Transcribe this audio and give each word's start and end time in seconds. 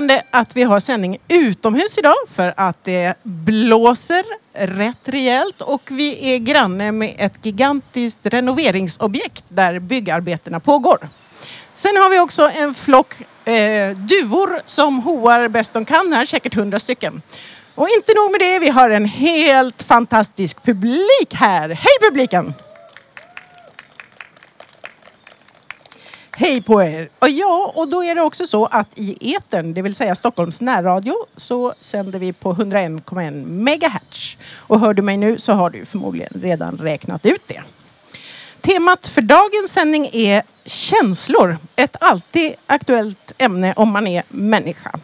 Spännande 0.00 0.24
att 0.30 0.56
vi 0.56 0.62
har 0.62 0.80
sändning 0.80 1.18
utomhus 1.28 1.98
idag 1.98 2.14
för 2.28 2.54
att 2.56 2.84
det 2.84 3.14
blåser 3.22 4.24
rätt 4.54 4.96
rejält 5.04 5.60
och 5.60 5.82
vi 5.90 6.34
är 6.34 6.38
granne 6.38 6.92
med 6.92 7.14
ett 7.18 7.46
gigantiskt 7.46 8.18
renoveringsobjekt 8.22 9.44
där 9.48 9.78
byggarbetena 9.78 10.60
pågår. 10.60 10.98
Sen 11.72 11.96
har 11.96 12.10
vi 12.10 12.18
också 12.18 12.50
en 12.54 12.74
flock 12.74 13.14
eh, 13.44 13.96
duvor 13.96 14.60
som 14.66 14.98
hoar 14.98 15.48
bäst 15.48 15.72
de 15.72 15.84
kan 15.84 16.12
här, 16.12 16.26
säkert 16.26 16.54
hundra 16.54 16.78
stycken. 16.78 17.22
Och 17.74 17.88
inte 17.88 18.14
nog 18.14 18.30
med 18.30 18.40
det, 18.40 18.58
vi 18.58 18.68
har 18.68 18.90
en 18.90 19.04
helt 19.04 19.82
fantastisk 19.82 20.62
publik 20.62 21.34
här. 21.34 21.68
Hej 21.68 22.10
publiken! 22.10 22.54
Hej 26.40 26.60
på 26.62 26.82
er! 26.82 27.08
Och 27.18 27.28
ja, 27.28 27.72
och 27.74 27.88
då 27.88 28.04
är 28.04 28.14
det 28.14 28.22
också 28.22 28.46
så 28.46 28.66
att 28.66 28.98
i 28.98 29.34
etern, 29.34 29.74
det 29.74 29.82
vill 29.82 29.94
säga 29.94 30.14
Stockholms 30.14 30.60
närradio, 30.60 31.14
så 31.36 31.74
sänder 31.80 32.18
vi 32.18 32.32
på 32.32 32.54
101,1 32.54 33.46
megahertz. 33.46 34.36
Och 34.54 34.80
hör 34.80 34.94
du 34.94 35.02
mig 35.02 35.16
nu 35.16 35.38
så 35.38 35.52
har 35.52 35.70
du 35.70 35.84
förmodligen 35.84 36.32
redan 36.34 36.78
räknat 36.78 37.26
ut 37.26 37.42
det. 37.46 37.62
Temat 38.60 39.06
för 39.06 39.22
dagens 39.22 39.72
sändning 39.72 40.10
är 40.12 40.42
känslor. 40.64 41.58
Ett 41.76 41.96
alltid 42.00 42.54
aktuellt 42.66 43.32
ämne 43.38 43.74
om 43.76 43.90
man 43.90 44.06
är 44.06 44.22
människa. 44.28 44.98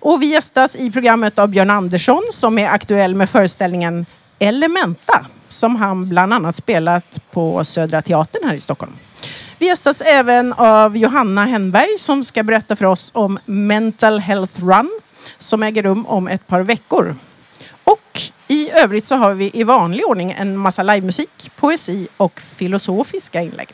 Och 0.00 0.22
vi 0.22 0.26
gästas 0.26 0.76
i 0.76 0.90
programmet 0.90 1.38
av 1.38 1.48
Björn 1.48 1.70
Andersson 1.70 2.22
som 2.30 2.58
är 2.58 2.68
aktuell 2.68 3.14
med 3.14 3.30
föreställningen 3.30 4.06
Elementa 4.38 5.26
som 5.48 5.76
han 5.76 6.08
bland 6.08 6.32
annat 6.32 6.56
spelat 6.56 7.20
på 7.30 7.64
Södra 7.64 8.02
Teatern 8.02 8.48
här 8.48 8.54
i 8.54 8.60
Stockholm. 8.60 8.92
Vi 9.60 9.66
gästas 9.66 10.00
även 10.00 10.52
av 10.52 10.96
Johanna 10.96 11.44
Henberg 11.44 11.98
som 11.98 12.24
ska 12.24 12.42
berätta 12.42 12.76
för 12.76 12.84
oss 12.84 13.10
om 13.14 13.38
Mental 13.44 14.18
Health 14.18 14.64
Run 14.64 15.00
som 15.38 15.62
äger 15.62 15.82
rum 15.82 16.06
om 16.06 16.28
ett 16.28 16.46
par 16.46 16.60
veckor. 16.60 17.16
Och 17.84 18.20
i 18.48 18.70
övrigt 18.70 19.04
så 19.04 19.14
har 19.16 19.34
vi 19.34 19.50
i 19.54 19.64
vanlig 19.64 20.06
ordning 20.06 20.32
en 20.38 20.56
massa 20.56 20.82
livemusik, 20.82 21.50
poesi 21.56 22.08
och 22.16 22.40
filosofiska 22.40 23.42
inlägg. 23.42 23.68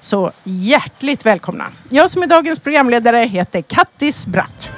Så 0.00 0.32
hjärtligt 0.44 1.26
välkomna! 1.26 1.64
Jag 1.88 2.10
som 2.10 2.22
är 2.22 2.26
dagens 2.26 2.60
programledare 2.60 3.18
heter 3.18 3.62
Kattis 3.62 4.26
Bratt. 4.26 4.70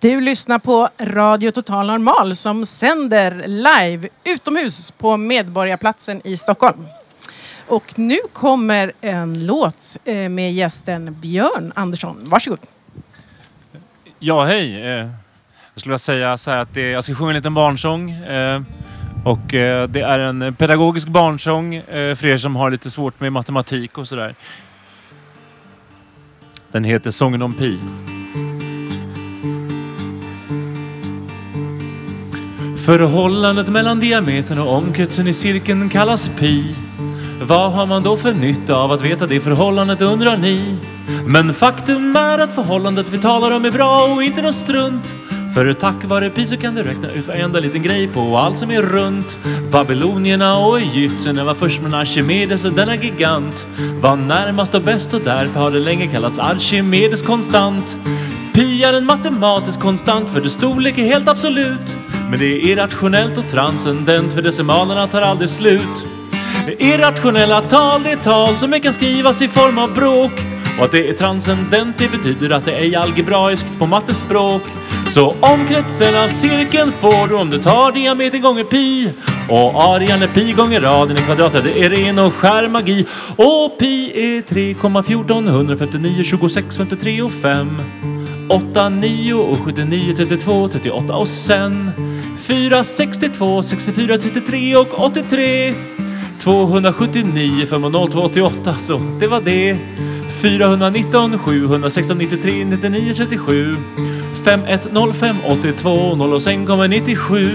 Du 0.00 0.20
lyssnar 0.20 0.58
på 0.58 0.88
Radio 1.00 1.50
Total 1.50 1.86
Normal 1.86 2.36
som 2.36 2.66
sänder 2.66 3.44
live 3.46 4.08
utomhus 4.24 4.90
på 4.90 5.16
Medborgarplatsen 5.16 6.20
i 6.24 6.36
Stockholm. 6.36 6.86
Och 7.68 7.98
nu 7.98 8.16
kommer 8.32 8.92
en 9.00 9.46
låt 9.46 9.96
eh, 10.04 10.28
med 10.28 10.52
gästen 10.52 11.20
Björn 11.20 11.72
Andersson. 11.76 12.16
Varsågod. 12.24 12.58
Ja, 14.18 14.44
hej. 14.44 14.82
Eh, 14.82 14.88
jag 15.74 15.80
skulle 15.80 15.90
vilja 15.90 15.98
säga 15.98 16.36
så 16.36 16.50
här 16.50 16.58
att 16.58 16.74
det, 16.74 16.90
jag 16.90 17.04
ska 17.04 17.14
sjunga 17.14 17.30
en 17.30 17.36
liten 17.36 17.54
barnsång. 17.54 18.10
Eh, 18.10 18.62
och 19.24 19.46
det 19.88 20.00
är 20.00 20.18
en 20.18 20.54
pedagogisk 20.54 21.08
barnsång 21.08 21.82
för 21.86 22.26
er 22.26 22.38
som 22.38 22.56
har 22.56 22.70
lite 22.70 22.90
svårt 22.90 23.20
med 23.20 23.32
matematik 23.32 23.98
och 23.98 24.08
sådär. 24.08 24.34
Den 26.72 26.84
heter 26.84 27.10
Sången 27.10 27.42
om 27.42 27.54
pi. 27.54 27.78
Förhållandet 32.88 33.68
mellan 33.68 34.00
diametern 34.00 34.58
och 34.58 34.74
omkretsen 34.74 35.28
i 35.28 35.32
cirkeln 35.32 35.88
kallas 35.88 36.30
pi. 36.38 36.74
Vad 37.42 37.72
har 37.72 37.86
man 37.86 38.02
då 38.02 38.16
för 38.16 38.32
nytta 38.32 38.74
av 38.74 38.92
att 38.92 39.02
veta 39.02 39.26
det 39.26 39.40
förhållandet 39.40 40.02
undrar 40.02 40.36
ni? 40.36 40.76
Men 41.26 41.54
faktum 41.54 42.16
är 42.16 42.38
att 42.38 42.54
förhållandet 42.54 43.08
vi 43.10 43.18
talar 43.18 43.56
om 43.56 43.64
är 43.64 43.70
bra 43.70 44.14
och 44.14 44.22
inte 44.22 44.42
något 44.42 44.54
strunt. 44.54 45.12
För 45.54 45.72
tack 45.72 46.04
vare 46.04 46.30
pi 46.30 46.46
så 46.46 46.56
kan 46.56 46.74
du 46.74 46.82
räkna 46.82 47.10
ut 47.10 47.28
varenda 47.28 47.60
liten 47.60 47.82
grej 47.82 48.08
på 48.08 48.36
allt 48.36 48.58
som 48.58 48.70
är 48.70 48.82
runt. 48.82 49.38
Babylonierna 49.70 50.58
och 50.58 50.80
egyptierna 50.80 51.44
var 51.44 51.54
först 51.54 51.80
men 51.82 51.94
Archimedes 51.94 52.64
och 52.64 52.72
denna 52.72 52.96
gigant 52.96 53.66
var 54.00 54.16
närmast 54.16 54.74
och 54.74 54.82
bäst 54.82 55.14
och 55.14 55.20
därför 55.24 55.60
har 55.60 55.70
det 55.70 55.80
länge 55.80 56.06
kallats 56.06 56.38
Archimedes 56.38 57.22
konstant. 57.22 57.96
Pi 58.54 58.84
är 58.84 58.94
en 58.94 59.06
matematisk 59.06 59.80
konstant 59.80 60.28
för 60.28 60.40
dess 60.40 60.52
storlek 60.52 60.98
är 60.98 61.04
helt 61.04 61.28
absolut. 61.28 61.96
Men 62.30 62.38
det 62.38 62.46
är 62.46 62.66
irrationellt 62.66 63.38
och 63.38 63.48
transcendent 63.48 64.32
för 64.32 64.42
decimalerna 64.42 65.06
tar 65.06 65.22
aldrig 65.22 65.50
slut. 65.50 66.04
Irrationella 66.78 67.60
tal, 67.60 68.02
det 68.02 68.10
är 68.10 68.16
tal 68.16 68.56
som 68.56 68.80
kan 68.80 68.92
skrivas 68.92 69.42
i 69.42 69.48
form 69.48 69.78
av 69.78 69.94
bråk. 69.94 70.32
Och 70.78 70.84
att 70.84 70.92
det 70.92 71.08
är 71.08 71.12
transcendent, 71.12 71.98
det 71.98 72.10
betyder 72.10 72.50
att 72.50 72.64
det 72.64 72.72
ej 72.72 72.94
är 72.94 72.98
algebraiskt 72.98 73.78
på 73.78 73.86
mattespråk. 73.86 74.62
Så 75.06 75.34
omkretsen 75.40 76.24
av 76.24 76.28
cirkeln 76.28 76.92
får 76.92 77.28
du 77.28 77.34
om 77.34 77.50
du 77.50 77.58
tar 77.58 77.92
diametern 77.92 78.40
gånger 78.40 78.64
pi. 78.64 79.12
Och 79.48 79.84
arean 79.84 80.22
är 80.22 80.26
pi 80.26 80.52
gånger 80.52 80.80
raden 80.80 81.16
i 81.16 81.20
kvadratet, 81.20 81.64
det 81.64 81.84
är 81.84 81.90
ren 81.90 82.18
och 82.18 82.34
skär 82.34 82.68
magi. 82.68 83.06
Och 83.36 83.78
pi 83.78 84.12
är 84.14 84.42
3,14, 84.42 85.48
159, 85.48 86.24
26, 86.24 86.76
53 86.76 87.22
och 87.22 87.32
5. 87.32 87.76
8, 88.48 88.88
9 88.88 89.34
och 89.34 89.58
79, 89.58 90.14
32, 90.16 90.68
38 90.68 91.16
och 91.16 91.28
sen 91.28 91.90
4, 92.48 92.84
62, 92.84 93.62
64, 93.62 94.18
33 94.18 94.76
och 94.76 95.00
83. 95.00 95.74
279, 96.38 97.66
502, 97.66 98.20
88, 98.20 98.74
så 98.78 99.00
det 99.20 99.26
var 99.26 99.40
det. 99.40 99.76
419, 100.42 101.38
716, 101.38 102.18
93, 102.18 102.64
99, 102.64 103.14
37. 103.14 103.76
5105, 104.44 105.36
82, 105.46 106.14
0 106.16 106.40
sen 106.40 106.66
kommer 106.66 106.88
97. 106.88 107.50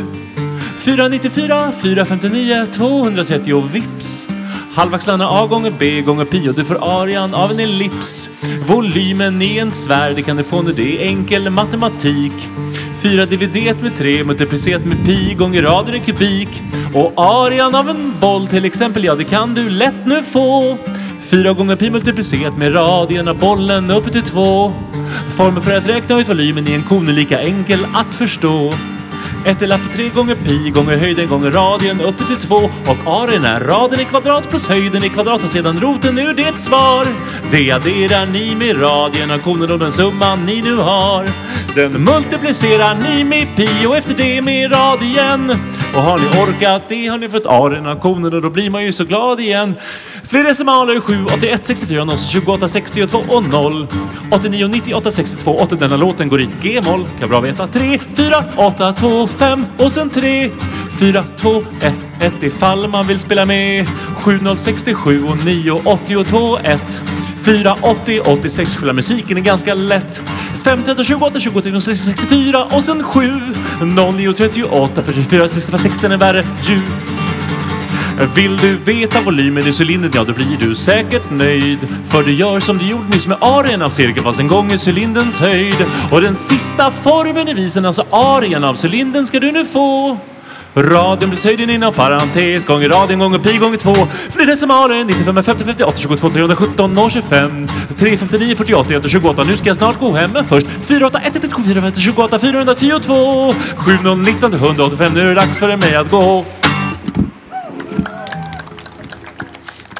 494, 0.79 1.71
459, 1.81 2.65
230 2.73 3.53
och 3.53 3.75
vips. 3.75 4.27
Halvaxlarna 4.75 5.27
A 5.29 5.47
gånger 5.47 5.73
B 5.79 6.01
gånger 6.01 6.25
pi 6.25 6.49
och 6.49 6.53
du 6.53 6.63
får 6.63 7.01
arean 7.01 7.33
av 7.33 7.51
en 7.51 7.59
ellips. 7.59 8.29
Volymen 8.67 9.41
i 9.41 9.57
en 9.57 9.71
sfär, 9.71 10.13
det 10.15 10.21
kan 10.21 10.37
du 10.37 10.43
få 10.43 10.61
när 10.61 10.73
det 10.73 10.97
är 10.97 11.07
enkel 11.07 11.49
matematik. 11.49 12.33
4 13.01 13.25
dividerat 13.25 13.81
med 13.81 13.95
3 13.95 14.23
multiplicerat 14.23 14.85
med 14.85 15.05
pi 15.05 15.33
gånger 15.33 15.61
raden 15.61 15.95
i 15.95 15.99
kubik. 15.99 16.61
Och 16.93 17.13
arean 17.15 17.75
av 17.75 17.89
en 17.89 18.13
boll 18.19 18.47
till 18.47 18.65
exempel, 18.65 19.03
ja 19.03 19.15
det 19.15 19.23
kan 19.23 19.53
du 19.53 19.69
lätt 19.69 20.05
nu 20.05 20.23
få. 20.23 20.77
4 21.27 21.53
gånger 21.53 21.75
pi 21.75 21.89
multiplicerat 21.89 22.57
med 22.57 22.75
radien 22.75 23.27
av 23.27 23.39
bollen 23.39 23.91
upp 23.91 24.11
till 24.11 24.23
2. 24.23 24.71
Formen 25.35 25.61
för 25.61 25.77
att 25.77 25.87
räkna 25.87 26.19
ut 26.19 26.29
volymen 26.29 26.67
i 26.67 26.73
en 26.73 26.83
kon 26.83 27.07
är 27.07 27.13
lika 27.13 27.41
enkel 27.41 27.85
att 27.93 28.15
förstå. 28.15 28.73
Ett 29.45 29.61
är 29.61 29.67
lapp 29.67 29.91
tre 29.91 30.03
3 30.03 30.09
gånger 30.09 30.35
pi 30.35 30.69
gånger 30.69 30.97
höjden 30.97 31.27
gånger 31.27 31.51
radien 31.51 32.01
uppe 32.01 32.23
till 32.23 32.37
2 32.37 32.55
och 32.55 33.07
aren 33.07 33.45
är 33.45 33.59
raden 33.59 33.99
i 33.99 34.05
kvadrat 34.05 34.49
plus 34.49 34.67
höjden 34.67 35.03
i 35.03 35.09
kvadrat 35.09 35.43
och 35.43 35.49
sedan 35.49 35.79
roten 35.79 36.19
ur 36.19 36.33
det 36.33 36.59
svar. 36.59 37.07
Det 37.51 37.71
adderar 37.71 38.25
ni 38.25 38.55
med 38.55 38.81
radien 38.81 39.31
av 39.31 39.39
konen 39.39 39.71
och 39.71 39.79
den 39.79 39.91
summan 39.91 40.45
ni 40.45 40.61
nu 40.61 40.75
har. 40.75 41.27
Den 41.75 41.91
multiplicerar 41.91 42.95
ni 42.95 43.23
med 43.23 43.55
pi 43.55 43.85
och 43.87 43.97
efter 43.97 44.15
det 44.15 44.41
med 44.41 44.71
radien. 44.71 45.51
Och 45.95 46.01
har 46.01 46.17
ni 46.19 46.25
orkat 46.25 46.81
det 46.87 47.07
har 47.07 47.17
ni 47.17 47.29
fått 47.29 47.45
aren 47.45 47.85
av 47.85 48.25
och 48.33 48.41
då 48.41 48.49
blir 48.49 48.69
man 48.69 48.83
ju 48.83 48.93
så 48.93 49.03
glad 49.05 49.39
igen. 49.39 49.75
Fler 50.29 50.43
decimaler 50.43 50.99
7, 50.99 51.25
81, 51.25 51.61
64, 51.63 52.05
0, 52.05 52.17
28, 52.17 52.67
62 52.67 53.17
och 53.27 53.43
0. 53.43 53.87
89, 54.31 54.67
98, 54.67 55.11
62, 55.11 55.57
80. 55.59 55.75
Denna 55.75 55.95
låten 55.95 56.29
går 56.29 56.41
i 56.41 56.49
G-moll. 56.61 57.07
Kan 57.19 57.29
bra 57.29 57.39
veta. 57.39 57.67
3, 57.67 57.99
4, 58.15 58.43
8, 58.55 58.93
2, 58.93 59.27
5 59.27 59.65
och 59.77 59.91
sen 59.91 60.09
3. 60.09 60.49
4, 60.99 61.23
2, 61.37 61.63
1, 61.81 61.95
1 62.19 62.43
ifall 62.43 62.87
man 62.87 63.07
vill 63.07 63.19
spela 63.19 63.45
med. 63.45 63.87
7, 64.15 64.39
0, 64.41 64.57
67 64.57 65.23
och 65.23 65.45
9, 65.45 65.71
82, 65.71 66.57
1. 66.63 67.01
4, 67.45 67.75
80, 67.81 68.19
86. 68.19 68.75
Själva 68.75 68.93
musiken 68.93 69.37
är 69.37 69.41
ganska 69.41 69.73
lätt. 69.73 70.21
5, 70.63 70.83
13 70.83 71.05
28 71.05 71.39
23 71.39 71.81
64 71.81 72.63
och 72.63 72.83
sen 72.83 73.03
7 73.03 73.41
09 73.95 74.33
38 74.33 75.03
44 75.03 75.47
65, 75.47 75.79
16 75.79 76.11
är 76.11 76.17
värre 76.17 76.45
ju. 76.63 76.81
Vill 78.35 78.57
du 78.57 78.77
veta 78.77 79.21
volymen 79.21 79.67
i 79.67 79.73
cylindern, 79.81 80.11
ja 80.15 80.23
då 80.23 80.33
blir 80.33 80.57
du 80.57 80.75
säkert 80.75 81.31
nöjd. 81.31 81.79
För 82.07 82.23
du 82.23 82.31
gör 82.33 82.59
som 82.59 82.77
du 82.77 82.89
gjorde 82.89 83.07
nyss 83.09 83.27
med 83.27 83.37
arien 83.41 83.81
av 83.81 83.89
cirkeln 83.89 84.23
fast 84.23 84.39
en 84.39 84.47
gång 84.47 84.71
i 84.71 84.77
cylinderns 84.89 85.39
höjd. 85.39 85.85
Och 86.11 86.21
den 86.21 86.35
sista 86.35 86.91
formen 86.91 87.47
i 87.47 87.53
visen, 87.53 87.85
alltså 87.85 88.05
arien 88.09 88.63
av 88.63 88.85
cylindern 88.85 89.25
ska 89.25 89.39
du 89.39 89.51
nu 89.51 89.65
få. 89.65 90.17
Radion 90.75 91.29
blir 91.29 91.43
höjden 91.45 91.69
inom 91.69 91.93
parentes 91.93 92.65
gånger 92.65 92.89
radien 92.89 93.19
gånger 93.19 93.39
pi 93.39 93.57
gånger 93.57 93.77
2. 93.77 93.93
För 93.93 94.37
det 94.37 94.43
är 94.43 94.47
decimaler 94.47 95.03
95 95.03 95.43
50 95.43 95.65
58 95.65 95.97
22 95.97 96.29
317 96.29 97.09
025 97.09 97.67
359 97.99 98.55
48 98.55 98.93
128. 98.93 99.43
Nu 99.43 99.57
ska 99.57 99.67
jag 99.67 99.77
snart 99.77 99.99
gå 99.99 100.11
hem 100.11 100.31
men 100.31 100.45
först 100.45 100.67
481 100.67 101.43
174 101.43 101.91
28 101.97 102.39
410 102.39 102.91
7019 103.75 104.53
185. 104.53 105.13
Nu 105.13 105.21
är 105.21 105.25
det 105.25 105.33
dags 105.33 105.59
för 105.59 105.77
mig 105.77 105.95
att 105.95 106.09
gå. 106.09 106.45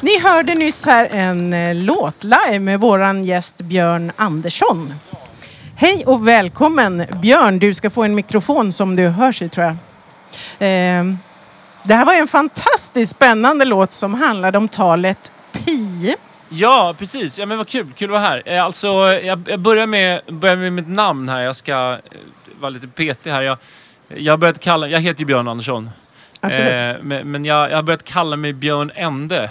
Ni 0.00 0.20
hörde 0.20 0.54
nyss 0.54 0.86
här 0.86 1.08
en 1.12 1.52
eh, 1.52 1.74
låt 1.74 2.24
live 2.24 2.58
med 2.58 2.80
våran 2.80 3.24
gäst 3.24 3.56
Björn 3.56 4.12
Andersson. 4.16 4.94
Hej 5.76 6.04
och 6.06 6.28
välkommen 6.28 7.04
Björn, 7.22 7.58
du 7.58 7.74
ska 7.74 7.90
få 7.90 8.02
en 8.02 8.14
mikrofon 8.14 8.72
som 8.72 8.96
du 8.96 9.06
hörs 9.08 9.42
i 9.42 9.48
tror 9.48 9.66
jag. 9.66 9.76
Ehm, 10.58 11.18
det 11.82 11.94
här 11.94 12.04
var 12.04 12.12
ju 12.12 12.18
en 12.18 12.28
fantastiskt 12.28 13.10
spännande 13.12 13.64
låt 13.64 13.92
som 13.92 14.14
handlade 14.14 14.58
om 14.58 14.68
talet 14.68 15.32
pi. 15.52 16.14
Ja, 16.48 16.94
precis. 16.98 17.38
Ja, 17.38 17.46
men 17.46 17.58
vad 17.58 17.68
kul. 17.68 17.86
Kul 17.96 18.08
att 18.08 18.12
vara 18.12 18.20
här. 18.22 18.42
Eh, 18.46 18.64
Alltså, 18.64 18.88
jag, 19.22 19.48
jag 19.48 19.60
börjar, 19.60 19.86
med, 19.86 20.20
börjar 20.28 20.56
med 20.56 20.72
mitt 20.72 20.88
namn 20.88 21.28
här. 21.28 21.40
Jag 21.40 21.56
ska 21.56 21.92
eh, 21.92 21.98
vara 22.60 22.70
lite 22.70 22.86
petig 22.88 23.30
här. 23.30 23.42
Jag, 23.42 23.58
jag 24.08 24.38
börjat 24.38 24.60
kalla... 24.60 24.88
Jag 24.88 25.00
heter 25.00 25.20
ju 25.20 25.26
Björn 25.26 25.48
Andersson. 25.48 25.90
Absolut. 26.40 26.72
Eh, 26.72 27.02
men 27.02 27.30
men 27.30 27.44
jag, 27.44 27.70
jag 27.70 27.76
har 27.76 27.82
börjat 27.82 28.04
kalla 28.04 28.36
mig 28.36 28.52
Björn 28.52 28.92
Ende. 28.94 29.50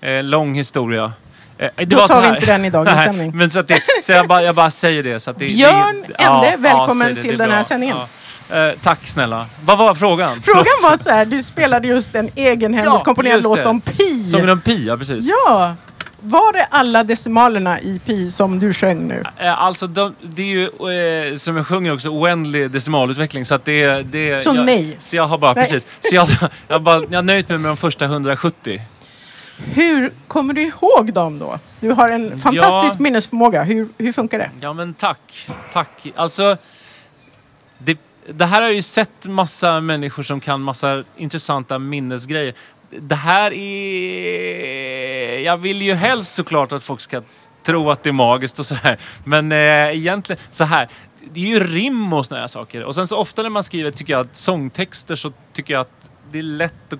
Eh, 0.00 0.22
lång 0.22 0.54
historia. 0.54 1.12
Eh, 1.58 1.68
det 1.76 1.84
Då 1.84 1.96
var 1.96 2.08
så 2.08 2.14
tar 2.14 2.22
vi 2.22 2.28
inte 2.28 2.46
den 2.46 2.64
i 2.64 2.70
dagens 2.70 3.02
sändning. 3.04 3.36
Men 3.36 3.50
så 3.50 3.60
att 3.60 3.68
det, 3.68 3.78
så 4.02 4.12
jag, 4.12 4.28
bara, 4.28 4.42
jag 4.42 4.54
bara 4.54 4.70
säger 4.70 5.02
det. 5.02 5.20
Så 5.20 5.30
att 5.30 5.38
det 5.38 5.46
Björn 5.46 6.04
det, 6.08 6.24
Ende, 6.24 6.54
välkommen 6.58 7.06
säg 7.06 7.14
det, 7.14 7.22
till 7.22 7.30
det 7.30 7.44
den 7.44 7.50
här 7.50 7.56
bra. 7.58 7.64
sändningen. 7.64 7.96
Ja. 7.96 8.08
Eh, 8.52 8.72
tack 8.82 9.06
snälla. 9.06 9.46
Vad 9.64 9.78
var 9.78 9.94
frågan? 9.94 10.40
Frågan 10.42 10.64
Förlåt. 10.80 10.92
var 10.92 10.96
så 10.96 11.10
här, 11.10 11.24
du 11.24 11.42
spelade 11.42 11.88
just 11.88 12.14
en 12.14 12.30
egenhändigt 12.34 12.92
Ja, 12.94 13.04
komponerad 13.04 13.42
låt 13.42 13.56
det. 13.56 13.64
om 13.68 13.80
pi. 13.80 14.26
Som 14.26 14.48
en 14.48 14.60
pi, 14.60 14.86
ja 14.86 14.96
precis. 14.96 15.24
Ja, 15.46 15.74
var 16.20 16.52
det 16.52 16.64
alla 16.70 17.04
decimalerna 17.04 17.80
i 17.80 17.98
pi 18.06 18.30
som 18.30 18.58
du 18.58 18.72
sjöng 18.72 19.08
nu? 19.08 19.22
Eh, 19.38 19.62
Alltså 19.62 19.86
de, 19.86 20.14
det 20.22 20.42
är 20.42 20.46
ju, 20.46 20.64
eh, 21.30 21.36
som 21.36 21.56
jag 21.56 21.66
sjunger 21.66 21.92
också, 21.94 22.08
oändlig 22.08 22.70
decimalutveckling. 22.70 23.44
Så 23.44 23.54
att 23.54 23.64
det, 23.64 24.02
det 24.02 24.38
Så 24.38 24.54
jag, 24.54 24.66
nej. 24.66 24.98
Så 25.00 25.16
jag 25.16 25.26
har 25.26 25.38
bara, 25.38 25.52
Nej. 25.52 25.64
precis. 25.64 25.86
Så 26.00 26.14
jag, 26.14 26.28
jag, 26.68 26.82
bara, 26.82 27.02
jag 27.10 27.18
har 27.18 27.22
nöjt 27.22 27.48
mig 27.48 27.58
med 27.58 27.70
de 27.70 27.76
första 27.76 28.04
170. 28.04 28.82
Hur 29.58 30.12
kommer 30.28 30.54
du 30.54 30.62
ihåg 30.62 31.12
dem 31.12 31.38
då? 31.38 31.58
Du 31.80 31.90
har 31.90 32.08
en 32.08 32.38
fantastisk 32.40 32.98
minnesförmåga. 32.98 33.62
Hur, 33.62 33.88
hur 33.98 34.12
funkar 34.12 34.38
det? 34.38 34.50
Ja 34.60 34.72
men 34.72 34.94
tack, 34.94 35.48
tack. 35.72 36.06
Alltså, 36.16 36.56
det, 37.78 37.98
det 38.28 38.46
här 38.46 38.60
har 38.60 38.68
jag 38.68 38.74
ju 38.74 38.82
sett 38.82 39.26
massa 39.26 39.80
människor 39.80 40.22
som 40.22 40.40
kan 40.40 40.62
massa 40.62 41.04
intressanta 41.16 41.78
minnesgrejer. 41.78 42.54
Det 42.90 43.14
här 43.14 43.52
är... 43.52 45.38
Jag 45.38 45.56
vill 45.56 45.82
ju 45.82 45.94
helst 45.94 46.34
såklart 46.34 46.72
att 46.72 46.84
folk 46.84 47.00
ska 47.00 47.22
tro 47.62 47.90
att 47.90 48.02
det 48.02 48.10
är 48.10 48.12
magiskt 48.12 48.58
och 48.58 48.66
sådär. 48.66 48.98
Men 49.24 49.52
eh, 49.52 49.58
egentligen, 49.96 50.42
så 50.50 50.64
här. 50.64 50.88
Det 51.32 51.40
är 51.40 51.44
ju 51.44 51.60
rim 51.60 52.12
och 52.12 52.26
såna 52.26 52.40
här 52.40 52.46
saker. 52.46 52.84
Och 52.84 52.94
sen 52.94 53.06
så 53.06 53.16
ofta 53.16 53.42
när 53.42 53.50
man 53.50 53.64
skriver, 53.64 53.90
tycker 53.90 54.12
jag, 54.12 54.20
att 54.20 54.36
sångtexter 54.36 55.16
så 55.16 55.32
tycker 55.52 55.74
jag 55.74 55.80
att 55.80 56.10
det 56.30 56.38
är 56.38 56.42
lätt 56.42 56.92
att, 56.92 56.98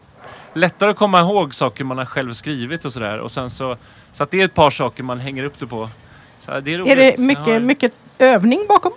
lättare 0.55 0.91
att 0.91 0.97
komma 0.97 1.21
ihåg 1.21 1.55
saker 1.55 1.85
man 1.85 1.99
har 1.99 2.05
själv 2.05 2.33
skrivit 2.33 2.85
och 2.85 2.93
sådär. 2.93 3.19
Och 3.19 3.31
sen 3.31 3.51
så, 3.51 3.77
så 4.13 4.23
att 4.23 4.31
det 4.31 4.41
är 4.41 4.45
ett 4.45 4.55
par 4.55 4.71
saker 4.71 5.03
man 5.03 5.21
hänger 5.21 5.45
upp 5.45 5.59
det 5.59 5.67
på. 5.67 5.89
Så 6.39 6.61
det 6.61 6.75
är, 6.75 6.79
roligt. 6.79 6.93
Är 6.93 6.97
det 6.97 7.19
mycket, 7.19 7.63
mycket 7.63 7.93
övning 8.19 8.67
bakom? 8.69 8.93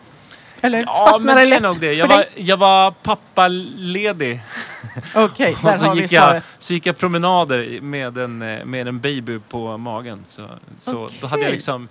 Eller 0.65 0.79
Ja, 0.87 1.07
fastnar 1.11 1.35
men 1.35 1.43
det 1.43 1.49
lätt 1.49 1.61
nog 1.61 1.79
det. 1.79 1.79
för 1.79 1.99
Jag 1.99 2.07
var, 2.07 2.17
dig? 2.17 2.29
jag 2.35 2.57
var 2.57 2.91
pappaledig. 2.91 4.41
Okej, 5.15 5.57
där 5.63 5.69
Och 5.69 5.75
så 5.75 5.85
har 5.85 5.95
vi 5.95 6.01
gick, 6.01 6.11
jag, 6.11 6.23
svaret. 6.23 6.43
så 6.59 6.73
gick 6.73 6.85
jag 6.85 6.97
promenader 6.97 7.81
med 7.81 8.17
en, 8.17 8.41
eh, 8.41 8.65
med 8.65 8.87
en 8.87 8.99
baby 8.99 9.39
på 9.49 9.77
magen. 9.77 10.23
Så, 10.27 10.49
så 10.79 11.09
då 11.21 11.27
hade 11.27 11.43
jag 11.43 11.51
liksom... 11.51 11.87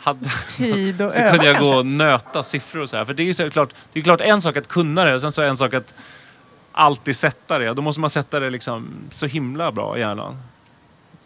Hade, 0.00 0.30
Tid 0.56 1.02
och 1.02 1.12
så 1.14 1.20
öva 1.20 1.30
kunde 1.30 1.46
jag 1.46 1.56
kanske. 1.56 1.72
gå 1.72 1.78
och 1.78 1.86
nöta 1.86 2.42
siffror 2.42 2.82
och 2.82 2.90
så 2.90 2.96
här. 2.96 3.04
För 3.04 3.14
det 3.14 3.22
är 3.22 3.24
ju 3.24 3.34
så 3.34 3.50
klart, 3.50 3.70
det 3.92 3.98
är 3.98 4.04
klart 4.04 4.20
en 4.20 4.42
sak 4.42 4.56
att 4.56 4.68
kunna 4.68 5.04
det 5.04 5.14
och 5.14 5.20
sen 5.20 5.32
så 5.32 5.42
är 5.42 5.46
en 5.46 5.56
sak 5.56 5.74
att 5.74 5.94
alltid 6.72 7.16
sätta 7.16 7.58
det. 7.58 7.74
Då 7.74 7.82
måste 7.82 8.00
man 8.00 8.10
sätta 8.10 8.40
det 8.40 8.50
liksom 8.50 8.88
så 9.10 9.26
himla 9.26 9.72
bra 9.72 9.96
i 9.96 10.00
hjärnan. 10.00 10.36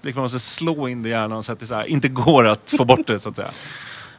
Liksom 0.03 0.19
man 0.21 0.25
måste 0.25 0.39
slå 0.39 0.89
in 0.89 1.03
det 1.03 1.09
i 1.09 1.13
hjärnan 1.13 1.43
så 1.43 1.53
att 1.53 1.61
det 1.61 1.67
så 1.67 1.75
här, 1.75 1.85
inte 1.85 2.09
går 2.09 2.47
att 2.49 2.71
få 2.77 2.85
bort 2.85 3.07
det 3.07 3.19
så 3.19 3.29
att 3.29 3.37
säga. 3.37 3.49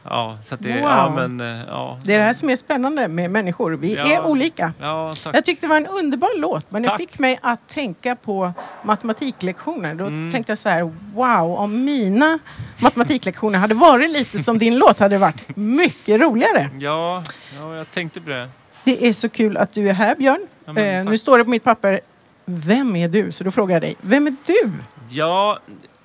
Ja, 0.08 0.38
så 0.44 0.56
det, 0.56 0.68
ja 0.68 1.06
Wow. 1.08 1.14
men 1.28 1.40
eh, 1.60 1.64
ja. 1.68 1.98
Det 2.04 2.14
är 2.14 2.18
det 2.18 2.24
här 2.24 2.34
som 2.34 2.50
är 2.50 2.56
spännande 2.56 3.08
med 3.08 3.30
människor. 3.30 3.72
Vi 3.72 3.94
Ja. 3.94 4.04
är 4.06 4.26
olika. 4.26 4.72
Ja, 4.80 5.12
tack. 5.22 5.36
Jag 5.36 5.44
tyckte 5.44 5.66
det 5.66 5.70
var 5.70 5.76
en 5.76 5.86
underbar 5.86 6.38
låt, 6.40 6.70
men 6.70 6.82
det 6.82 6.88
Tack. 6.88 6.98
fick 7.00 7.18
mig 7.18 7.38
att 7.42 7.68
tänka 7.68 8.16
på 8.16 8.52
matematiklektioner. 8.82 9.94
Då 9.94 10.04
Mm. 10.06 10.32
tänkte 10.32 10.50
jag 10.52 10.58
så 10.58 10.68
här, 10.68 10.82
wow, 11.14 11.58
om 11.58 11.84
mina 11.84 12.38
matematiklektioner 12.78 13.58
hade 13.58 13.74
varit 13.74 14.10
lite 14.10 14.38
som 14.38 14.58
din 14.58 14.78
låt 14.78 14.98
hade 14.98 15.14
det 15.14 15.18
varit 15.18 15.56
mycket 15.56 16.20
roligare. 16.20 16.70
Ja, 16.78 17.22
ja, 17.58 17.76
jag 17.76 17.90
tänkte 17.90 18.20
på 18.20 18.30
det. 18.30 18.48
Det 18.84 19.06
är 19.08 19.12
så 19.12 19.28
kul 19.28 19.56
att 19.56 19.74
du 19.74 19.88
är 19.88 19.92
här, 19.92 20.14
Björn. 20.14 20.46
Ja, 20.66 20.72
men 20.72 21.00
eh, 21.04 21.10
nu 21.10 21.18
står 21.18 21.38
det 21.38 21.44
på 21.44 21.50
mitt 21.50 21.64
papper, 21.64 22.00
vem 22.44 22.96
är 22.96 23.08
du? 23.08 23.32
Så 23.32 23.44
då 23.44 23.50
frågar 23.50 23.74
jag 23.74 23.82
dig, 23.82 23.94
vem 24.00 24.26
är 24.26 24.36
du? 24.46 24.72
Ja, 25.10 25.58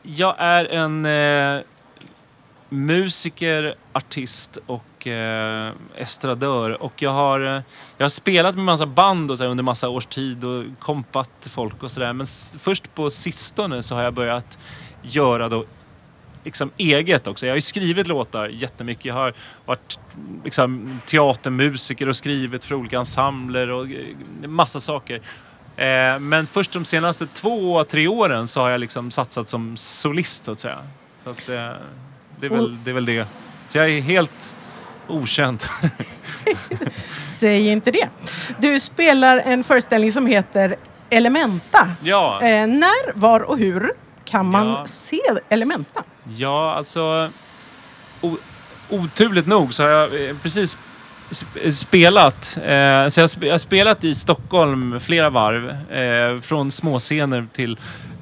jag 0.04 0.36
är 0.40 0.66
en 0.66 1.06
eh, 1.06 1.62
musiker, 2.70 3.74
artist 3.94 4.58
och 4.66 5.08
eh, 5.08 5.72
estradör. 5.96 6.82
Och 6.84 7.02
jag 7.02 7.12
har, 7.12 7.40
jag 7.98 8.04
har 8.04 8.10
spelat 8.10 8.56
med 8.56 8.66
massa 8.66 8.86
band 8.86 9.32
och 9.32 9.38
så 9.38 9.44
här, 9.44 9.52
under 9.52 9.64
massa 9.64 9.90
års 9.90 10.06
tid 10.06 10.44
och 10.44 10.64
kompat 10.80 11.30
folk 11.52 11.84
och 11.84 11.92
sådär. 11.92 12.14
Men 12.14 12.24
s- 12.24 12.56
först 12.60 12.96
på 12.96 13.10
sistone 13.10 13.84
så 13.84 13.96
har 13.96 14.04
jag 14.04 14.14
börjat 14.14 14.58
göra 15.02 15.50
då 15.50 15.66
liksom 16.44 16.72
eget 16.78 17.28
också. 17.28 17.46
Jag 17.46 17.52
har 17.52 17.58
ju 17.58 17.62
skrivit 17.62 18.08
låtar 18.08 18.48
jättemycket. 18.48 19.06
Jag 19.06 19.14
har 19.14 19.34
varit 19.66 20.00
liksom, 20.44 21.00
teatermusiker 21.06 22.10
och 22.10 22.16
skrivit 22.16 22.66
för 22.66 22.76
olika 22.76 22.98
ensembler 23.00 23.70
och 23.72 23.86
eh, 23.86 24.48
massa 24.50 24.80
saker. 24.80 25.16
Eh, 25.76 26.20
men 26.20 26.48
först 26.48 26.72
de 26.72 26.86
senaste 26.86 27.28
två, 27.28 27.84
tre 27.84 28.08
åren 28.08 28.48
så 28.48 28.62
har 28.62 28.70
jag 28.70 28.80
liksom 28.80 29.12
satsat 29.12 29.50
som 29.50 29.78
solist 29.78 30.46
så 30.46 30.52
att 30.52 30.60
säga. 30.60 30.78
Så 31.24 31.30
att, 31.30 31.50
eh, 31.50 31.72
det, 32.40 32.46
är 32.46 32.50
väl, 32.50 32.78
det 32.84 32.90
är 32.90 32.94
väl 32.94 33.06
det. 33.06 33.28
Så 33.70 33.78
jag 33.78 33.90
är 33.90 34.02
helt 34.02 34.56
okänd. 35.08 35.64
Säg 37.20 37.68
inte 37.68 37.92
det. 37.92 38.08
Du 38.60 38.80
spelar 38.80 39.38
en 39.38 39.64
föreställning 39.64 40.12
som 40.12 40.28
heter 40.28 40.76
Elementa. 41.10 41.90
ja. 42.04 42.40
Eh, 42.42 42.68
när, 42.68 43.14
var 43.20 43.40
och 43.40 43.58
hur 43.58 43.92
kan 44.26 44.46
man 44.52 44.68
Ja. 44.68 44.86
se 44.86 45.20
Elementa? 45.50 46.04
Ja, 46.38 46.74
alltså... 46.74 47.30
O, 48.22 48.38
oturligt 48.90 49.48
nog 49.48 49.74
så 49.74 49.84
har 49.84 49.90
jag 49.90 50.30
eh, 50.30 50.36
precis 50.44 50.78
sp- 51.32 51.70
spelat. 51.72 52.58
Eh, 52.58 53.08
så 53.08 53.20
jag 53.46 53.52
har 53.52 53.58
spelat 53.58 54.04
i 54.04 54.16
Stockholm 54.16 55.00
flera 55.00 55.30
varv. 55.30 55.70
Eh, 55.92 56.42
från 56.42 56.72
småscener 56.72 57.48
till, 57.54 57.78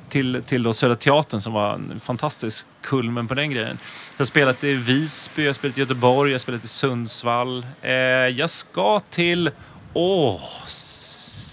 till, 0.10 0.44
till 0.48 0.64
då 0.64 0.74
Södra 0.74 0.96
Teatern 0.96 1.42
som 1.42 1.54
var 1.54 1.74
en 1.74 2.00
fantastisk 2.04 2.68
kulmen 2.82 3.28
på 3.28 3.34
den 3.34 3.52
grejen. 3.52 3.78
Jag 4.18 4.20
har 4.22 4.26
spelat 4.26 4.64
i 4.64 4.74
Visby, 4.74 5.42
jag 5.44 5.50
har 5.50 5.54
spelat 5.54 5.78
i 5.78 5.82
Göteborg, 5.82 6.32
jag 6.32 6.34
har 6.34 6.40
spelat 6.40 6.64
i 6.64 6.68
Sundsvall. 6.68 7.66
Eh, 7.82 7.92
jag 7.92 8.50
ska 8.50 9.00
till... 9.10 9.50
Åh! 9.94 10.42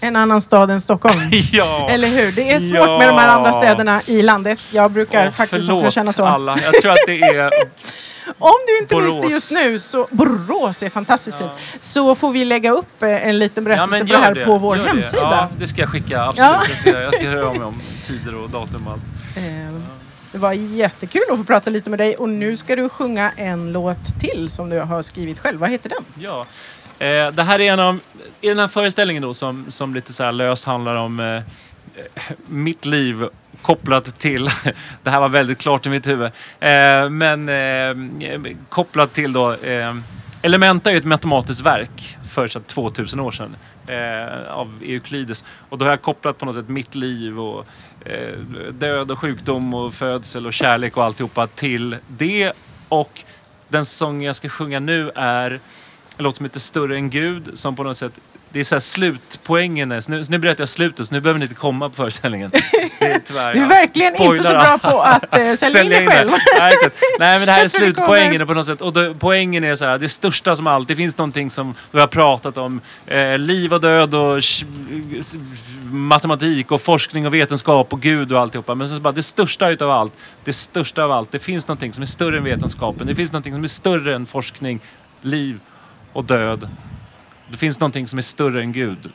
En 0.03 0.15
annan 0.15 0.41
stad 0.41 0.71
än 0.71 0.81
Stockholm. 0.81 1.19
ja! 1.51 1.87
Eller 1.91 2.07
hur? 2.07 2.31
Det 2.31 2.51
är 2.51 2.59
svårt 2.59 2.77
Ja. 2.77 2.97
med 2.97 3.07
de 3.07 3.15
här 3.17 3.27
andra 3.27 3.53
städerna 3.53 4.01
i 4.05 4.21
landet. 4.21 4.59
Jag 4.73 4.91
brukar 4.91 5.25
Åh, 5.27 5.31
faktiskt 5.31 5.65
förlåt 5.65 5.83
också 5.85 5.91
känna 5.95 6.13
så. 6.13 6.25
alla. 6.25 6.57
Jag 6.63 6.73
tror 6.81 6.91
att 6.91 6.97
det 7.07 7.19
är... 7.21 7.51
Om 8.37 8.53
du 8.67 8.77
inte 8.81 8.95
Borås. 8.95 9.15
visste 9.15 9.27
just 9.27 9.51
nu 9.51 9.79
så 9.79 10.07
Borås 10.11 10.83
är 10.83 10.89
fantastiskt 10.89 11.37
fint. 11.37 11.51
Så 11.79 12.15
får 12.15 12.31
vi 12.31 12.45
lägga 12.45 12.71
upp 12.71 13.03
eh, 13.03 13.27
en 13.27 13.39
liten 13.39 13.63
berättelse 13.63 13.99
på 14.05 14.13
det 14.13 14.17
här 14.19 14.45
på 14.45 14.57
vår 14.57 14.77
gör 14.77 14.83
det. 14.83 14.89
hemsida. 14.89 15.21
Ja, 15.21 15.49
det 15.59 15.67
ska 15.67 15.81
jag 15.81 15.89
skicka. 15.89 16.21
Absolut. 16.21 16.51
Ja. 16.85 17.01
Jag, 17.01 17.13
ska, 17.13 17.29
höra 17.29 17.47
av 17.47 17.55
mig 17.55 17.63
om 17.65 17.79
tider 18.03 18.35
och 18.35 18.49
datum 18.49 18.87
och 18.87 18.93
allt. 18.93 19.03
Eh, 19.37 19.43
Det 20.31 20.37
var 20.37 20.53
jättekul 20.53 21.21
att 21.31 21.37
få 21.37 21.43
prata 21.43 21.69
lite 21.69 21.89
med 21.89 21.99
dig 21.99 22.15
och 22.15 22.29
nu 22.29 22.57
ska 22.57 22.75
du 22.75 22.89
sjunga 22.89 23.31
en 23.37 23.71
låt 23.71 24.19
till 24.19 24.49
som 24.49 24.69
du 24.69 24.79
har 24.79 25.01
skrivit 25.01 25.39
själv. 25.39 25.59
Vad 25.59 25.69
heter 25.69 25.89
den? 25.89 26.05
Ja. 26.19 26.45
Eh, 26.99 27.31
det 27.31 27.43
här 27.43 27.61
är 27.61 27.73
en 27.73 27.79
av... 27.79 27.99
I 28.41 28.47
den 28.47 28.59
här 28.59 28.67
föreställningen 28.67 29.23
då 29.23 29.33
som, 29.33 29.65
som 29.69 29.93
lite 29.95 30.13
så 30.13 30.31
löst 30.31 30.65
handlar 30.65 30.95
om 30.95 31.19
eh, 31.19 31.41
Eh, 31.95 32.21
mitt 32.47 32.85
liv 32.85 33.27
kopplat 33.61 34.19
till... 34.19 34.49
det 35.03 35.09
här 35.09 35.19
var 35.19 35.29
väldigt 35.29 35.57
klart 35.57 35.85
i 35.85 35.89
mitt 35.89 36.07
huvud. 36.07 36.31
Eh, 36.59 37.09
men 37.09 37.49
eh, 37.49 38.55
kopplat 38.69 39.13
till 39.13 39.33
då... 39.33 39.53
Eh, 39.53 39.95
Elementa 40.41 40.89
är 40.89 40.93
ju 40.93 40.99
ett 40.99 41.05
matematiskt 41.05 41.61
verk 41.61 42.17
för 42.29 42.47
så 42.47 42.59
2000 42.59 43.19
år 43.19 43.31
sedan 43.31 43.55
eh, 43.87 44.53
av 44.53 44.81
Euklides. 44.83 45.43
Och 45.69 45.77
då 45.77 45.85
har 45.85 45.89
jag 45.89 46.01
kopplat 46.01 46.37
på 46.37 46.45
något 46.45 46.55
sätt 46.55 46.69
mitt 46.69 46.95
liv 46.95 47.39
och 47.39 47.65
eh, 48.05 48.39
död 48.71 49.11
och 49.11 49.19
sjukdom 49.19 49.73
och 49.73 49.93
födsel 49.93 50.45
och 50.45 50.53
kärlek 50.53 50.97
och 50.97 51.03
alltihopa 51.03 51.47
till 51.47 51.97
det. 52.07 52.53
Och 52.89 53.23
den 53.67 53.85
sång 53.85 54.23
jag 54.23 54.35
ska 54.35 54.49
sjunga 54.49 54.79
nu 54.79 55.11
är 55.15 55.51
en 55.51 55.59
låt 56.23 56.35
som 56.35 56.45
heter 56.45 56.59
Större 56.59 56.95
än 56.95 57.09
Gud 57.09 57.51
som 57.53 57.75
på 57.75 57.83
något 57.83 57.97
sätt 57.97 58.19
det 58.55 58.59
är 58.59 58.63
så 58.63 58.75
här 58.75 58.79
slutpoängen. 58.79 59.91
är- 59.91 60.01
Så 60.01 60.11
nu, 60.11 60.23
så 60.23 60.31
nu 60.31 60.37
berättar 60.37 60.61
jag 60.61 60.69
slutet 60.69 61.07
så 61.07 61.13
nu 61.13 61.21
behöver 61.21 61.39
ni 61.39 61.45
inte 61.45 61.55
komma 61.55 61.89
på 61.89 61.95
föreställningen. 61.95 62.51
Det 62.99 63.05
är 63.05 63.19
tyvärr, 63.19 63.53
Du 63.53 63.59
är 63.63 63.67
verkligen 63.67 64.15
inte 64.15 64.43
så 64.43 64.49
bra 64.49 64.77
på 64.77 65.01
att 65.01 65.37
eh, 65.37 65.53
sälja 65.55 65.83
in 65.83 65.89
dig 65.89 66.07
själv. 66.07 66.31
Nej, 67.19 67.39
men 67.39 67.45
det 67.45 67.51
här 67.51 67.63
är 67.63 67.67
slutpoängen 67.67 68.47
på 68.47 68.53
något 68.53 68.65
sätt. 68.65 68.81
Och 68.81 68.93
då, 68.93 69.13
poängen 69.19 69.63
är 69.63 69.75
så 69.75 69.85
här, 69.85 69.97
det 69.97 70.09
största 70.09 70.55
som 70.55 70.67
allt. 70.67 70.87
Det 70.87 70.95
finns 70.95 71.17
någonting 71.17 71.51
som 71.51 71.75
vi 71.91 71.99
har 71.99 72.07
pratat 72.07 72.57
om. 72.57 72.81
Eh, 73.07 73.37
liv 73.37 73.73
och 73.73 73.81
död 73.81 74.15
och 74.15 74.39
matematik 75.91 76.71
och 76.71 76.81
forskning 76.81 77.27
och 77.27 77.33
vetenskap 77.33 77.93
och 77.93 78.01
Gud 78.01 78.31
och 78.33 78.39
alltihopa. 78.41 78.75
Men 78.75 78.87
så 78.89 78.99
bara, 78.99 79.11
det 79.11 79.23
största 79.23 79.69
utav 79.69 79.91
allt, 79.91 80.13
det 80.43 80.53
största 80.53 81.03
av 81.03 81.11
allt. 81.11 81.31
Det 81.31 81.39
finns 81.39 81.67
någonting 81.67 81.93
som 81.93 82.01
är 82.01 82.05
större 82.05 82.37
än 82.37 82.43
vetenskapen. 82.43 83.07
Det 83.07 83.15
finns 83.15 83.31
någonting 83.31 83.53
som 83.53 83.63
är 83.63 83.67
större 83.67 84.15
än 84.15 84.25
forskning, 84.25 84.79
liv 85.21 85.59
och 86.13 86.23
död. 86.23 86.69
Det 87.51 87.57
finns 87.57 87.79
någonting 87.79 88.07
som 88.07 88.19
är 88.19 88.23
större 88.23 88.61
än 88.61 88.71
Gud. 88.71 89.09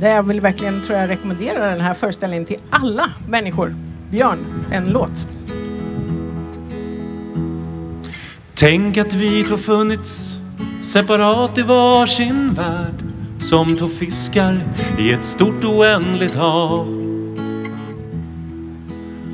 Det 0.00 0.08
jag 0.08 0.22
vill 0.22 0.40
verkligen 0.40 0.82
tror 0.82 0.98
jag 0.98 1.08
rekommendera 1.10 1.70
den 1.70 1.80
här 1.80 1.94
föreställningen 1.94 2.44
till 2.44 2.58
alla 2.70 3.10
människor. 3.28 3.76
Björn, 4.10 4.38
en 4.72 4.90
låt. 4.90 5.26
Tänk 8.54 8.96
att 8.96 9.14
vi 9.14 9.44
två 9.44 9.56
funnits 9.56 10.36
separat 10.82 11.58
i 11.58 11.62
varsin 11.62 12.54
värld 12.54 13.04
som 13.40 13.76
två 13.76 13.88
fiskar 13.88 14.60
i 14.98 15.12
ett 15.12 15.24
stort 15.24 15.64
oändligt 15.64 16.34
hav. 16.34 17.04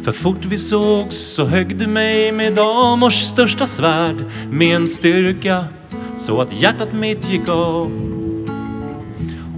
För 0.04 0.12
fort 0.12 0.44
vi 0.44 0.58
sågs 0.58 1.16
så 1.16 1.44
högg 1.44 1.76
du 1.76 1.86
mig 1.86 2.32
med 2.32 2.54
damors 2.54 3.22
största 3.22 3.66
svärd 3.66 4.16
med 4.50 4.76
en 4.76 4.88
styrka 4.88 5.64
så 6.18 6.40
att 6.40 6.52
hjärtat 6.52 6.92
mitt 6.92 7.30
gick 7.30 7.48
av. 7.48 8.19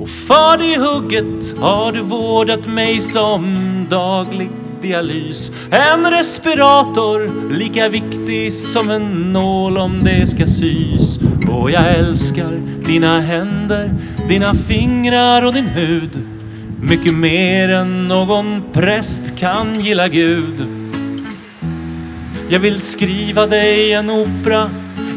Och 0.03 0.09
för 0.09 0.59
det 0.59 0.79
hugget 0.79 1.59
har 1.59 1.93
du 1.93 2.01
vårdat 2.01 2.67
mig 2.67 3.01
som 3.01 3.55
daglig 3.91 4.51
dialys. 4.81 5.53
En 5.71 6.11
respirator 6.11 7.51
lika 7.53 7.89
viktig 7.89 8.53
som 8.53 8.91
en 8.91 9.33
nål 9.33 9.79
om 9.79 10.05
det 10.05 10.27
ska 10.27 10.47
sys. 10.47 11.19
Och 11.51 11.71
jag 11.71 11.95
älskar 11.95 12.61
dina 12.85 13.21
händer, 13.21 13.95
dina 14.29 14.55
fingrar 14.55 15.45
och 15.45 15.53
din 15.53 15.67
hud. 15.67 16.21
Mycket 16.81 17.15
mer 17.15 17.69
än 17.69 18.09
någon 18.09 18.63
präst 18.73 19.39
kan 19.39 19.81
gilla 19.81 20.09
Gud. 20.09 20.67
Jag 22.49 22.61
vill 22.61 22.81
skriva 22.81 23.47
dig 23.47 23.93
en 23.93 24.11
opera 24.11 24.71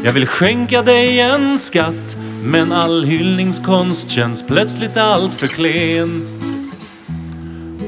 Jag 0.04 0.12
vill 0.12 0.26
skänka 0.26 0.82
dig 0.82 1.20
en 1.20 1.58
skatt 1.58 2.16
men 2.42 2.72
all 2.72 3.04
hyllningskonst 3.04 4.10
känns 4.10 4.46
plötsligt 4.46 4.96
allt 4.96 5.34
för 5.34 5.46
klen. 5.46 6.26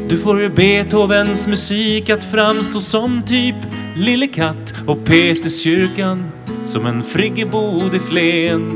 Du 0.08 0.18
får 0.18 0.48
Beethovens 0.48 1.46
musik 1.46 2.10
att 2.10 2.24
framstå 2.24 2.80
som 2.80 3.22
typ 3.22 3.56
Lille 3.96 4.26
katt 4.26 4.74
och 4.86 5.04
Peterskyrkan 5.04 6.30
som 6.66 6.86
en 6.86 7.02
friggebod 7.02 7.94
i 7.94 7.98
Flen. 7.98 8.68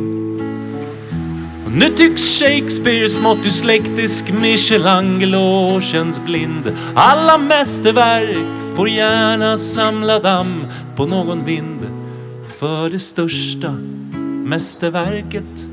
Och 1.66 1.72
nu 1.72 1.88
tycks 1.88 2.38
Shakespeare 2.38 3.08
smått 3.08 3.44
dyslektisk 3.44 4.32
Michelangelo 4.40 5.80
känns 5.80 6.20
blind. 6.24 6.76
Alla 6.94 7.38
mästerverk 7.38 8.36
får 8.76 8.88
gärna 8.88 9.56
samla 9.56 10.20
damm 10.20 10.64
på 10.96 11.06
någon 11.06 11.44
vind 11.44 11.86
För 12.58 12.90
det 12.90 12.98
största 12.98 13.76
mästerverket. 14.44 15.68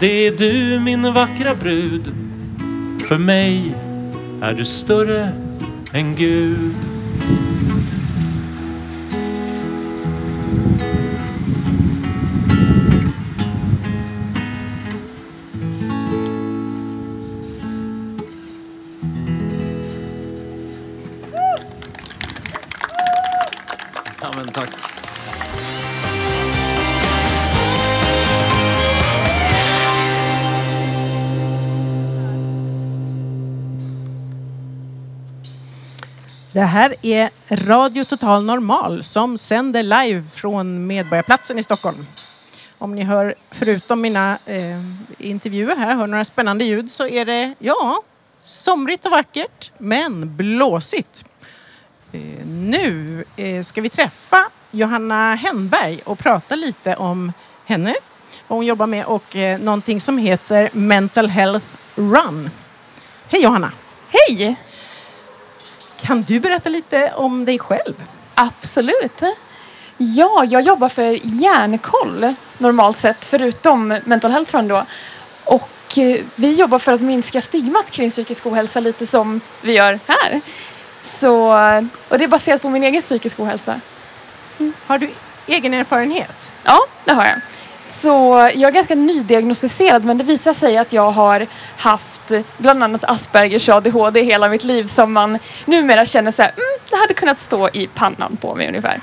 Det 0.00 0.26
är 0.26 0.32
du 0.32 0.80
min 0.80 1.12
vackra 1.12 1.54
brud. 1.54 2.12
För 3.08 3.18
mig 3.18 3.74
är 4.42 4.52
du 4.52 4.64
större 4.64 5.32
än 5.92 6.14
Gud. 6.14 6.74
Ja 24.20 24.30
men 24.36 24.46
tack. 24.46 24.97
Det 36.58 36.64
här 36.64 36.94
är 37.02 37.30
Radio 37.50 38.04
Total 38.04 38.44
Normal 38.44 39.02
som 39.02 39.36
sänder 39.36 39.82
live 39.82 40.24
från 40.34 40.86
Medborgarplatsen 40.86 41.58
i 41.58 41.62
Stockholm. 41.62 42.06
Om 42.78 42.94
ni 42.94 43.02
hör, 43.02 43.34
förutom 43.50 44.00
mina 44.00 44.38
eh, 44.46 44.80
intervjuer 45.18 45.76
här, 45.76 45.94
hör 45.94 46.06
några 46.06 46.24
spännande 46.24 46.64
ljud 46.64 46.90
så 46.90 47.08
är 47.08 47.24
det, 47.24 47.54
ja, 47.58 48.02
somrigt 48.42 49.06
och 49.06 49.10
vackert, 49.10 49.72
men 49.78 50.36
blåsigt. 50.36 51.24
Eh, 52.12 52.46
nu 52.46 53.24
eh, 53.36 53.62
ska 53.62 53.80
vi 53.80 53.88
träffa 53.88 54.50
Johanna 54.70 55.34
Henberg 55.34 56.00
och 56.04 56.18
prata 56.18 56.56
lite 56.56 56.96
om 56.96 57.32
henne, 57.64 57.94
vad 58.48 58.56
hon 58.56 58.66
jobbar 58.66 58.86
med 58.86 59.04
och 59.04 59.36
eh, 59.36 59.60
någonting 59.60 60.00
som 60.00 60.18
heter 60.18 60.70
Mental 60.72 61.28
Health 61.28 61.66
Run. 61.94 62.50
Hej 63.28 63.42
Johanna! 63.42 63.72
Hej! 64.08 64.56
Kan 66.00 66.22
du 66.22 66.40
berätta 66.40 66.68
lite 66.68 67.12
om 67.16 67.44
dig 67.44 67.58
själv? 67.58 68.04
Absolut. 68.34 69.22
Ja, 69.96 70.44
jag 70.48 70.62
jobbar 70.62 70.88
för 70.88 71.18
Hjärnkoll 71.22 72.34
normalt 72.58 72.98
sett, 72.98 73.24
förutom 73.24 73.98
Mental 74.04 74.30
Health 74.30 74.56
Run 74.56 74.68
då. 74.68 74.84
Och 75.44 75.98
eh, 75.98 76.24
vi 76.34 76.52
jobbar 76.52 76.78
för 76.78 76.92
att 76.92 77.00
minska 77.00 77.40
stigmat 77.40 77.90
kring 77.90 78.10
psykisk 78.10 78.46
ohälsa 78.46 78.80
lite 78.80 79.06
som 79.06 79.40
vi 79.60 79.76
gör 79.76 79.98
här. 80.06 80.40
Så, 81.02 81.48
och 82.08 82.18
det 82.18 82.24
är 82.24 82.28
baserat 82.28 82.62
på 82.62 82.68
min 82.68 82.84
egen 82.84 83.02
psykisk 83.02 83.40
ohälsa. 83.40 83.80
Har 84.86 84.98
du 84.98 85.10
egen 85.46 85.74
erfarenhet? 85.74 86.50
Ja, 86.64 86.78
det 87.04 87.12
har 87.12 87.24
jag. 87.24 87.40
Så 88.02 88.08
jag 88.54 88.68
är 88.68 88.70
ganska 88.70 88.94
nydiagnostiserad 88.94 90.04
men 90.04 90.18
det 90.18 90.24
visar 90.24 90.52
sig 90.52 90.78
att 90.78 90.92
jag 90.92 91.10
har 91.10 91.46
haft 91.76 92.32
bland 92.58 92.82
annat 92.82 93.04
Aspergers 93.04 93.68
ADHD 93.68 94.22
hela 94.22 94.48
mitt 94.48 94.64
liv 94.64 94.86
som 94.86 95.12
man 95.12 95.38
numera 95.64 96.06
känner 96.06 96.30
så 96.30 96.42
här, 96.42 96.50
mm, 96.50 96.64
det 96.90 96.96
hade 96.96 97.14
kunnat 97.14 97.40
stå 97.40 97.68
i 97.68 97.86
pannan 97.86 98.36
på 98.36 98.54
mig 98.54 98.68
ungefär. 98.68 99.00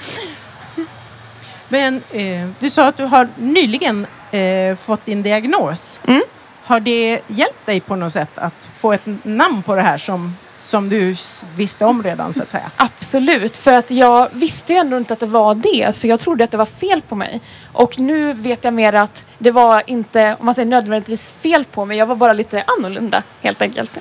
Men 1.68 2.02
eh, 2.12 2.48
du 2.60 2.70
sa 2.70 2.88
att 2.88 2.98
du 2.98 3.04
har 3.04 3.28
nyligen 3.36 4.08
eh, 4.32 4.76
fått 4.76 5.06
din 5.06 5.24
diagnos. 5.24 6.00
Mm. 6.08 6.22
Har 6.64 6.80
det 6.80 7.22
hjälpt 7.28 7.66
dig 7.66 7.80
på 7.80 7.96
något 7.96 8.14
sätt 8.14 8.38
att 8.38 8.70
få 8.78 8.94
ett 8.94 9.06
namn 9.24 9.64
på 9.64 9.76
det 9.76 9.82
här 9.82 9.98
som, 9.98 10.36
som 10.66 10.90
du 10.90 11.16
visste 11.56 11.86
om 11.86 12.04
redan 12.04 12.34
så 12.34 12.42
att 12.42 12.50
säga? 12.52 12.72
Absolut, 12.76 13.58
för 13.58 13.72
att 13.72 13.92
jag 13.92 14.30
visste 14.34 14.74
ju 14.74 14.80
ändå 14.80 14.98
inte 14.98 15.14
att 15.14 15.20
det 15.20 15.26
var 15.26 15.56
det 15.56 15.96
så 15.96 16.08
jag 16.08 16.20
trodde 16.20 16.44
att 16.44 16.52
det 16.52 16.58
var 16.58 16.66
fel 16.66 17.02
på 17.02 17.16
mig. 17.16 17.42
Och 17.74 18.00
nu 18.00 18.34
vet 18.34 18.64
jag 18.64 18.74
mer 18.74 18.94
att 18.94 19.26
det 19.38 19.52
var 19.52 19.84
inte, 19.88 20.36
om 20.40 20.46
man 20.46 20.56
säger 20.56 20.66
nödvändigtvis 20.70 21.30
fel 21.30 21.64
på 21.66 21.86
mig, 21.86 21.98
jag 21.98 22.06
var 22.06 22.16
bara 22.16 22.34
lite 22.34 22.64
annorlunda 22.78 23.24
helt 23.42 23.62
enkelt. 23.62 23.98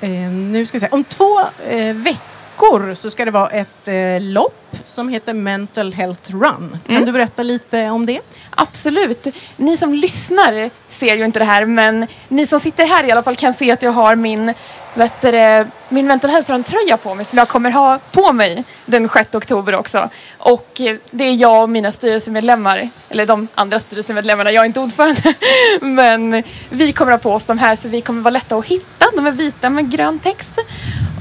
Eh, 0.00 0.10
nu 0.30 0.66
ska 0.66 0.76
vi 0.76 0.80
se. 0.80 0.88
Om 0.90 1.04
två 1.04 1.40
eh, 1.70 1.94
veckor 1.94 2.94
så 2.94 3.10
ska 3.10 3.24
det 3.24 3.30
vara 3.30 3.48
ett 3.50 3.88
eh, 3.88 4.20
lopp 4.20 4.76
som 4.84 5.08
heter 5.08 5.32
Mental 5.34 5.92
Health 5.92 6.30
Run. 6.30 6.78
Kan 6.86 6.96
Mm. 6.96 7.06
du 7.06 7.12
berätta 7.12 7.42
lite 7.42 7.90
om 7.90 8.06
det? 8.06 8.20
Absolut. 8.50 9.26
Ni 9.56 9.76
som 9.76 9.94
lyssnar 9.94 10.70
ser 10.88 11.14
ju 11.14 11.24
inte 11.24 11.38
det 11.38 11.44
här 11.44 11.64
men 11.66 12.06
ni 12.28 12.46
som 12.46 12.60
sitter 12.60 12.86
här 12.86 13.04
i 13.04 13.12
alla 13.12 13.22
fall 13.22 13.36
kan 13.36 13.54
se 13.54 13.70
att 13.72 13.82
jag 13.82 13.92
har 13.92 14.16
min, 14.16 14.54
vet 14.96 15.20
du, 15.20 15.66
min 15.88 16.06
mental 16.06 16.30
health-tröja 16.30 16.96
på 16.96 17.14
mig 17.14 17.24
som 17.24 17.38
jag 17.38 17.48
kommer 17.48 17.70
ha 17.70 17.98
på 18.12 18.32
mig 18.32 18.64
den 18.86 19.08
6 19.08 19.34
oktober 19.34 19.74
också. 19.74 20.10
Och 20.38 20.80
eh, 20.80 20.96
det 21.10 21.24
är 21.24 21.34
jag 21.34 21.62
och 21.62 21.70
mina 21.70 21.92
styrelsemedlemmar, 21.92 22.88
eller 23.08 23.26
de 23.26 23.48
andra 23.54 23.80
styrelsemedlemmarna, 23.80 24.50
jag 24.50 24.62
är 24.62 24.66
inte 24.66 24.80
ordförande, 24.80 25.34
men 25.80 26.42
vi 26.70 26.92
kommer 26.92 27.12
ha 27.12 27.18
på 27.18 27.32
oss 27.32 27.44
de 27.44 27.58
här 27.58 27.76
så 27.76 27.88
vi 27.88 28.00
kommer 28.00 28.22
vara 28.22 28.30
lätta 28.30 28.56
att 28.56 28.66
hitta. 28.66 29.06
De 29.14 29.26
är 29.26 29.30
vita 29.30 29.70
med 29.70 29.90
grön 29.90 30.18
text. 30.18 30.52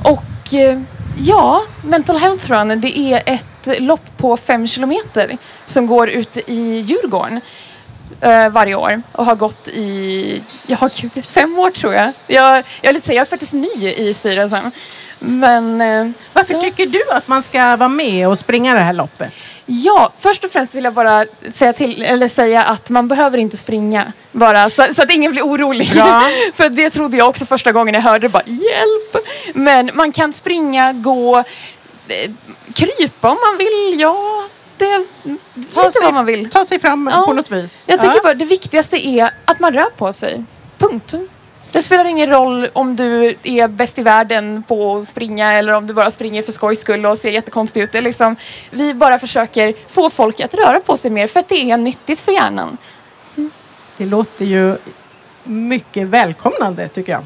Och 0.04 0.54
eh, 0.54 0.82
ja, 1.18 1.62
Mental 1.84 2.18
Health 2.18 2.52
Run 2.52 2.82
det 2.82 3.00
är 3.00 3.24
ett 3.26 3.82
lopp 3.82 4.18
på 4.18 4.38
fem 4.38 4.68
kilometer 4.68 5.38
som 5.66 5.88
går 5.88 6.10
ute 6.10 6.52
i 6.52 6.80
Djurgården 6.80 7.42
eh, 8.22 8.50
varje 8.50 8.76
år 8.76 9.02
och 9.12 9.26
har 9.26 9.36
gått 9.36 9.68
i, 9.68 10.42
jag 10.68 10.78
har 10.78 10.92
gud, 11.02 11.18
i 11.18 11.22
fem 11.22 11.60
år 11.60 11.70
tror 11.72 11.94
jag. 11.94 12.12
Jag, 12.28 12.58
jag, 12.58 12.90
är 12.90 12.94
lite, 12.94 13.14
jag 13.14 13.22
är 13.22 13.26
faktiskt 13.26 13.54
ny 13.54 13.90
i 13.98 14.14
styrelsen. 14.14 14.72
Men 15.20 15.82
eh, 15.82 16.08
Varför 16.34 16.54
Ja. 16.54 16.62
tycker 16.62 16.86
du 16.86 17.04
att 17.12 17.28
man 17.28 17.44
ska 17.44 17.76
vara 17.76 17.90
med 17.90 18.28
och 18.28 18.38
springa 18.38 18.74
det 18.74 18.80
här 18.80 18.94
loppet? 18.94 19.34
Ja, 19.66 20.12
först 20.18 20.44
och 20.44 20.52
främst 20.52 20.76
vill 20.76 20.84
jag 20.84 20.94
bara 20.94 21.26
säga, 21.54 21.74
till, 21.74 22.04
eller 22.04 22.28
säga 22.28 22.64
att 22.64 22.90
man 22.90 23.08
behöver 23.08 23.38
inte 23.38 23.58
springa. 23.58 24.14
Bara, 24.32 24.70
så, 24.70 24.88
så 24.94 25.02
att 25.04 25.12
ingen 25.12 25.32
blir 25.32 25.42
orolig. 25.44 25.92
Bra. 25.94 26.24
För 26.54 26.70
det 26.70 26.90
trodde 26.90 27.18
jag 27.18 27.30
också 27.30 27.46
första 27.46 27.72
gången 27.72 27.96
jag 27.96 28.02
hörde 28.02 28.28
det. 28.28 28.32
Bara, 28.32 28.44
Hjälp! 28.46 29.26
Men 29.54 29.92
man 29.94 30.12
kan 30.12 30.34
springa, 30.34 30.94
gå, 30.94 31.38
eh, 32.08 32.32
krypa 32.74 33.30
om 33.30 33.38
man 33.50 33.58
vill. 33.58 34.00
Ja, 34.00 34.48
det 34.78 35.06
lite 35.54 36.00
vad 36.04 36.14
man 36.14 36.26
vill. 36.26 36.50
ta 36.50 36.66
sig 36.66 36.80
fram 36.80 37.10
Ja. 37.14 37.26
på 37.26 37.34
något 37.34 37.52
vis. 37.52 37.86
Jag 37.90 38.00
tycker 38.00 38.16
Ja. 38.16 38.22
bara 38.24 38.34
det 38.34 38.46
viktigaste 38.46 39.08
är 39.08 39.30
att 39.46 39.60
man 39.60 39.74
rör 39.74 39.90
på 39.98 40.14
sig. 40.14 40.44
Punkt. 40.78 41.14
Det 41.72 41.82
spelar 41.82 42.06
ingen 42.06 42.30
roll 42.30 42.68
om 42.74 42.96
du 42.96 43.36
är 43.44 43.68
bäst 43.68 44.00
i 44.00 44.02
världen 44.02 44.64
på 44.68 44.96
att 44.98 45.08
springa 45.08 45.54
eller 45.54 45.74
om 45.74 45.88
du 45.88 45.94
bara 45.94 46.12
springer 46.12 46.42
för 46.44 46.52
skojs 46.52 46.80
skull 46.80 47.06
och 47.06 47.18
ser 47.18 47.32
jättekonstig 47.32 47.82
ut. 47.84 47.92
Det 47.92 48.02
liksom, 48.02 48.36
vi 48.72 48.94
bara 48.94 49.20
försöker 49.20 49.74
få 49.90 50.10
folk 50.10 50.40
att 50.40 50.54
röra 50.54 50.80
på 50.80 50.98
sig 50.98 51.12
mer 51.12 51.28
för 51.28 51.40
att 51.40 51.50
det 51.50 51.72
är 51.72 51.78
nyttigt 51.78 52.20
för 52.20 52.32
hjärnan. 52.32 52.78
Det 53.98 54.06
låter 54.06 54.46
ju 54.46 54.78
mycket 55.44 56.08
välkomnande 56.08 56.88
tycker 56.88 57.12
jag. 57.12 57.24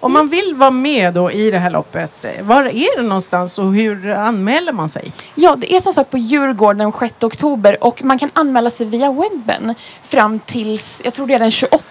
Om 0.00 0.12
man 0.12 0.28
vill 0.28 0.54
vara 0.54 0.70
med 0.70 1.14
då 1.14 1.30
i 1.32 1.50
det 1.50 1.58
här 1.58 1.70
loppet, 1.70 2.24
var 2.42 2.64
är 2.64 2.96
det 2.96 3.08
någonstans 3.08 3.58
och 3.58 3.74
hur 3.74 4.10
anmäler 4.10 4.72
man 4.72 4.88
sig? 4.88 5.12
Ja, 5.34 5.56
det 5.56 5.74
är 5.74 5.80
som 5.80 5.92
sagt 5.92 6.10
på 6.10 6.18
Djurgården 6.18 6.78
den 6.78 6.92
6 6.92 7.14
oktober 7.24 7.84
och 7.84 8.04
man 8.04 8.18
kan 8.18 8.30
anmäla 8.32 8.70
sig 8.70 8.86
via 8.86 9.12
webben 9.12 9.74
fram 10.02 10.38
tills, 10.38 11.00
jag 11.04 11.14
tror 11.14 11.26
det 11.26 11.34
är 11.34 11.38
den 11.38 11.50
28 11.50 11.84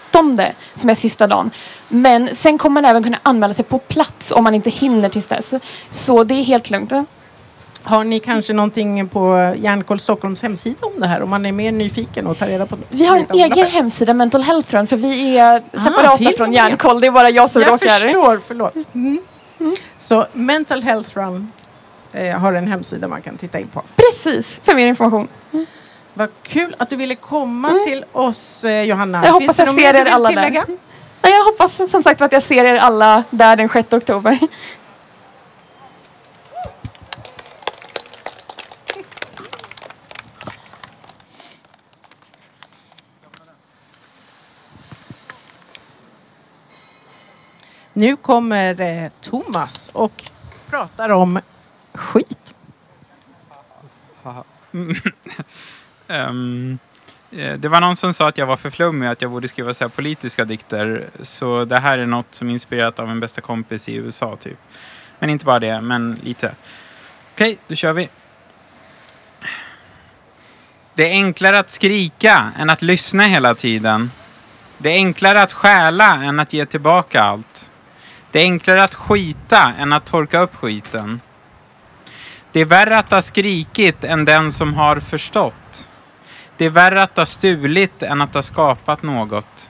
som 0.74 0.90
är 0.90 0.96
sista 0.96 1.28
dagen. 1.28 1.52
Men 1.88 2.36
sen 2.36 2.58
kommer 2.58 2.82
man 2.82 2.90
även 2.90 3.04
kunna 3.04 3.20
anmäla 3.24 3.54
sig 3.54 3.66
på 3.66 3.78
plats 3.78 4.32
om 4.32 4.44
man 4.44 4.56
inte 4.56 4.70
hinner 4.70 5.10
tills 5.10 5.28
dess. 5.28 5.54
Så 5.90 6.24
det 6.24 6.34
är 6.34 6.44
helt 6.44 6.70
lugnt. 6.70 6.94
Har 7.88 8.04
ni 8.04 8.20
kanske 8.20 8.54
någonting 8.54 9.10
på 9.10 9.54
Järnkoll 9.58 10.00
Stockholms 10.00 10.42
hemsida 10.42 10.78
om 10.82 11.00
det 11.02 11.08
här? 11.08 11.22
Om 11.22 11.30
man 11.30 11.46
är 11.46 11.52
mer 11.52 11.72
nyfiken 11.72 12.28
och 12.28 12.38
tar 12.40 12.48
reda 12.48 12.66
på 12.66 12.78
Vi 12.90 13.06
har 13.06 13.18
en 13.18 13.26
egen 13.34 13.50
loppet? 13.50 13.74
hemsida, 13.74 14.14
Mental 14.14 14.42
Health 14.42 14.76
Run, 14.76 14.88
för 14.88 14.96
vi 14.98 15.38
är 15.38 15.64
separata 15.72 16.18
till 16.18 16.34
från. 16.38 16.54
Hjärnkoll. 16.54 17.02
Det 17.02 17.08
är 17.08 17.12
bara 17.12 17.30
jag 17.30 17.50
som 17.50 17.62
Jag 17.62 17.72
råkar... 17.72 17.88
förstår, 17.88 18.42
förlåt. 18.48 18.74
Mm. 18.94 19.20
Så 19.98 20.28
Mental 20.34 20.84
Health 20.84 21.18
Run 21.18 21.52
eh, 22.14 22.38
har 22.40 22.54
en 22.54 22.68
hemsida 22.68 23.08
man 23.08 23.22
kan 23.22 23.38
titta 23.38 23.60
in 23.60 23.68
på. 23.68 23.82
Precis, 23.96 24.60
för 24.64 24.76
mer 24.76 24.88
information. 24.88 25.28
Vad 26.14 26.30
kul 26.44 26.76
att 26.80 26.90
du 26.90 26.96
ville 26.96 27.16
komma 27.16 27.70
till 27.88 28.06
oss 28.12 28.64
eh, 28.64 28.84
Johanna. 28.84 29.18
Mm. 29.18 29.26
Jag 29.28 29.34
hoppas 29.34 29.60
jag 29.60 29.76
ser 29.76 29.94
er 29.96 30.06
alla 30.06 30.30
tillägga? 30.30 30.66
där. 30.68 30.78
Nej, 31.22 31.34
Jag 31.34 31.44
hoppas 31.44 31.92
som 31.92 32.04
sagt 32.04 32.22
att 32.22 32.32
jag 32.32 32.44
ser 32.44 32.66
er 32.66 32.76
alla 32.76 33.24
där 33.30 33.56
den 33.56 33.70
6 33.70 33.94
oktober. 33.94 34.38
Nu 47.98 48.16
kommer 48.16 48.82
eh, 48.82 49.10
Thomas 49.22 49.90
och 49.94 50.24
pratar 50.70 51.10
om 51.10 51.40
skit. 51.94 52.54
um, 56.08 56.80
det 57.60 57.68
var 57.68 57.82
någon 57.82 57.96
som 57.96 58.14
sa 58.14 58.30
att 58.30 58.38
jag 58.38 58.46
var 58.46 58.58
för 58.58 58.70
flummig, 58.70 59.08
att 59.08 59.22
jag 59.22 59.32
borde 59.32 59.48
skriva 59.48 59.74
så 59.74 59.84
här 59.84 59.90
politiska 59.90 60.46
dikter. 60.46 61.10
Så 61.22 61.66
det 61.66 61.80
här 61.80 61.98
är 61.98 62.06
något 62.06 62.36
som 62.36 62.50
är 62.50 62.54
inspirerat 62.54 63.00
av 63.00 63.10
en 63.10 63.20
bästa 63.20 63.42
kompis 63.42 63.90
i 63.90 63.96
USA, 63.96 64.36
typ. 64.36 64.58
Men 65.20 65.30
inte 65.30 65.46
bara 65.46 65.60
det, 65.60 65.82
men 65.82 66.20
lite. 66.24 66.56
Okej, 67.34 67.58
då 67.68 67.76
kör 67.76 67.94
vi. 67.94 68.10
Det 70.94 71.10
är 71.10 71.14
enklare 71.14 71.60
att 71.60 71.70
skrika 71.70 72.52
än 72.58 72.70
att 72.70 72.82
lyssna 72.82 73.24
hela 73.24 73.56
tiden. 73.56 74.12
Det 74.78 74.90
är 74.90 74.96
enklare 74.96 75.42
att 75.42 75.54
stjäla 75.54 76.24
än 76.24 76.40
att 76.40 76.54
ge 76.54 76.66
tillbaka 76.66 77.22
allt. 77.24 77.67
Det 78.38 78.42
är 78.42 78.46
enklare 78.46 78.84
att 78.84 78.96
skita 78.96 79.74
än 79.78 79.94
att 79.94 80.06
torka 80.06 80.40
upp 80.40 80.56
skiten. 80.56 81.22
Det 82.52 82.60
är 82.60 82.66
värre 82.66 82.98
att 82.98 83.12
ha 83.12 83.22
skrikit 83.22 84.04
än 84.04 84.26
den 84.26 84.52
som 84.52 84.74
har 84.74 85.00
förstått. 85.00 85.90
Det 86.58 86.66
är 86.66 86.70
värre 86.70 87.04
att 87.04 87.18
ha 87.18 87.26
stulit 87.26 88.04
än 88.04 88.22
att 88.22 88.34
ha 88.34 88.42
skapat 88.42 89.04
något. 89.04 89.70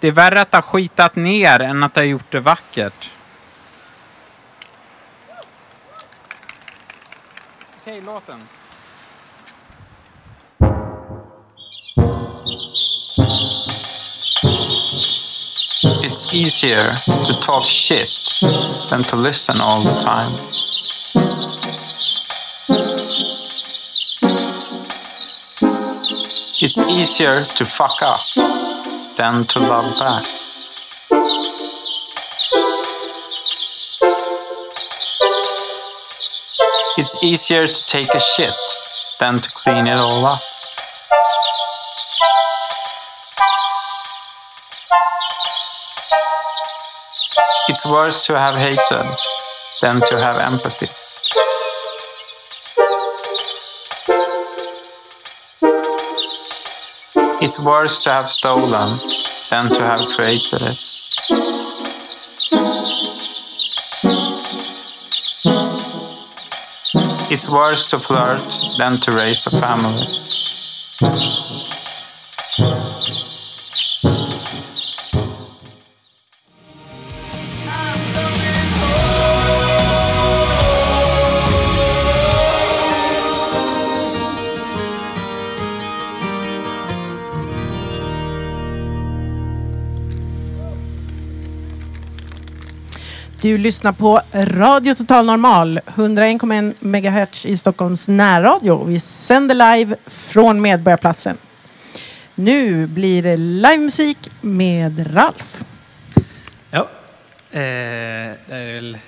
Det 0.00 0.08
är 0.08 0.12
värre 0.12 0.40
att 0.40 0.52
ha 0.52 0.62
skitat 0.62 1.16
ner 1.16 1.60
än 1.60 1.82
att 1.82 1.96
ha 1.96 2.02
gjort 2.02 2.30
det 2.30 2.40
vackert. 2.40 3.10
Okej, 7.80 8.00
låten. 8.00 8.48
It's 16.00 16.32
easier 16.32 16.90
to 16.90 17.40
talk 17.40 17.64
shit 17.64 18.08
than 18.90 19.02
to 19.02 19.16
listen 19.16 19.60
all 19.60 19.82
the 19.82 19.98
time. 20.00 20.32
It's 26.60 26.78
easier 26.88 27.40
to 27.40 27.64
fuck 27.64 28.02
up 28.02 28.20
than 29.16 29.44
to 29.44 29.58
love 29.58 29.98
back. 29.98 30.24
It's 36.96 37.22
easier 37.22 37.66
to 37.66 37.86
take 37.86 38.14
a 38.14 38.20
shit 38.20 38.54
than 39.20 39.38
to 39.38 39.50
clean 39.50 39.86
it 39.86 39.96
all 39.96 40.26
up. 40.26 40.57
It's 47.70 47.84
worse 47.84 48.24
to 48.26 48.38
have 48.38 48.56
hatred 48.56 49.06
than 49.82 50.00
to 50.08 50.18
have 50.18 50.38
empathy. 50.38 50.86
It's 57.44 57.60
worse 57.62 58.02
to 58.04 58.10
have 58.10 58.30
stolen 58.30 58.98
than 59.50 59.68
to 59.74 59.82
have 59.82 60.00
created 60.16 60.62
it. 60.62 60.78
It's 67.30 67.50
worse 67.50 67.84
to 67.90 67.98
flirt 67.98 68.42
than 68.78 68.96
to 68.96 69.12
raise 69.12 69.46
a 69.46 69.50
family. 69.50 70.08
Du 93.40 93.58
lyssnar 93.58 93.92
på 93.92 94.20
Radio 94.32 94.94
Total 94.94 95.26
Normal, 95.26 95.80
101,1 95.86 96.74
MHz 96.80 97.46
i 97.46 97.56
Stockholms 97.56 98.08
närradio. 98.08 98.84
Vi 98.84 99.00
sänder 99.00 99.76
live 99.76 99.96
från 100.06 100.60
Medborgarplatsen. 100.60 101.36
Nu 102.34 102.86
blir 102.86 103.22
det 103.22 103.36
livemusik 103.36 104.18
med 104.40 105.16
Ralf. 105.16 105.60
Ja, 106.70 106.88
eh, 107.50 107.58
det 107.60 108.54
är 108.54 108.74
väl 108.74 108.98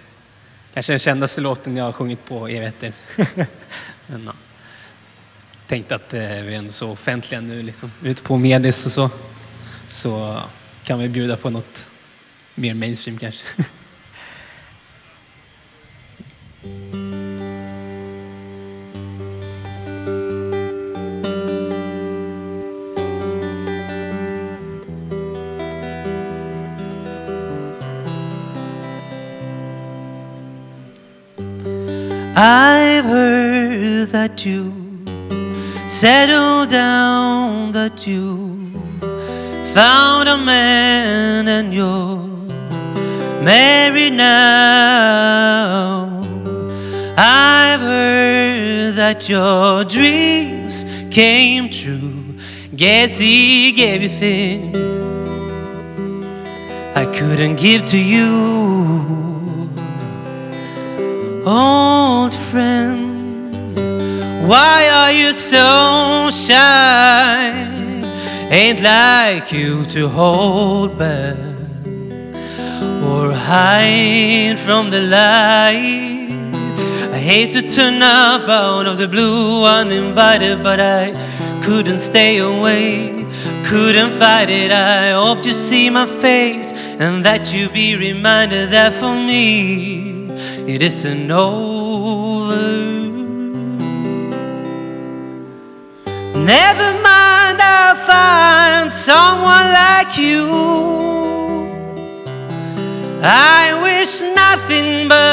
kanske 0.74 0.92
den 0.92 0.98
kändaste 0.98 1.40
låten 1.40 1.76
jag 1.76 1.84
har 1.84 1.92
sjungit 1.92 2.24
på 2.24 2.48
evigheter. 2.48 2.92
Men, 4.06 4.24
ja. 4.24 4.32
Tänkte 5.66 5.94
att 5.94 6.14
eh, 6.14 6.20
vi 6.20 6.54
är 6.54 6.58
ändå 6.58 6.72
så 6.72 6.90
offentliga 6.90 7.40
nu, 7.40 7.62
liksom, 7.62 7.92
ute 8.02 8.22
på 8.22 8.36
medis 8.36 8.86
och 8.86 8.92
så. 8.92 9.10
Så 9.88 10.40
kan 10.84 10.98
vi 10.98 11.08
bjuda 11.08 11.36
på 11.36 11.50
något 11.50 11.86
mer 12.54 12.74
mainstream 12.74 13.18
kanske. 13.18 13.46
I've 32.42 33.04
heard 33.04 34.08
that 34.08 34.46
you 34.46 34.72
settled 35.86 36.70
down, 36.70 37.72
that 37.72 38.06
you 38.06 38.56
found 39.74 40.26
a 40.26 40.38
man 40.38 41.48
and 41.48 41.74
you're 41.74 42.26
married 43.44 44.14
now. 44.14 45.26
I've 47.18 47.80
heard 47.80 48.94
that 48.94 49.28
your 49.28 49.84
dreams 49.84 50.86
came 51.10 51.68
true. 51.68 52.24
Guess 52.74 53.18
he 53.18 53.70
gave 53.72 54.00
you 54.00 54.08
things 54.08 54.90
I 56.96 57.04
couldn't 57.04 57.56
give 57.56 57.84
to 57.84 57.98
you. 57.98 59.29
Old 61.46 62.34
friend, 62.34 63.74
why 64.46 64.90
are 64.92 65.10
you 65.10 65.32
so 65.32 66.28
shy? 66.30 67.66
Ain't 68.50 68.82
like 68.82 69.50
you 69.50 69.86
to 69.86 70.08
hold 70.08 70.98
back 70.98 71.38
or 73.02 73.32
hide 73.32 74.58
from 74.58 74.90
the 74.90 75.00
light. 75.00 76.28
I 77.10 77.18
hate 77.18 77.54
to 77.54 77.62
turn 77.70 78.02
up 78.02 78.46
out 78.46 78.86
of 78.86 78.98
the 78.98 79.08
blue 79.08 79.64
uninvited, 79.64 80.62
but 80.62 80.78
I 80.78 81.12
couldn't 81.62 82.00
stay 82.00 82.36
away, 82.36 83.26
couldn't 83.64 84.10
fight 84.10 84.50
it. 84.50 84.70
I 84.70 85.12
hope 85.12 85.46
you 85.46 85.54
see 85.54 85.88
my 85.88 86.04
face 86.04 86.70
and 86.72 87.24
that 87.24 87.50
you 87.50 87.70
be 87.70 87.96
reminded 87.96 88.68
that 88.72 88.92
for 88.92 89.14
me 89.14 90.19
it 90.66 90.82
isn't 90.82 91.30
over. 91.30 92.56
Never 96.34 96.88
mind, 97.08 97.58
I'll 97.60 97.96
find 98.12 98.90
someone 98.90 99.68
like 99.82 100.16
you. 100.16 100.46
I 103.22 103.78
wish 103.82 104.22
nothing 104.22 105.08
but 105.08 105.29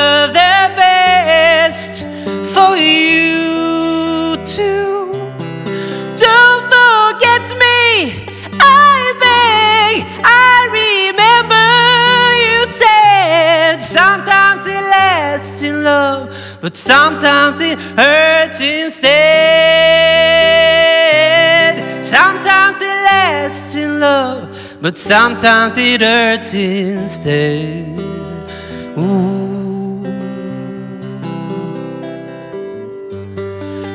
love, 15.88 16.24
but 16.62 16.76
sometimes 16.76 17.58
it 17.62 17.78
hurts 18.02 18.60
instead. 18.62 19.08
Sometimes 22.04 22.82
it 22.82 22.98
lasts 23.10 23.76
in 23.76 24.00
love, 24.00 24.42
but 24.82 24.98
sometimes 24.98 25.78
it 25.78 26.02
hurts 26.02 26.54
instead. 26.54 27.88
Ooh. 28.98 29.38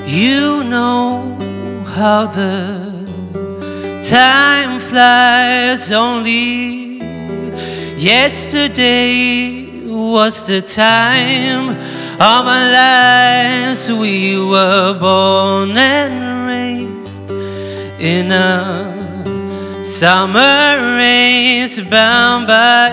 You 0.07 0.63
know 0.75 1.07
how 1.97 2.21
the 2.39 2.55
time 4.03 4.73
flies 4.81 5.91
only 5.93 7.01
yesterday 7.97 9.62
was 10.13 10.47
the 10.47 10.61
time 10.61 11.71
of 11.71 12.47
our 12.47 12.71
lives 12.71 13.91
we 13.91 14.37
were 14.39 14.93
born 15.01 15.71
and 15.79 16.47
raised 16.47 17.31
in 17.99 18.31
a 18.31 19.83
summer 19.83 20.97
race 20.99 21.81
bound 21.81 22.47
by 22.47 22.91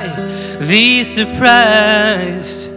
the 0.62 1.04
surprise 1.04 2.68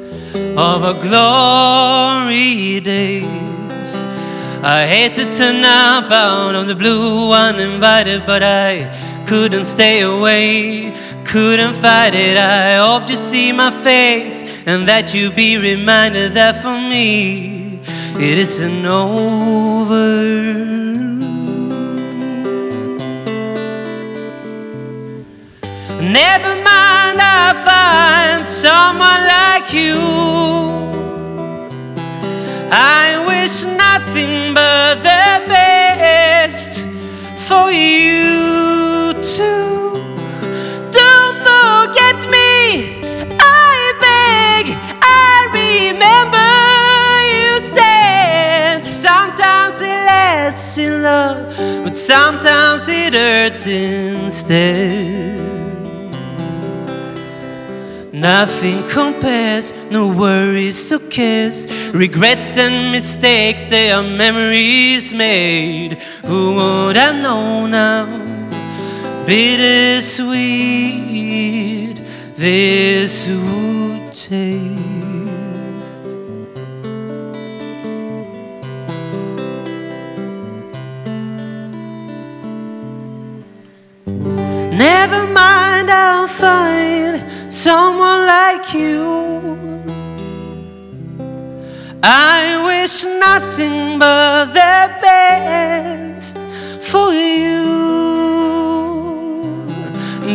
of 0.56 0.82
our 0.82 0.94
glory 0.94 2.80
days. 2.80 3.94
I 4.64 4.86
hate 4.88 5.14
to 5.14 5.32
turn 5.32 5.62
up 5.64 6.10
out 6.10 6.56
of 6.56 6.66
the 6.66 6.74
blue 6.74 7.30
uninvited, 7.30 8.26
but 8.26 8.42
I 8.42 9.24
couldn't 9.24 9.66
stay 9.66 10.00
away, 10.00 10.90
couldn't 11.24 11.74
fight 11.74 12.14
it. 12.14 12.36
I 12.36 12.76
hope 12.76 13.08
you 13.08 13.16
see 13.16 13.52
my 13.52 13.70
face 13.70 14.42
and 14.66 14.86
that 14.88 15.14
you 15.14 15.30
be 15.30 15.56
reminded 15.56 16.32
that 16.34 16.62
for 16.62 16.78
me 16.78 17.80
it 18.16 18.38
isn't 18.38 18.84
over. 18.86 20.72
Never 26.00 26.54
mind, 26.56 27.18
I'll 27.20 27.54
find 27.64 28.46
someone 28.46 29.22
like 29.36 29.72
you. 29.72 29.98
I 32.70 33.24
wish 33.26 33.64
nothing 33.64 34.52
but 34.54 34.96
the 34.96 35.46
best 35.48 36.86
for 37.48 37.70
you 37.70 39.14
too. 39.22 39.91
Forget 41.92 42.24
me, 42.30 42.96
I 43.38 43.92
beg. 44.00 44.64
I 45.02 45.44
remember 45.52 46.52
you 47.36 47.60
said 47.70 48.80
sometimes 48.82 49.78
it 49.78 50.00
lasts 50.08 50.78
in 50.78 51.02
love, 51.02 51.54
but 51.84 51.94
sometimes 51.94 52.88
it 52.88 53.12
hurts 53.12 53.66
instead. 53.66 55.38
Nothing 58.10 58.88
compares, 58.88 59.74
no 59.90 60.08
worries 60.08 60.90
or 60.94 61.00
cares. 61.10 61.66
Regrets 61.92 62.56
and 62.56 62.90
mistakes, 62.90 63.66
they 63.66 63.90
are 63.90 64.02
memories 64.02 65.12
made. 65.12 65.98
Who 66.24 66.54
would 66.54 66.96
have 66.96 67.16
known 67.16 67.72
now? 67.72 68.06
Bittersweet, 69.26 71.12
this 72.42 73.28
would 73.28 74.10
taste. 74.10 74.42
Never 84.86 85.24
mind, 85.28 85.88
I'll 85.88 86.26
find 86.26 87.24
someone 87.48 88.26
like 88.26 88.74
you. 88.74 89.60
I 92.02 92.60
wish 92.66 93.04
nothing 93.04 94.00
but 94.00 94.46
the 94.46 94.90
best 95.00 96.38
for 96.90 97.12
you. 97.12 98.11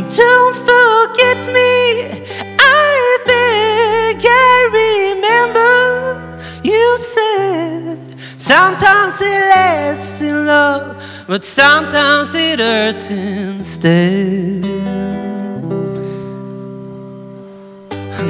Don't 0.06 0.56
forget 0.56 1.48
me, 1.48 2.24
I 2.60 3.18
beg. 3.26 4.24
I 4.24 4.70
remember 4.82 6.40
you 6.64 6.98
said 7.00 7.98
sometimes 8.38 9.20
it 9.22 9.42
lasts 9.50 10.22
in 10.22 10.46
love, 10.46 11.04
but 11.28 11.44
sometimes 11.44 12.36
it 12.36 12.60
hurts 12.60 13.10
instead. 13.10 14.62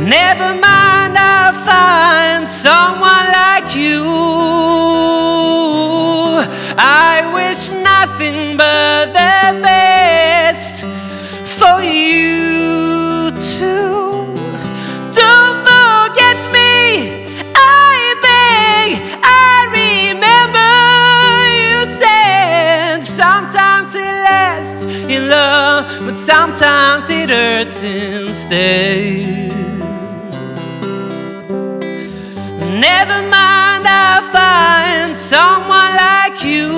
Never 0.07 0.53
mind, 0.55 1.17
I'll 1.17 1.53
find 1.65 2.47
someone 2.47 3.27
like 3.41 3.75
you. 3.75 4.05
I 6.79 7.29
wish 7.33 7.71
nothing 7.71 8.55
but 8.55 9.16
love, 25.27 25.85
but 26.05 26.17
sometimes 26.17 27.09
it 27.09 27.29
hurts 27.29 27.81
instead. 27.81 29.47
Never 32.87 33.21
mind, 33.35 33.83
I'll 33.87 34.23
find 34.31 35.15
someone 35.15 35.93
like 35.95 36.43
you. 36.43 36.73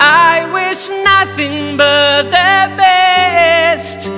I 0.00 0.48
wish 0.52 0.90
nothing 1.04 1.76
but 1.76 2.22
the 2.24 2.76
best 2.76 4.08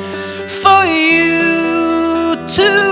for 0.62 0.84
you 0.84 2.36
too. 2.46 2.91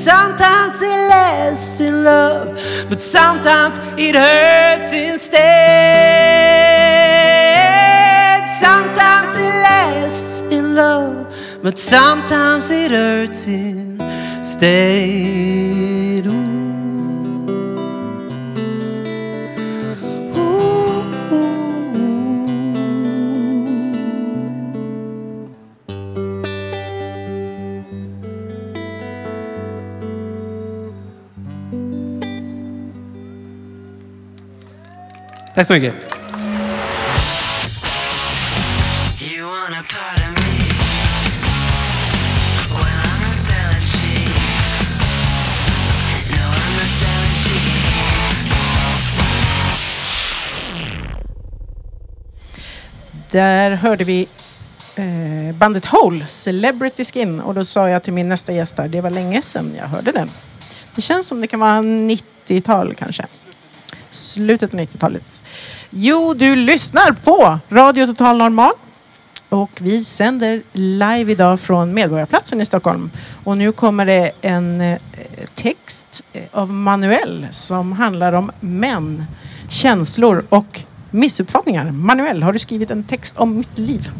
Sometimes 0.00 0.80
it 0.80 1.08
lasts 1.10 1.78
in 1.78 2.04
love, 2.04 2.58
but 2.88 3.02
sometimes 3.02 3.78
it 3.98 4.14
hurts 4.14 4.94
instead. 4.94 5.38
Sometimes 8.58 9.36
it 9.36 9.54
lasts 9.68 10.40
in 10.50 10.74
love, 10.74 11.26
but 11.62 11.76
sometimes 11.76 12.70
it 12.70 12.92
hurts 12.92 13.44
instead. 13.46 14.70
Ooh. 16.26 16.59
Not 35.60 35.66
selling 35.66 35.82
sheep. 35.82 36.10
Där 53.30 53.70
hörde 53.70 54.04
vi 54.04 54.28
eh, 54.96 55.54
bandet 55.54 55.84
Hole, 55.84 56.26
Celebrity 56.26 57.04
Skin. 57.04 57.40
Och 57.40 57.54
då 57.54 57.64
sa 57.64 57.88
jag 57.88 58.02
till 58.02 58.12
min 58.12 58.28
nästa 58.28 58.52
gäst 58.52 58.76
där, 58.76 58.88
det 58.88 59.00
var 59.00 59.10
länge 59.10 59.42
sedan 59.42 59.72
jag 59.76 59.86
hörde 59.86 60.12
den. 60.12 60.30
Det 60.94 61.02
känns 61.02 61.26
som 61.26 61.40
det 61.40 61.46
kan 61.46 61.60
vara 61.60 61.80
90-tal 61.80 62.94
kanske. 62.94 63.26
Slutet 64.10 64.70
på 64.70 64.76
90-talet. 64.76 65.42
Jo, 65.90 66.34
du 66.34 66.56
lyssnar 66.56 67.12
på 67.12 67.58
Radio 67.70 68.06
Total 68.06 68.38
Normal. 68.38 68.72
Och 69.48 69.70
vi 69.80 70.04
sänder 70.04 70.62
live 70.72 71.32
idag 71.32 71.60
från 71.60 71.94
Medborgarplatsen 71.94 72.60
i 72.60 72.64
Stockholm. 72.64 73.10
Och 73.44 73.56
nu 73.56 73.72
kommer 73.72 74.06
det 74.06 74.30
en 74.40 74.80
eh, 74.80 74.98
text 75.54 76.22
eh, 76.32 76.42
av 76.52 76.72
Manuel 76.72 77.46
som 77.50 77.92
handlar 77.92 78.32
om 78.32 78.50
män, 78.60 79.24
känslor 79.68 80.44
och 80.48 80.80
missuppfattningar. 81.10 81.90
Manuel, 81.90 82.42
har 82.42 82.52
du 82.52 82.58
skrivit 82.58 82.90
en 82.90 83.04
text 83.04 83.38
om 83.38 83.56
mitt 83.56 83.78
liv? 83.78 84.10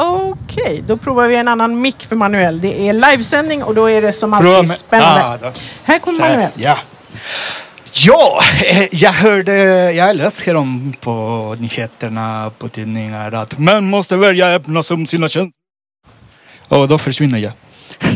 Okej, 0.00 0.84
då 0.86 0.96
provar 0.96 1.26
vi 1.28 1.36
en 1.36 1.48
annan 1.48 1.80
mick 1.80 2.06
för 2.08 2.16
Manuel. 2.16 2.60
Det 2.60 2.88
är 2.88 2.92
livesändning 2.92 3.62
och 3.62 3.74
då 3.74 3.90
är 3.90 4.02
det 4.02 4.12
som 4.12 4.30
Prova 4.40 4.56
alltid 4.56 4.68
med- 4.68 4.78
spännande. 4.78 5.48
Ah. 5.48 5.52
Här 5.84 5.98
kommer 5.98 6.20
här, 6.20 6.30
Manuel. 6.30 6.50
Ja. 6.56 6.78
Ja, 8.06 8.40
eh, 8.70 8.86
jag 8.92 9.12
hörde, 9.12 9.52
jag 9.92 10.06
har 10.06 10.14
läst 10.14 10.40
härom 10.40 10.94
på 11.00 11.56
nyheterna, 11.58 12.50
på 12.58 12.68
tidningar 12.68 13.32
att 13.32 13.58
män 13.58 13.84
måste 13.90 14.16
välja 14.16 14.46
öppna 14.54 14.82
som 14.82 15.06
sina 15.06 15.28
känslor. 15.28 15.52
Och 16.68 16.88
då 16.88 16.98
försvinner 16.98 17.38
jag. 17.38 17.52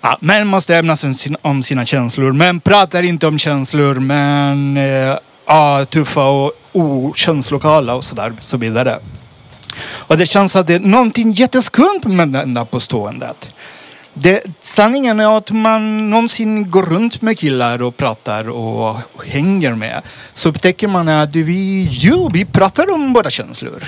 Ja, 0.00 0.16
män 0.20 0.46
måste 0.46 0.78
öppna 0.78 0.96
sig 0.96 1.14
sin- 1.14 1.36
om 1.42 1.62
sina 1.62 1.86
känslor. 1.86 2.32
Män 2.32 2.60
pratar 2.60 3.02
inte 3.02 3.26
om 3.26 3.38
känslor, 3.38 3.94
men 3.94 4.76
eh, 4.76 5.16
ja, 5.46 5.86
tuffa 5.90 6.24
och 6.24 6.52
okänslokala 6.72 7.94
och 7.94 8.04
sådär, 8.04 8.32
så 8.40 8.56
vidare. 8.56 8.98
Och 9.82 10.18
det 10.18 10.26
känns 10.26 10.56
att 10.56 10.66
det 10.66 10.74
är 10.74 10.80
någonting 10.80 11.32
jätteskumt 11.32 12.04
med 12.04 12.28
det 12.28 12.44
där 12.44 12.64
påståendet. 12.64 13.54
Det, 14.14 14.42
sanningen 14.60 15.20
är 15.20 15.36
att 15.38 15.50
man 15.50 16.10
någonsin 16.10 16.70
går 16.70 16.82
runt 16.82 17.22
med 17.22 17.38
killar 17.38 17.82
och 17.82 17.96
pratar 17.96 18.48
och, 18.48 18.90
och 19.12 19.26
hänger 19.26 19.74
med. 19.74 20.02
Så 20.34 20.48
upptäcker 20.48 20.88
man 20.88 21.08
att 21.08 21.36
vi, 21.36 21.88
jo, 21.90 22.30
vi 22.32 22.44
pratar 22.44 22.90
om 22.94 23.12
våra 23.12 23.30
känslor. 23.30 23.84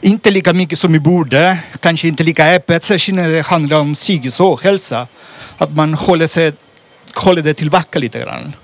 Inte 0.00 0.30
lika 0.30 0.52
mycket 0.52 0.78
som 0.78 0.92
vi 0.92 0.98
borde, 0.98 1.58
kanske 1.80 2.08
inte 2.08 2.22
lika 2.22 2.54
öppet, 2.54 2.82
särskilt 2.82 3.16
när 3.16 3.28
det 3.28 3.42
handlar 3.42 3.76
om 3.76 3.94
psykisk 3.94 4.40
ohälsa. 4.40 5.06
Att 5.58 5.72
man 5.72 5.94
håller, 5.94 6.26
sig, 6.26 6.52
håller 7.14 7.42
det 7.42 7.54
tillbaka 7.54 7.98
lite 7.98 8.20
grann. 8.20 8.56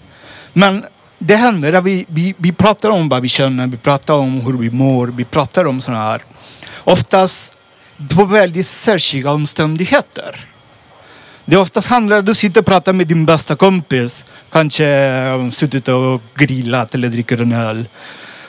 Men 0.53 0.85
det 1.19 1.37
händer 1.37 1.73
att 1.73 1.85
vi, 1.85 2.05
vi, 2.09 2.35
vi 2.39 2.53
pratar 2.53 2.91
om 2.91 3.09
vad 3.09 3.23
vi 3.23 3.29
känner, 3.29 3.67
vi 3.67 3.77
pratar 3.77 4.15
om 4.15 4.41
hur 4.41 4.53
vi 4.53 4.71
mår, 4.71 5.07
vi 5.07 5.25
pratar 5.25 5.65
om 5.65 5.81
sådana 5.81 6.03
här, 6.03 6.23
oftast 6.85 7.53
på 8.17 8.25
väldigt 8.25 8.67
särskilda 8.67 9.33
omständigheter. 9.33 10.45
Det 11.45 11.57
oftast 11.57 11.89
handlar 11.89 12.17
om 12.17 12.21
att 12.21 12.27
du 12.27 12.35
sitter 12.35 12.61
och 12.61 12.67
pratar 12.67 12.93
med 12.93 13.07
din 13.07 13.27
bästa 13.27 13.57
kompis. 13.57 14.25
Kanske 14.51 14.87
eh, 14.87 15.51
suttit 15.51 15.89
och 15.89 16.23
grillat 16.35 16.95
eller 16.95 17.09
dricker 17.09 17.41
en 17.41 17.53
öl. 17.53 17.89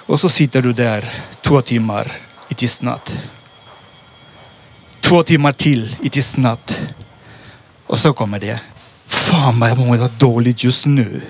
Och 0.06 0.20
så 0.20 0.30
sitter 0.30 0.62
du 0.62 0.74
där 0.74 1.14
två 1.42 1.62
timmar 1.62 2.12
i 2.50 2.54
tystnad. 2.54 3.00
Två 5.00 5.24
timmar 5.24 5.52
till 5.52 5.96
i 6.02 6.10
tystnad. 6.10 6.60
Och 7.86 8.00
så 8.00 8.14
kommer 8.14 8.40
det. 8.40 8.60
Fan 9.08 9.60
vad 9.60 9.70
jag 9.70 9.78
mår 9.78 10.20
dåligt 10.20 10.64
just 10.64 10.86
nu. 10.86 11.22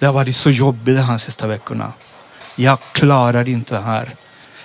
Det 0.00 0.06
har 0.06 0.12
varit 0.12 0.36
så 0.36 0.50
jobbigt 0.50 0.96
de 0.96 1.02
här 1.02 1.18
sista 1.18 1.46
veckorna. 1.46 1.92
Jag 2.56 2.78
klarar 2.92 3.48
inte 3.48 3.74
det 3.74 3.80
här. 3.80 4.16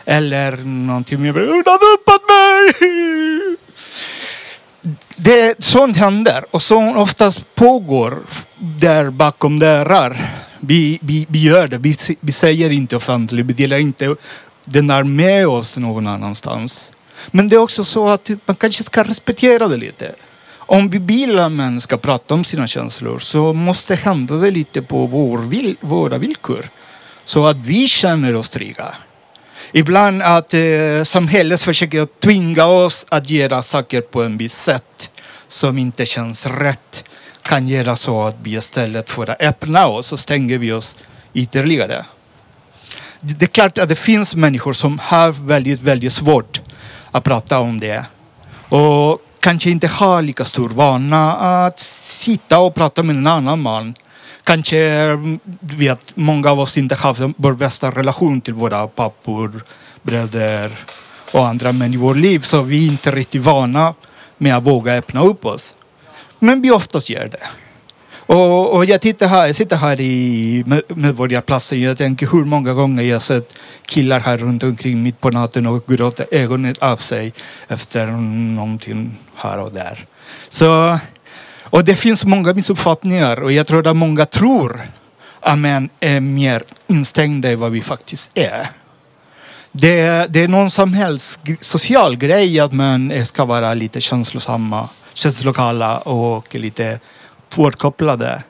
Eller 0.05 0.57
någonting 0.57 1.21
mer. 1.21 1.33
Hon 1.33 1.63
har 1.65 1.79
dumpat 1.85 2.21
mig! 2.29 3.57
Det, 5.15 5.63
sånt 5.63 5.97
händer 5.97 6.45
och 6.51 6.61
sånt 6.61 6.97
oftast 6.97 7.55
pågår 7.55 8.17
där 8.57 9.09
bakom 9.09 9.59
dörrar. 9.59 10.35
Vi, 10.59 10.99
vi, 11.01 11.25
vi 11.29 11.39
gör 11.43 11.67
det. 11.67 11.77
Vi, 11.77 11.95
vi 12.19 12.31
säger 12.31 12.69
inte 12.69 12.95
offentligt. 12.95 13.45
Vi 13.45 13.53
delar 13.53 13.77
inte 13.77 14.15
den 14.65 14.87
där 14.87 15.03
med 15.03 15.47
oss 15.47 15.77
någon 15.77 16.07
annanstans. 16.07 16.91
Men 17.31 17.49
det 17.49 17.55
är 17.55 17.59
också 17.59 17.85
så 17.85 18.09
att 18.09 18.23
typ 18.23 18.39
man 18.45 18.55
kanske 18.55 18.83
ska 18.83 19.03
respektera 19.03 19.67
det 19.67 19.77
lite. 19.77 20.15
Om 20.67 20.89
vi 20.89 20.97
vill 20.97 21.39
att 21.39 21.51
män 21.51 21.81
ska 21.81 21.97
prata 21.97 22.33
om 22.33 22.43
sina 22.43 22.67
känslor 22.67 23.19
så 23.19 23.53
måste 23.53 23.95
hända 23.95 24.35
det 24.35 24.51
lite 24.51 24.81
på 24.81 25.05
vår 25.05 25.37
vil, 25.37 25.75
våra 25.79 26.17
villkor. 26.17 26.65
Så 27.25 27.45
att 27.45 27.57
vi 27.57 27.87
känner 27.87 28.35
oss 28.35 28.49
trygga. 28.49 28.95
Ibland 29.71 30.21
att 30.21 30.53
eh, 30.53 31.03
samhället 31.03 31.61
försöker 31.61 32.07
tvinga 32.19 32.65
oss 32.65 33.05
att 33.09 33.29
göra 33.29 33.61
saker 33.61 34.01
på 34.01 34.23
en 34.23 34.37
viss 34.37 34.55
sätt 34.55 35.11
som 35.47 35.77
inte 35.77 36.05
känns 36.05 36.45
rätt 36.45 37.03
kan 37.41 37.67
göra 37.67 37.95
så 37.95 38.21
att 38.23 38.35
vi 38.43 38.57
istället 38.57 39.09
för 39.09 39.29
att 39.29 39.41
öppna 39.41 39.87
oss 39.87 40.07
så 40.07 40.17
stänger 40.17 40.57
vi 40.57 40.71
oss 40.71 40.95
ytterligare. 41.33 42.05
Det 43.21 43.33
det 43.33 43.45
är 43.45 43.47
klart 43.47 43.77
att 43.77 43.89
det 43.89 43.95
finns 43.95 44.35
människor 44.35 44.73
som 44.73 44.99
har 44.99 45.31
väldigt, 45.31 45.81
väldigt 45.81 46.13
svårt 46.13 46.61
att 47.11 47.23
prata 47.23 47.59
om 47.59 47.79
det 47.79 48.05
och 48.69 49.19
kanske 49.45 49.69
inte 49.69 49.87
har 49.87 50.21
lika 50.21 50.45
stor 50.45 50.69
vana 50.69 51.33
att 51.33 51.79
sitta 51.79 52.59
och 52.59 52.75
prata 52.75 53.03
med 53.03 53.15
en 53.15 53.27
annan 53.27 53.61
man. 53.61 53.95
Kanske 54.43 54.77
du 55.59 55.75
vet, 55.75 56.15
många 56.15 56.51
av 56.51 56.59
oss 56.59 56.77
inte 56.77 56.95
har 56.95 57.33
vår 57.37 57.53
bästa 57.53 57.91
relation 57.91 58.41
till 58.41 58.53
våra 58.53 58.87
pappor, 58.87 59.63
bröder 60.01 60.71
och 61.31 61.47
andra 61.47 61.71
män 61.71 61.93
i 61.93 61.97
vårt 61.97 62.17
liv. 62.17 62.39
Så 62.39 62.61
vi 62.61 62.87
är 62.87 62.91
inte 62.91 63.11
riktigt 63.11 63.41
vana 63.41 63.93
med 64.37 64.57
att 64.57 64.63
våga 64.63 64.93
öppna 64.93 65.23
upp 65.23 65.45
oss. 65.45 65.75
Men 66.39 66.61
vi 66.61 66.71
oftast 66.71 67.09
gör 67.09 67.29
det. 67.29 67.47
Och, 68.25 68.75
och 68.75 68.85
jag, 68.85 69.01
tittar 69.01 69.27
här, 69.27 69.47
jag 69.47 69.55
sitter 69.55 69.75
här 69.75 69.99
i 70.01 70.63
Medborgarplatsen 70.87 71.77
och 71.77 71.83
jag 71.83 71.97
tänker 71.97 72.27
hur 72.27 72.45
många 72.45 72.73
gånger 72.73 73.03
jag 73.03 73.21
sett 73.21 73.53
killar 73.85 74.19
här 74.19 74.37
runt 74.37 74.63
omkring 74.63 75.03
mitt 75.03 75.21
på 75.21 75.29
natten 75.29 75.67
och 75.67 75.85
gråter 75.87 76.25
ögonen 76.31 76.75
av 76.79 76.97
sig 76.97 77.33
efter 77.67 78.07
någonting 78.07 79.17
här 79.35 79.57
och 79.57 79.71
där. 79.71 80.05
Så, 80.49 80.99
och 81.63 81.83
det 81.85 81.95
finns 81.95 82.25
många 82.25 82.53
missuppfattningar 82.53 83.43
och 83.43 83.51
jag 83.51 83.67
tror 83.67 83.87
att 83.87 83.95
många 83.95 84.25
tror 84.25 84.81
att 85.39 85.57
män 85.57 85.89
är 85.99 86.19
mer 86.19 86.63
instängda 86.87 87.51
än 87.51 87.59
vad 87.59 87.71
vi 87.71 87.81
faktiskt 87.81 88.31
är. 88.33 88.67
Det, 89.71 90.25
det 90.29 90.43
är 90.43 90.47
någon 90.47 90.71
samhälls 90.71 91.39
social 91.61 92.15
grej 92.15 92.59
att 92.59 92.71
man 92.71 93.25
ska 93.25 93.45
vara 93.45 93.73
lite 93.73 94.01
känslosamma, 94.01 94.89
känslokala 95.13 95.97
och 95.97 96.55
lite 96.55 96.99
påkopplade. 97.55 98.43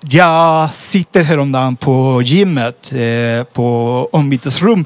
Jag 0.00 0.74
sitter 0.74 1.22
häromdagen 1.22 1.76
på 1.76 2.22
gymmet, 2.22 2.92
eh, 2.92 3.44
på 3.44 4.08
ombytesrum 4.12 4.84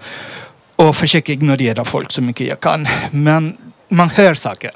och 0.77 0.97
försöker 0.97 1.33
ignorera 1.33 1.85
folk 1.85 2.13
så 2.13 2.23
mycket 2.23 2.47
jag 2.47 2.61
kan. 2.61 2.89
Men 3.11 3.57
man 3.89 4.11
hör 4.11 4.35
saker. 4.35 4.71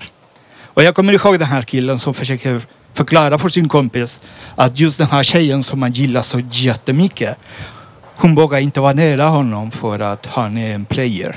Och 0.64 0.82
jag 0.82 0.94
kommer 0.94 1.12
ihåg 1.12 1.38
den 1.38 1.48
här 1.48 1.62
killen 1.62 1.98
som 1.98 2.14
försöker 2.14 2.62
förklara 2.94 3.38
för 3.38 3.48
sin 3.48 3.68
kompis 3.68 4.20
att 4.54 4.80
just 4.80 4.98
den 4.98 5.10
här 5.10 5.22
tjejen 5.22 5.64
som 5.64 5.80
man 5.80 5.92
gillar 5.92 6.22
så 6.22 6.40
jättemycket 6.50 7.38
hon 8.16 8.34
vågar 8.34 8.58
inte 8.58 8.80
vara 8.80 8.92
nära 8.92 9.24
honom 9.24 9.70
för 9.70 10.00
att 10.00 10.26
han 10.26 10.58
är 10.58 10.74
en 10.74 10.84
player. 10.84 11.36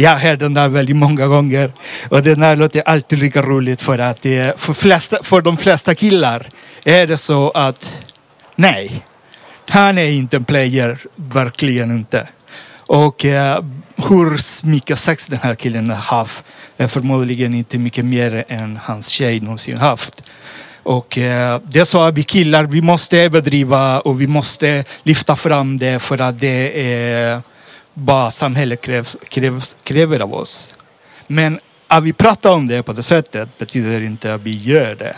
Jag 0.00 0.16
hör 0.16 0.36
den 0.36 0.54
där 0.54 0.68
väldigt 0.68 0.96
många 0.96 1.26
gånger. 1.26 1.72
Och 2.08 2.22
den 2.22 2.40
där 2.40 2.56
låter 2.56 2.82
alltid 2.82 3.18
lika 3.18 3.42
roligt 3.42 3.82
för 3.82 3.98
att 3.98 4.22
det 4.22 4.60
för, 4.60 4.72
flesta, 4.72 5.18
för 5.22 5.40
de 5.40 5.56
flesta 5.56 5.94
killar 5.94 6.46
är 6.84 7.06
det 7.06 7.16
så 7.16 7.50
att 7.50 7.98
nej, 8.56 9.04
han 9.68 9.98
är 9.98 10.10
inte 10.10 10.36
en 10.36 10.44
player, 10.44 10.98
verkligen 11.16 11.90
inte. 11.90 12.28
Och 12.86 13.24
eh, 13.24 13.64
hur 13.96 14.66
mycket 14.66 14.98
sex 14.98 15.26
den 15.26 15.38
här 15.42 15.54
killen 15.54 15.90
har 15.90 15.96
haft 15.96 16.44
är 16.76 16.88
förmodligen 16.88 17.54
inte 17.54 17.78
mycket 17.78 18.04
mer 18.04 18.44
än 18.48 18.78
hans 18.82 19.08
tjej 19.08 19.40
någonsin 19.40 19.78
haft. 19.78 20.22
Och 20.82 21.18
eh, 21.18 21.60
det 21.68 21.86
sa 21.86 22.10
vi 22.10 22.22
killar, 22.22 22.64
vi 22.64 22.82
måste 22.82 23.18
överdriva 23.18 24.00
och 24.00 24.20
vi 24.20 24.26
måste 24.26 24.84
lyfta 25.02 25.36
fram 25.36 25.78
det 25.78 26.02
för 26.02 26.20
att 26.20 26.40
det 26.40 26.92
är 26.92 27.42
vad 28.04 28.32
samhället 28.34 28.80
krävs, 28.80 29.16
krävs, 29.28 29.76
kräver 29.84 30.22
av 30.22 30.34
oss. 30.34 30.74
Men 31.26 31.60
att 31.86 32.04
vi 32.04 32.12
pratar 32.12 32.50
om 32.50 32.68
det 32.68 32.82
på 32.82 32.92
det 32.92 33.02
sättet 33.02 33.58
betyder 33.58 34.00
inte 34.00 34.34
att 34.34 34.40
vi 34.40 34.50
gör 34.50 34.94
det. 34.94 35.16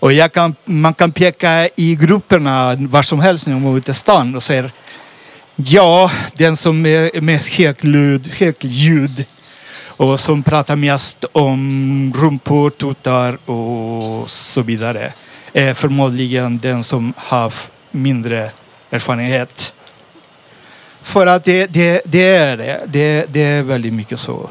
Och 0.00 0.12
jag 0.12 0.32
kan, 0.32 0.54
man 0.64 0.94
kan 0.94 1.12
peka 1.12 1.68
i 1.76 1.96
grupperna 1.96 2.76
var 2.76 3.02
som 3.02 3.20
helst 3.20 3.46
när 3.46 3.58
man 3.58 3.72
är 3.72 3.78
ute 3.78 3.90
i 3.90 3.94
stan 3.94 4.34
och 4.34 4.42
säger 4.42 4.70
Ja, 5.56 6.10
den 6.34 6.56
som 6.56 6.86
är 6.86 7.20
med 7.20 7.40
högljudd 7.40 8.30
ljud, 8.38 8.56
ljud 8.60 9.26
och 9.84 10.20
som 10.20 10.42
pratar 10.42 10.76
mest 10.76 11.24
om 11.32 12.12
rumpor, 12.16 12.70
tuttar 12.70 13.50
och 13.50 14.30
så 14.30 14.62
vidare 14.62 15.12
är 15.52 15.74
förmodligen 15.74 16.58
den 16.58 16.84
som 16.84 17.12
har 17.16 17.52
mindre 17.90 18.50
erfarenhet. 18.90 19.74
För 21.02 21.26
att 21.26 21.44
det, 21.44 21.66
det, 21.66 22.02
det 22.04 22.26
är 22.26 22.56
det. 22.56 22.80
det. 22.86 23.26
Det 23.28 23.40
är 23.40 23.62
väldigt 23.62 23.92
mycket 23.92 24.20
så. 24.20 24.50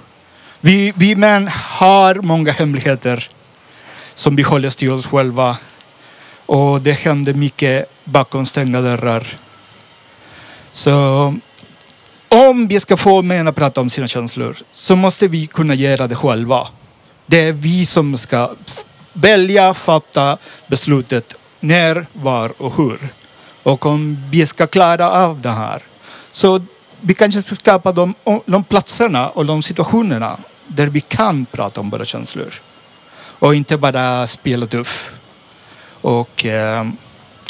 Vi, 0.62 0.94
vi 0.96 1.16
män 1.16 1.50
har 1.54 2.16
många 2.16 2.52
hemligheter 2.52 3.28
som 4.16 4.36
vi 4.36 4.44
håller 4.44 4.70
till 4.70 4.92
oss 4.92 5.08
själva. 5.08 5.58
Och 6.46 6.82
det 6.82 6.92
händer 6.92 7.34
mycket 7.34 7.92
bakom 8.04 8.46
stängda 8.46 8.82
dörrar. 8.82 9.28
Så 10.72 11.36
om 12.30 12.68
vi 12.68 12.80
ska 12.80 12.98
få 12.98 13.22
män 13.22 13.48
att 13.48 13.56
prata 13.56 13.82
om 13.82 13.90
sina 13.90 14.08
känslor 14.08 14.58
så 14.74 14.96
måste 14.96 15.28
vi 15.28 15.48
kunna 15.48 15.76
göra 15.76 16.08
det 16.08 16.16
själva. 16.16 16.68
Det 17.26 17.40
är 17.48 17.52
vi 17.52 17.86
som 17.86 18.18
ska 18.18 18.52
välja, 19.14 19.74
fatta 19.74 20.38
beslutet 20.68 21.34
när, 21.60 22.06
var 22.14 22.52
och 22.58 22.76
hur. 22.78 23.00
Och 23.64 23.86
om 23.86 24.18
vi 24.32 24.48
ska 24.48 24.68
klara 24.68 25.12
av 25.12 25.42
det 25.42 25.50
här 25.50 25.82
så 26.32 26.62
vi 27.02 27.14
kanske 27.14 27.42
ska 27.42 27.56
skapa 27.56 27.92
de, 27.92 28.14
de 28.46 28.64
platserna 28.64 29.30
och 29.30 29.46
de 29.46 29.64
situationerna 29.64 30.38
där 30.68 30.88
vi 30.88 31.02
kan 31.02 31.46
prata 31.46 31.82
om 31.82 31.90
våra 31.90 32.06
känslor. 32.06 32.54
Och 33.40 33.56
inte 33.56 33.78
bara 33.78 34.28
spela 34.28 34.68
tuff. 34.68 35.12
Och 36.02 36.46
eh, 36.46 36.88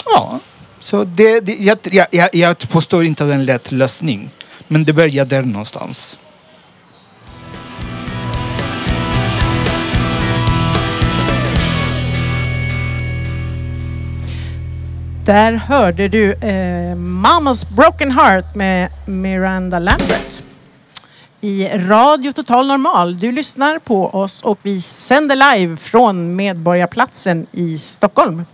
ja, 0.05 0.39
så 0.79 1.03
det, 1.03 1.39
det, 1.39 1.55
jag, 1.59 2.07
jag, 2.11 2.35
jag 2.35 2.69
påstår 2.69 3.03
inte 3.03 3.23
att 3.23 3.29
det 3.29 3.33
är 3.33 3.39
en 3.39 3.45
lätt 3.45 3.71
lösning. 3.71 4.29
Men 4.67 4.83
det 4.83 4.93
börjar 4.93 5.25
där 5.25 5.43
någonstans. 5.43 6.17
Där 15.29 15.53
hörde 15.53 16.07
du 16.07 16.33
eh, 16.33 16.95
Mamas 16.95 17.69
Broken 17.69 18.11
Heart 18.11 18.55
med 18.55 18.89
Miranda 19.05 19.79
Lambert. 19.79 20.43
I 21.41 21.67
Radio 21.67 22.31
Total 22.31 22.67
Normal. 22.67 23.19
Du 23.19 23.31
lyssnar 23.31 23.79
på 23.79 24.07
oss 24.07 24.41
och 24.41 24.59
vi 24.61 24.81
sänder 24.81 25.57
live 25.57 25.77
från 25.77 26.35
Medborgarplatsen 26.35 27.47
i 27.51 27.77
Stockholm. 27.77 28.45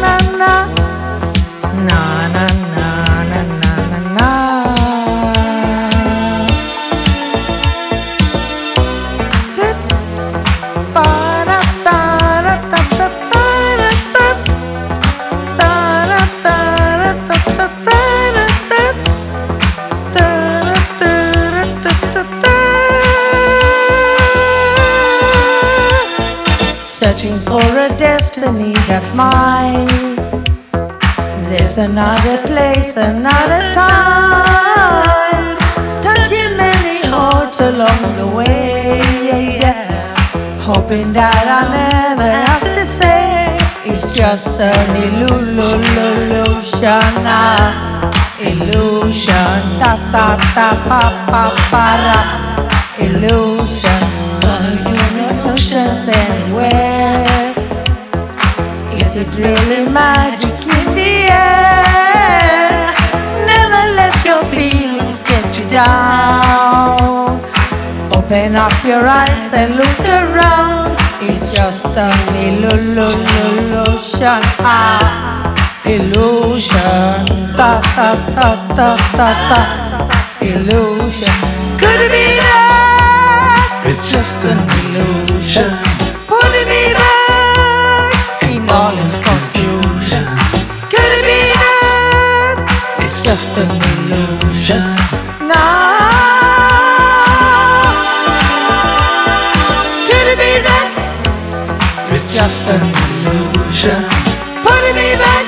that's 28.92 29.16
mine. 29.16 29.88
There's 31.50 31.78
another 31.78 32.38
place, 32.46 32.98
another 32.98 33.64
time. 33.74 35.58
Touching 36.04 36.58
many 36.58 37.00
hearts 37.08 37.60
along 37.62 38.02
the 38.20 38.28
way. 38.28 39.00
Yeah. 39.64 40.14
Hoping 40.70 41.14
that 41.14 41.44
I'll 41.58 41.72
never 41.72 42.32
have 42.50 42.66
to 42.78 42.86
say 43.00 43.56
it's 43.86 44.12
just 44.12 44.60
an 44.60 44.90
illusion. 45.08 45.62
Illusion. 48.50 49.60
Ta 49.82 49.92
ta 50.14 50.26
ta 50.56 50.68
pa 50.88 51.04
pa 51.32 51.44
pa 51.72 51.88
ra. 52.06 52.22
Illusion. 53.06 54.04
Emotions 55.32 56.04
anywhere. 56.10 57.41
Is 59.12 59.18
it 59.18 59.36
really 59.36 59.84
magic 59.92 60.54
in 60.54 60.96
the 60.96 61.28
air? 61.28 62.94
Never 63.46 63.84
let 64.00 64.16
your 64.24 64.42
feelings 64.46 65.22
get 65.22 65.60
you 65.60 65.68
down. 65.68 67.42
Open 68.16 68.56
up 68.56 68.72
your 68.86 69.06
eyes 69.06 69.54
and 69.54 69.76
look 69.76 70.00
around. 70.08 70.96
It's 71.20 71.52
just 71.52 71.98
an 71.98 72.16
illusion. 72.38 74.40
Ah, 74.64 75.54
illusion. 75.84 77.28
Ta 77.58 77.82
ta 77.94 78.16
ta 78.34 78.50
ta 78.78 78.96
ta 79.12 79.30
ta. 79.50 79.62
Illusion. 80.40 81.36
Could 81.78 82.00
it 82.00 82.12
be 82.16 82.40
that? 82.40 83.84
It's 83.88 84.10
just 84.10 84.46
an 84.46 84.58
illusion. 84.80 85.91
Just 93.34 93.58
an 93.58 93.70
illusion. 94.12 94.84
Now, 95.48 95.56
could 100.08 100.28
it 100.34 100.38
be 100.44 100.54
that? 100.68 100.92
It's 102.12 102.36
just 102.36 102.68
an 102.76 102.84
illusion. 103.32 104.04
Putting 104.68 104.96
me 105.00 105.16
back 105.24 105.48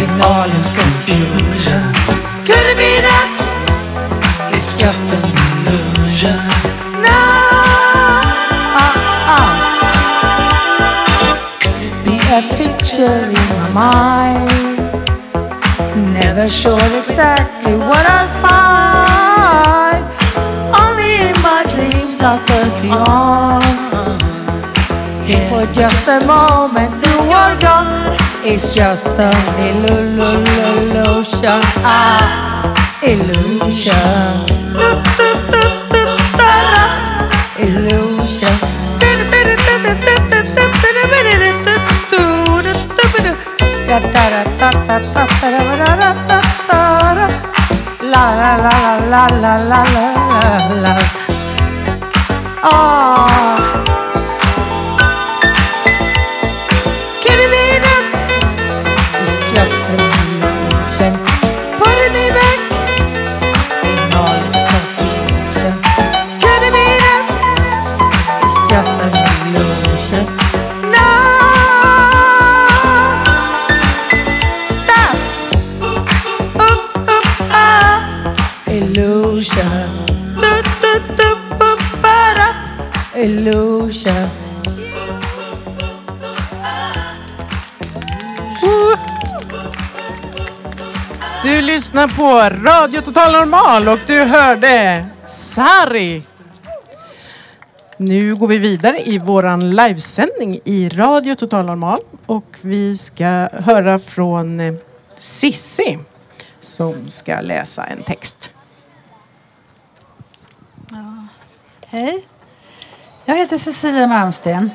in 0.00 0.10
all 0.26 0.50
its 0.58 0.74
confusion. 0.74 1.82
Could 2.42 2.66
it 2.72 2.76
be 2.82 2.92
that? 3.06 3.28
It's 4.56 4.74
just 4.82 5.06
an 5.14 5.22
illusion. 5.62 6.42
Be 12.04 12.16
a 12.34 12.42
picture 12.58 13.30
in 13.30 13.46
my 13.58 13.70
mind. 13.72 14.17
Never 16.48 16.60
sure 16.60 17.00
exactly 17.00 17.74
what 17.74 18.06
I'll 18.06 18.28
find. 18.40 20.02
Only 20.82 21.28
in 21.28 21.36
my 21.42 21.62
dreams 21.68 22.22
I'll 22.22 22.42
turn 22.46 22.70
beyond. 22.80 23.64
If 25.28 25.50
for 25.50 25.66
just 25.74 26.08
a 26.08 26.24
moment 26.24 26.94
you 27.04 27.18
are 27.40 27.54
gone, 27.60 28.16
It's 28.42 28.70
just 28.74 29.18
an 29.18 29.34
illusion. 29.60 31.60
Ah, 31.84 32.72
illusion. 33.02 34.46
Illusion. 37.58 38.68
La 45.98 46.27
la 48.18 48.56
la 48.64 48.72
la 49.12 49.22
la 49.42 49.54
la 49.70 49.82
la 49.84 50.92
la. 50.94 50.96
Ah. 52.62 53.57
Lyssnar 91.98 92.16
på 92.16 92.56
Radio 92.64 93.00
Total 93.00 93.32
Normal 93.32 93.88
och 93.88 93.98
du 94.06 94.24
hörde 94.24 95.06
Sari. 95.26 96.22
Nu 97.96 98.34
går 98.34 98.46
vi 98.46 98.58
vidare 98.58 99.00
i 99.00 99.18
våran 99.18 99.70
livesändning 99.70 100.60
i 100.64 100.88
Radio 100.88 101.34
Total 101.34 101.66
Normal 101.66 102.00
och 102.26 102.58
vi 102.60 102.96
ska 102.96 103.48
höra 103.52 103.98
från 103.98 104.60
eh, 104.60 104.74
Sissi 105.18 105.98
som 106.60 107.08
ska 107.08 107.40
läsa 107.40 107.84
en 107.84 108.02
text. 108.02 108.52
Hej. 111.86 112.26
Jag 113.24 113.36
heter 113.36 113.58
Cecilia 113.58 114.06
Malmsten 114.06 114.70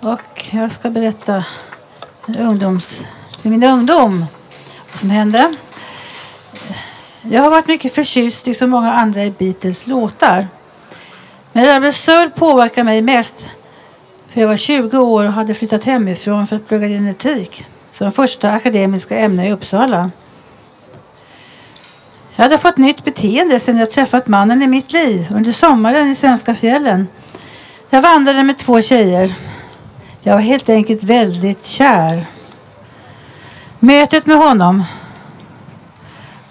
och 0.00 0.48
jag 0.50 0.72
ska 0.72 0.90
berätta 0.90 1.44
ungdoms, 2.38 3.06
till 3.42 3.50
min 3.50 3.64
ungdom 3.64 4.26
vad 4.90 4.98
som 4.98 5.10
hände. 5.10 5.54
Jag 7.22 7.42
har 7.42 7.50
varit 7.50 7.66
mycket 7.66 7.94
förtjust, 7.94 8.46
liksom 8.46 8.70
många 8.70 8.92
andra, 8.92 9.24
i 9.24 9.30
Beatles 9.30 9.86
låtar. 9.86 10.48
Men 11.52 11.64
Rebel 11.64 11.92
Soul 11.92 12.30
påverkar 12.30 12.84
mig 12.84 13.02
mest. 13.02 13.48
För 14.28 14.40
jag 14.40 14.48
var 14.48 14.56
20 14.56 14.98
år 14.98 15.24
och 15.24 15.32
hade 15.32 15.54
flyttat 15.54 15.84
hemifrån 15.84 16.46
för 16.46 16.56
att 16.56 16.68
plugga 16.68 16.88
genetik 16.88 17.66
som 17.90 18.12
första 18.12 18.52
akademiska 18.52 19.18
ämne 19.18 19.48
i 19.48 19.52
Uppsala. 19.52 20.10
Jag 22.36 22.42
hade 22.42 22.58
fått 22.58 22.76
nytt 22.76 23.04
beteende 23.04 23.60
sedan 23.60 23.76
jag 23.76 23.90
träffat 23.90 24.28
mannen 24.28 24.62
i 24.62 24.66
mitt 24.66 24.92
liv 24.92 25.26
under 25.34 25.52
sommaren 25.52 26.10
i 26.10 26.14
svenska 26.14 26.54
fjällen. 26.54 27.08
Jag 27.90 28.02
vandrade 28.02 28.42
med 28.42 28.58
två 28.58 28.82
tjejer. 28.82 29.34
Jag 30.20 30.34
var 30.34 30.40
helt 30.40 30.68
enkelt 30.68 31.02
väldigt 31.02 31.66
kär. 31.66 32.26
Mötet 33.78 34.26
med 34.26 34.36
honom 34.36 34.84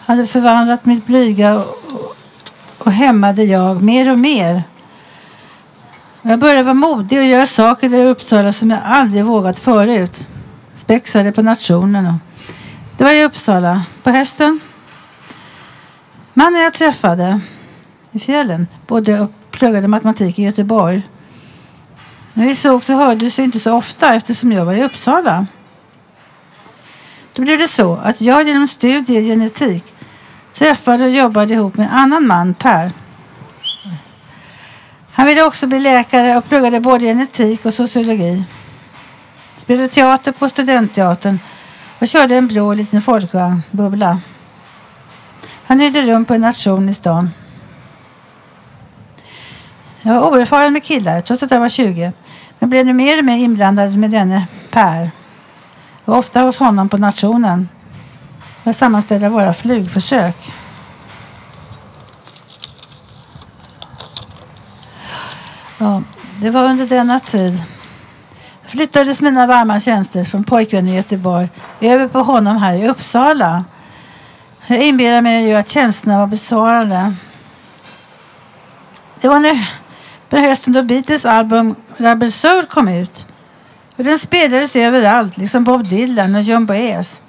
hade 0.06 0.28
förvandlat 0.28 0.86
mitt 0.86 1.06
blyga 1.06 1.56
och- 1.56 2.16
och 2.78 2.92
hämmade 2.92 3.44
jag 3.44 3.82
mer 3.82 4.12
och 4.12 4.20
mer. 4.20 4.64
Jag 6.22 6.40
började 6.40 6.64
vara 6.64 6.74
modig 6.74 7.20
och 7.20 7.26
göra 7.26 7.46
saker 7.46 7.90
där 7.90 7.98
i 7.98 8.08
Uppsala 8.08 8.52
som 8.52 8.72
jag 8.72 8.80
aldrig 8.84 9.26
vågat 9.26 9.60
förut. 9.60 10.28
Spexade 10.76 11.32
på 11.32 11.42
nationen. 11.42 12.06
Och 12.06 12.14
det 12.98 13.04
var 13.04 13.12
i 13.12 13.24
Uppsala 13.24 13.84
på 14.04 14.10
hösten. 14.12 14.60
Mannen 16.34 16.62
jag 16.62 16.74
träffade 16.74 17.40
i 18.12 18.20
fjällen 18.20 18.68
bodde 18.88 19.20
och 19.20 19.32
pluggade 19.52 19.88
matematik 19.88 20.40
i 20.40 20.44
Göteborg. 20.44 21.02
När 22.34 22.46
vi 22.48 22.56
såg 22.56 22.84
så 22.84 22.94
hördes 22.94 23.40
vi 23.40 23.44
inte 23.44 23.60
så 23.60 23.74
ofta 23.74 24.16
eftersom 24.16 24.52
jag 24.52 24.66
var 24.66 24.74
i 24.74 24.84
Uppsala. 24.84 25.46
Då 27.34 27.42
blev 27.42 27.60
det 27.60 27.68
så 27.68 27.96
att 27.96 28.22
jag 28.22 28.48
genom 28.48 28.68
studier 28.68 29.22
i 29.22 29.26
genetik 29.26 29.93
träffade 30.54 31.04
och 31.04 31.10
jobbade 31.10 31.54
ihop 31.54 31.78
med 31.78 31.88
en 31.88 31.94
annan 31.94 32.28
man, 32.28 32.54
Per. 32.54 32.92
Han 35.12 35.26
ville 35.26 35.44
också 35.44 35.68
bli 35.68 35.80
läkare 35.80 36.38
och 36.38 36.46
pluggade 36.46 36.80
både 36.80 37.06
genetik 37.06 37.66
och 37.66 37.74
sociologi. 37.74 38.44
Spelade 39.58 39.88
teater 39.88 40.32
på 40.32 40.50
Studentteatern 40.50 41.40
och 42.00 42.08
körde 42.08 42.36
en 42.36 42.48
blå 42.48 42.74
liten 42.74 43.02
folkvagn, 43.02 43.64
Bubbla. 43.72 44.20
Han 45.66 45.80
hyrde 45.80 46.02
rum 46.02 46.26
på 46.26 46.34
en 46.34 46.42
nation 46.42 46.90
i 46.90 46.94
stan. 46.94 47.30
Jag 50.02 50.14
var 50.14 50.32
oerfaren 50.32 50.74
med 50.74 50.84
killar 50.84 51.22
trots 51.22 51.44
att 51.44 51.52
jag 51.52 51.60
var 51.60 51.70
20. 51.70 52.12
Men 52.60 52.70
blev 52.70 52.86
nu 52.86 52.94
mer 52.94 53.20
och 53.20 53.26
mer 53.26 53.38
inblandad 53.38 53.98
med 53.98 54.12
denne 54.12 54.48
Per. 54.72 55.12
Jag 56.06 56.14
var 56.14 56.18
ofta 56.18 56.42
hos 56.42 56.58
honom 56.58 56.90
på 56.90 56.98
nationen. 56.98 57.70
Jag 58.64 58.76
sammanställer 58.76 59.30
våra 59.30 59.54
flugförsök. 59.54 60.52
Ja, 65.78 66.02
det 66.40 66.50
var 66.50 66.64
under 66.64 66.86
denna 66.86 67.20
tid 67.20 67.64
flyttades 68.74 69.22
mina 69.22 69.48
varma 69.48 69.80
tjänster 69.80 70.26
från 70.26 70.44
pojkvän 70.44 70.88
i 70.88 70.96
Göteborg 70.96 71.50
över 71.82 72.08
på 72.08 72.20
honom 72.20 72.58
här 72.58 72.74
i 72.74 72.88
Uppsala. 72.88 73.66
Jag 74.68 74.84
inbillar 74.84 75.22
mig 75.22 75.48
ju 75.48 75.56
att 75.56 75.70
tjänsterna 75.70 76.20
var 76.20 76.28
besvarade. 76.28 77.14
Det 79.22 79.28
var 79.28 79.40
nu 79.40 79.66
på 80.30 80.38
hösten 80.38 80.74
då 80.74 80.84
Beatles 80.84 81.26
album 81.26 81.76
Rubber 81.98 82.30
Soul 82.30 82.66
kom 82.66 82.88
ut. 82.88 83.26
Och 83.96 84.04
den 84.04 84.20
spelades 84.20 84.76
överallt, 84.76 85.38
liksom 85.38 85.64
Bob 85.64 85.88
Dylan 85.88 86.36
och 86.36 86.42
John 86.42 86.66
Baez. 86.66 87.22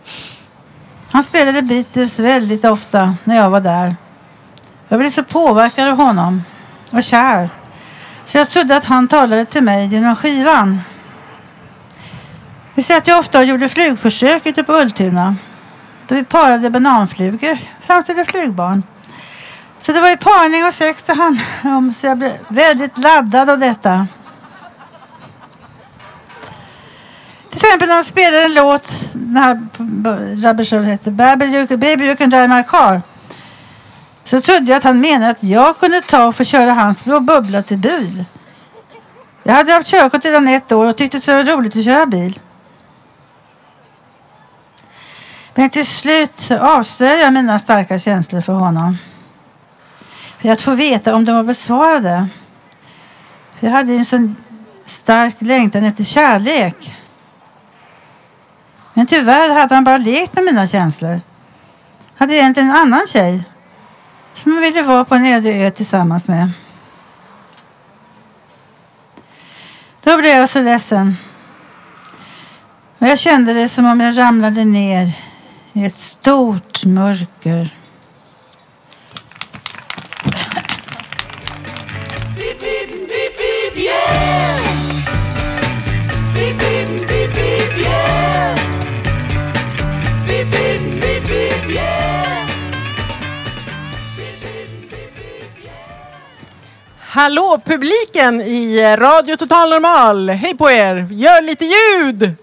Han 1.15 1.23
spelade 1.23 1.63
Beatles 1.63 2.19
väldigt 2.19 2.65
ofta 2.65 3.15
när 3.25 3.37
jag 3.37 3.51
var 3.51 3.61
där. 3.61 3.97
Jag 4.89 4.99
blev 4.99 5.11
så 5.11 5.25
påverkad 5.25 5.89
av 5.89 5.97
honom 5.97 6.43
och 6.93 7.03
kär. 7.03 7.51
Så 8.25 8.39
jag 8.39 8.51
trodde 8.51 8.77
att 8.77 8.85
han 8.85 9.09
talade 9.09 9.45
till 9.45 9.63
mig 9.63 9.87
genom 9.87 10.17
skivan. 10.17 10.81
Vi 12.75 12.83
satt 12.83 13.07
jag 13.07 13.19
ofta 13.19 13.39
och 13.39 13.45
gjorde 13.45 13.69
flygförsök 13.69 14.47
ute 14.47 14.65
på 14.65 14.73
Ultuna. 14.73 15.37
Då 16.07 16.15
vi 16.15 16.25
parade 16.25 16.71
bananflugor, 16.71 17.59
fram 17.87 18.03
till 18.03 18.19
ett 18.19 18.31
flygbarn. 18.31 18.83
Så 19.79 19.93
det 19.93 20.01
var 20.01 20.09
ju 20.09 20.17
parning 20.17 20.67
och 20.67 20.75
sex 20.75 21.03
det 21.03 21.15
handlade 21.15 21.77
om. 21.77 21.93
Så 21.93 22.07
jag 22.07 22.19
blev 22.19 22.33
väldigt 22.49 22.99
laddad 22.99 23.51
av 23.51 23.59
detta. 23.59 24.07
Till 27.55 27.67
exempel 27.67 27.89
när 27.89 27.95
han 27.95 28.05
spelade 28.05 28.45
en 28.45 28.55
låt, 28.55 29.13
den 29.13 29.37
här 29.37 29.55
Rubber 30.49 30.83
hette 30.83 31.11
Baby 31.11 31.45
you, 31.45 31.67
Baby 31.67 32.05
you 32.05 32.17
can 32.17 32.31
drive 32.31 32.49
my 32.49 32.63
car. 32.63 33.03
Så 34.25 34.41
trodde 34.41 34.71
jag 34.71 34.77
att 34.77 34.85
han 34.85 35.01
menade 35.01 35.31
att 35.31 35.43
jag 35.43 35.79
kunde 35.79 36.01
ta 36.01 36.27
och 36.27 36.37
få 36.37 36.45
köra 36.45 36.73
hans 36.73 37.05
blå 37.05 37.21
bubbla 37.21 37.63
till 37.63 37.79
bil. 37.79 38.25
Jag 39.43 39.55
hade 39.55 39.73
haft 39.73 39.87
körkort 39.87 40.25
redan 40.25 40.49
ett 40.49 40.73
år 40.73 40.87
och 40.87 40.97
tyckte 40.97 41.19
det 41.19 41.35
var 41.35 41.45
roligt 41.45 41.77
att 41.77 41.85
köra 41.85 42.07
bil. 42.07 42.41
Men 45.55 45.71
till 45.71 45.87
slut 45.87 46.51
avslöjade 46.51 47.21
jag 47.21 47.33
mina 47.33 47.59
starka 47.59 47.99
känslor 47.99 48.41
för 48.41 48.53
honom. 48.53 48.99
För 50.39 50.49
att 50.49 50.63
få 50.63 50.75
veta 50.75 51.15
om 51.15 51.25
de 51.25 51.37
var 51.37 51.43
besvarade. 51.43 52.29
För 53.59 53.67
jag 53.67 53.73
hade 53.75 53.93
en 53.93 54.05
sån 54.05 54.37
stark 54.87 55.37
längtan 55.39 55.85
efter 55.85 56.05
kärlek. 56.05 56.97
Men 58.95 59.07
tyvärr 59.07 59.51
hade 59.51 59.75
han 59.75 59.85
bara 59.85 59.99
lekt 59.99 60.35
med 60.35 60.45
mina 60.45 60.67
känslor. 60.67 61.21
Hade 62.17 62.35
egentligen 62.35 62.71
en 62.71 62.77
annan 62.77 63.07
tjej. 63.07 63.45
Som 64.35 64.53
han 64.53 64.63
ville 64.63 64.83
vara 64.83 65.05
på 65.05 65.15
en 65.15 65.27
öde 65.27 65.51
ö 65.51 65.71
tillsammans 65.71 66.29
med. 66.29 66.51
Då 70.03 70.17
blev 70.17 70.37
jag 70.37 70.49
så 70.49 70.63
ledsen. 70.63 71.17
Och 72.99 73.07
jag 73.07 73.19
kände 73.19 73.55
det 73.55 73.69
som 73.69 73.87
om 73.87 74.01
jag 74.01 74.19
ramlade 74.19 74.65
ner 74.65 75.13
i 75.73 75.85
ett 75.85 75.95
stort 75.95 76.85
mörker. 76.85 77.84
Hallå 97.15 97.61
publiken 97.65 98.41
i 98.41 98.81
eh, 98.81 98.97
Radio 98.97 99.37
Total 99.37 99.71
Normal. 99.71 100.31
Hej 100.31 100.57
på 100.57 100.71
er! 100.71 101.07
Gör 101.11 101.43
lite 101.43 101.65
ljud! 101.65 102.35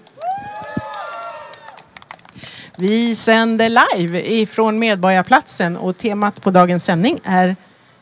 Vi 2.76 3.16
sänder 3.16 3.70
live 3.70 4.32
ifrån 4.32 4.80
Medborgarplatsen 4.80 5.78
och 5.78 5.98
temat 5.98 6.42
på 6.42 6.52
dagens 6.52 6.86
sändning 6.86 7.20
är 7.24 7.56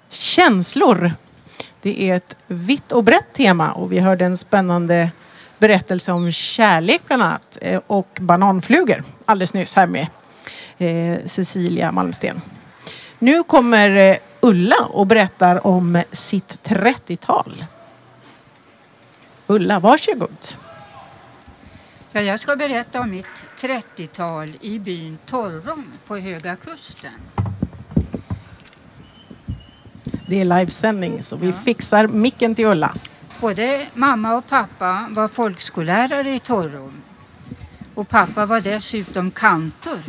känslor. 0.10 1.14
Det 1.82 2.10
är 2.10 2.16
ett 2.16 2.36
vitt 2.48 2.92
och 2.92 3.04
brett 3.04 3.34
tema 3.34 3.72
och 3.72 3.92
vi 3.92 4.00
hörde 4.00 4.26
en 4.26 4.38
spännande 4.38 5.12
berättelse 5.58 6.12
om 6.12 6.32
kärlek 6.32 7.02
bland 7.08 7.24
annat 7.24 7.58
eh, 7.62 7.82
och 7.88 8.18
bananflugor 8.22 9.04
alldeles 9.26 9.54
nyss 9.54 9.76
här 9.76 9.86
med 9.86 10.08
eh, 10.78 11.26
Cecilia 11.26 11.92
Malmsten. 11.92 12.42
Nu 13.20 13.44
kommer 13.44 14.20
Ulla 14.42 14.86
och 14.86 15.08
berättar 15.08 15.68
om 15.68 16.02
sitt 16.12 16.60
30-tal. 16.64 17.66
Ulla, 19.48 19.80
varsågod. 19.80 20.38
Ja, 22.12 22.22
jag 22.22 22.40
ska 22.40 22.56
berätta 22.56 23.02
om 23.02 23.10
mitt 23.10 23.44
30-tal 23.60 24.58
i 24.62 24.80
byn 24.80 25.18
Torrom 25.26 25.86
på 26.08 26.18
Höga 26.18 26.56
Kusten. 26.56 27.12
Det 30.28 30.42
är 30.42 30.46
livesändning 30.46 31.24
så 31.24 31.36
vi 31.36 31.52
fixar 31.52 32.08
micken 32.08 32.56
till 32.56 32.66
Ulla. 32.66 32.94
Både 33.42 33.88
mamma 33.94 34.36
och 34.36 34.48
pappa 34.50 35.08
var 35.10 35.28
folkskollärare 35.28 36.34
i 36.34 36.40
Torrom. 36.40 37.02
Och 37.96 38.08
pappa 38.10 38.46
var 38.46 38.60
dessutom 38.60 39.32
kantor. 39.32 40.00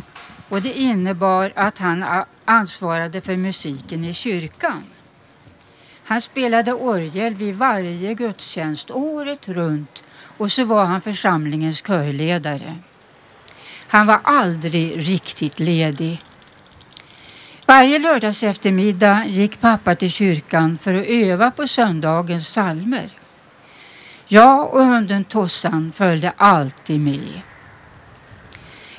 Och 0.49 0.61
det 0.61 0.73
innebar 0.73 1.51
att 1.55 1.77
han 1.77 2.03
ansvarade 2.51 3.21
för 3.21 3.37
musiken 3.37 4.05
i 4.05 4.13
kyrkan. 4.13 4.83
Han 6.03 6.21
spelade 6.21 6.73
orgel 6.73 7.35
vid 7.35 7.55
varje 7.55 8.13
gudstjänst 8.13 8.91
året 8.91 9.47
runt 9.47 10.03
och 10.37 10.51
så 10.51 10.63
var 10.63 10.85
han 10.85 11.01
församlingens 11.01 11.81
körledare. 11.81 12.75
Han 13.87 14.07
var 14.07 14.19
aldrig 14.23 15.09
riktigt 15.09 15.59
ledig. 15.59 16.21
Varje 17.65 17.99
lördags 17.99 18.43
eftermiddag 18.43 19.25
gick 19.25 19.59
pappa 19.59 19.95
till 19.95 20.11
kyrkan 20.11 20.77
för 20.77 20.93
att 20.93 21.07
öva 21.07 21.51
på 21.51 21.67
söndagens 21.67 22.45
psalmer. 22.45 23.09
Jag 24.27 24.73
och 24.73 24.85
hunden 24.85 25.23
Tossan 25.23 25.91
följde 25.95 26.31
alltid 26.37 26.99
med. 26.99 27.41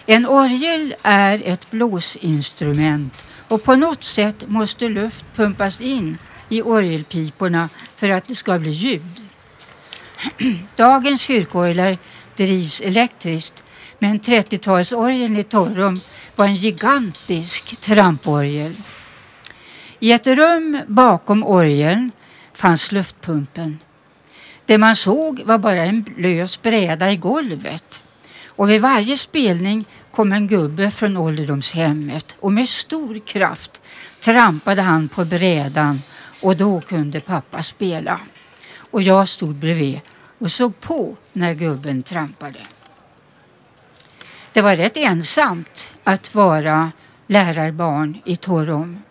En 0.07 0.27
orgel 0.27 0.95
är 1.03 1.43
ett 1.45 1.71
blåsinstrument 1.71 3.27
och 3.53 3.65
på 3.65 3.77
något 3.77 4.05
sätt 4.05 4.45
måste 4.49 4.89
luft 4.89 5.25
pumpas 5.35 5.81
in 5.81 6.19
i 6.49 6.63
orgelpiporna 6.63 7.69
för 7.97 8.09
att 8.09 8.29
det 8.29 8.35
ska 8.35 8.59
bli 8.59 8.71
ljud. 8.71 9.21
Dagens 10.77 11.23
kyrkorglar 11.23 11.99
drivs 12.37 12.81
elektriskt 12.81 13.63
men 13.99 14.21
30-talsorgeln 14.21 15.39
i 15.39 15.43
Torrum 15.43 16.01
var 16.37 16.47
en 16.47 16.55
gigantisk 16.55 17.81
tramporgel. 17.81 18.75
I 19.99 20.13
ett 20.13 20.27
rum 20.27 20.79
bakom 20.87 21.45
orgeln 21.45 22.11
fanns 22.55 22.93
luftpumpen. 22.93 23.79
Det 24.67 24.79
man 24.79 24.97
såg 24.97 25.43
var 25.45 25.59
bara 25.59 25.85
en 25.85 26.05
lös 26.19 26.63
bräda 26.63 27.13
i 27.13 27.17
golvet. 27.17 28.03
Och 28.57 28.71
vid 28.71 28.81
varje 28.81 29.19
spelning 29.19 29.85
kom 30.13 30.33
en 30.33 30.49
gubbe 30.49 30.91
från 30.91 31.17
ålderdomshemmet 31.17 32.37
och 32.41 32.53
med 32.53 32.69
stor 32.69 33.19
kraft 33.19 33.81
trampade 34.21 34.83
han 34.83 35.09
på 35.09 35.25
brädan 35.25 36.03
och 36.43 36.57
då 36.57 36.81
kunde 36.81 37.21
pappa 37.21 37.63
spela. 37.63 38.21
Och 38.77 39.03
jag 39.03 39.29
stod 39.29 39.55
bredvid 39.55 40.01
och 40.39 40.53
såg 40.53 40.81
på 40.81 41.17
när 41.33 41.55
gubben 41.55 42.03
trampade. 42.03 42.59
Det 44.53 44.61
var 44.61 44.77
rätt 44.77 44.97
ensamt 44.97 45.95
att 46.05 46.35
vara 46.35 46.93
lärarbarn 47.27 48.19
i 48.25 48.37
Torom. 48.37 49.03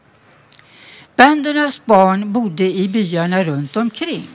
Böndernas 1.15 1.85
barn 1.85 2.33
bodde 2.33 2.63
i 2.63 2.87
byarna 2.87 3.43
runt 3.43 3.77
omkring. 3.77 4.27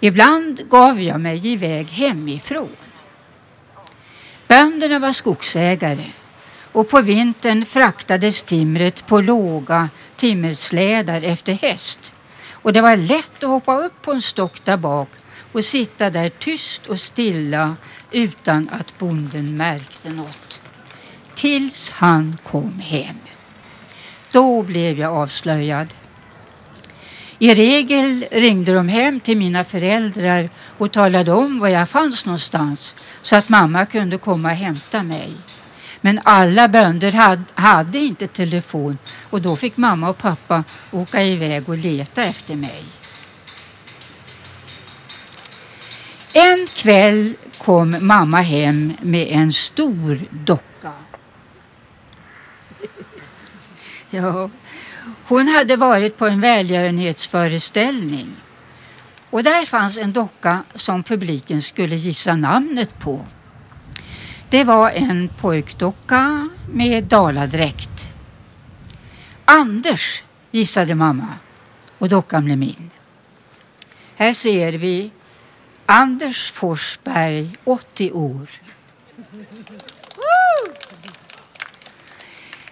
Ibland 0.00 0.68
gav 0.68 1.00
jag 1.00 1.20
mig 1.20 1.46
iväg 1.46 1.86
hemifrån. 1.86 2.76
Bönderna 4.50 4.98
var 4.98 5.12
skogsägare 5.12 6.10
och 6.72 6.88
på 6.88 7.00
vintern 7.00 7.66
fraktades 7.66 8.42
timret 8.42 9.06
på 9.06 9.20
låga 9.20 9.88
timmerslädar 10.16 11.22
efter 11.22 11.52
häst. 11.52 12.12
Och 12.50 12.72
det 12.72 12.80
var 12.80 12.96
lätt 12.96 13.44
att 13.44 13.50
hoppa 13.50 13.76
upp 13.76 14.02
på 14.02 14.12
en 14.12 14.22
stock 14.22 14.64
där 14.64 14.76
bak 14.76 15.08
och 15.52 15.64
sitta 15.64 16.10
där 16.10 16.28
tyst 16.28 16.86
och 16.86 17.00
stilla 17.00 17.76
utan 18.10 18.68
att 18.72 18.98
bonden 18.98 19.56
märkte 19.56 20.10
något. 20.10 20.62
Tills 21.34 21.90
han 21.90 22.38
kom 22.44 22.80
hem. 22.80 23.18
Då 24.32 24.62
blev 24.62 24.98
jag 24.98 25.12
avslöjad. 25.12 25.94
I 27.42 27.54
regel 27.54 28.24
ringde 28.30 28.74
de 28.74 28.88
hem 28.88 29.20
till 29.20 29.36
mina 29.38 29.64
föräldrar 29.64 30.50
och 30.78 30.92
talade 30.92 31.32
om 31.32 31.58
var 31.58 31.68
jag 31.68 31.88
fanns 31.88 32.26
någonstans 32.26 32.96
så 33.22 33.36
att 33.36 33.48
mamma 33.48 33.86
kunde 33.86 34.18
komma 34.18 34.50
och 34.50 34.56
hämta 34.56 35.02
mig. 35.02 35.32
Men 36.00 36.20
alla 36.24 36.68
bönder 36.68 37.12
hade, 37.12 37.42
hade 37.54 37.98
inte 37.98 38.26
telefon 38.26 38.98
och 39.30 39.42
då 39.42 39.56
fick 39.56 39.76
mamma 39.76 40.08
och 40.08 40.18
pappa 40.18 40.64
åka 40.90 41.22
iväg 41.22 41.68
och 41.68 41.76
leta 41.76 42.22
efter 42.22 42.56
mig. 42.56 42.84
En 46.32 46.66
kväll 46.74 47.34
kom 47.58 47.96
mamma 48.00 48.40
hem 48.40 48.92
med 49.02 49.26
en 49.30 49.52
stor 49.52 50.18
docka. 50.30 50.92
Ja, 54.10 54.50
hon 55.30 55.48
hade 55.48 55.76
varit 55.76 56.16
på 56.16 56.26
en 56.26 56.40
välgörenhetsföreställning. 56.40 58.28
Och 59.30 59.42
där 59.42 59.66
fanns 59.66 59.96
en 59.96 60.12
docka 60.12 60.62
som 60.74 61.02
publiken 61.02 61.62
skulle 61.62 61.96
gissa 61.96 62.36
namnet 62.36 62.98
på. 62.98 63.26
Det 64.48 64.64
var 64.64 64.90
en 64.90 65.28
pojkdocka 65.28 66.48
med 66.72 67.04
daladräkt. 67.04 68.08
Anders 69.44 70.22
gissade 70.50 70.94
mamma 70.94 71.34
och 71.98 72.08
dockan 72.08 72.44
blev 72.44 72.58
min. 72.58 72.90
Här 74.16 74.34
ser 74.34 74.72
vi 74.72 75.10
Anders 75.86 76.52
Forsberg, 76.52 77.56
80 77.64 78.12
år. 78.12 78.48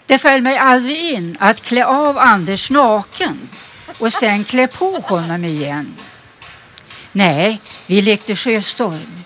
Det 0.08 0.18
föll 0.18 0.42
mig 0.42 0.58
aldrig 0.58 0.96
in 0.96 1.36
att 1.40 1.60
klä 1.60 1.84
av 1.84 2.18
Anders 2.18 2.70
naken 2.70 3.48
och 3.98 4.12
sen 4.12 4.44
klä 4.44 4.66
på 4.66 5.00
honom 5.00 5.44
igen. 5.44 5.94
Nej, 7.12 7.60
vi 7.86 8.02
lekte 8.02 8.36
sjöstorm. 8.36 9.24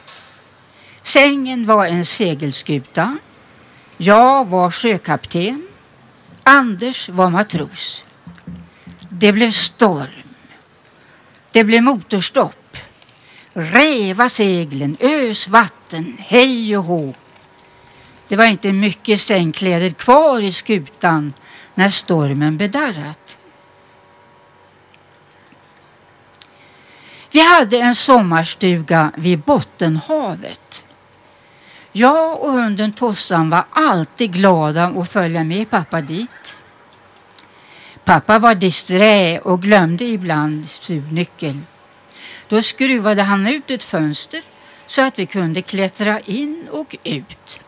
Sängen 1.03 1.67
var 1.67 1.87
en 1.87 2.05
segelskuta. 2.05 3.19
Jag 3.97 4.49
var 4.49 4.71
sjökapten. 4.71 5.67
Anders 6.43 7.09
var 7.09 7.31
matros. 7.31 8.05
Det 9.09 9.33
blev 9.33 9.51
storm. 9.51 10.29
Det 11.53 11.65
blev 11.65 11.83
motorstopp. 11.83 12.77
Reva 13.53 14.29
seglen, 14.29 14.97
ös 15.01 15.49
vatten, 15.49 16.17
hej 16.19 16.77
och 16.77 16.85
hå. 16.85 17.15
Det 18.33 18.37
var 18.37 18.47
inte 18.47 18.73
mycket 18.73 19.21
sängkläder 19.21 19.91
kvar 19.91 20.41
i 20.41 20.53
skutan 20.53 21.35
när 21.75 21.91
stormen 21.91 22.57
bedarrat. 22.57 23.39
Vi 27.31 27.41
hade 27.41 27.79
en 27.79 27.95
sommarstuga 27.95 29.13
vid 29.17 29.39
Bottenhavet. 29.39 30.85
Jag 31.93 32.41
och 32.41 32.53
hunden 32.53 32.93
Tossan 32.93 33.51
var 33.51 33.65
alltid 33.71 34.33
glada 34.33 34.85
att 34.85 35.13
följa 35.13 35.45
med 35.45 35.71
pappa 35.71 36.01
dit. 36.01 36.57
Pappa 38.05 38.39
var 38.39 38.55
disträ 38.55 39.39
och 39.39 39.63
glömde 39.63 40.05
ibland 40.05 40.69
stugnyckeln. 40.69 41.67
Då 42.49 42.63
skruvade 42.63 43.23
han 43.23 43.49
ut 43.49 43.71
ett 43.71 43.85
fönster 43.85 44.43
så 44.87 45.03
att 45.03 45.19
vi 45.19 45.27
kunde 45.27 45.63
klättra 45.63 46.21
in 46.21 46.69
och 46.71 46.97
ut. 47.05 47.61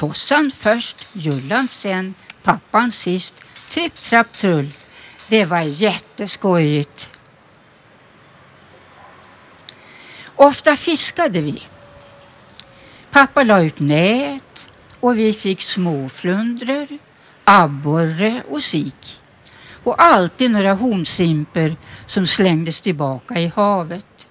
Tossan 0.00 0.50
först, 0.58 1.06
Jullan 1.12 1.68
sen, 1.68 2.14
pappan 2.42 2.92
sist. 2.92 3.34
Tripp, 3.68 3.94
trapp, 3.94 4.32
trull. 4.32 4.72
Det 5.28 5.44
var 5.44 5.60
jätteskojigt. 5.60 7.10
Ofta 10.36 10.76
fiskade 10.76 11.40
vi. 11.40 11.62
Pappa 13.10 13.42
la 13.42 13.62
ut 13.62 13.80
nät 13.80 14.68
och 15.00 15.18
vi 15.18 15.32
fick 15.32 15.62
småflundror, 15.62 16.88
abborre 17.44 18.42
och 18.48 18.62
sik. 18.62 19.20
och 19.84 20.02
alltid 20.02 20.50
några 20.50 20.74
hornsimper 20.74 21.76
som 22.06 22.26
slängdes 22.26 22.80
tillbaka 22.80 23.40
i 23.40 23.46
havet. 23.46 24.26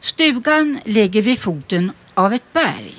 Stugan 0.00 0.80
ligger 0.84 1.22
vid 1.22 1.38
foten 1.38 1.92
av 2.14 2.32
ett 2.32 2.52
berg. 2.52 2.94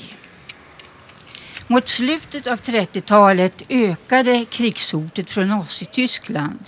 Mot 1.67 1.87
slutet 1.87 2.47
av 2.47 2.59
30-talet 2.59 3.63
ökade 3.69 4.45
krigshotet 4.45 5.29
från 5.29 5.47
Nazityskland 5.47 6.59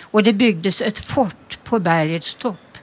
och 0.00 0.22
det 0.22 0.32
byggdes 0.32 0.80
ett 0.80 0.98
fort 0.98 1.58
på 1.64 1.78
bergets 1.78 2.34
topp. 2.34 2.78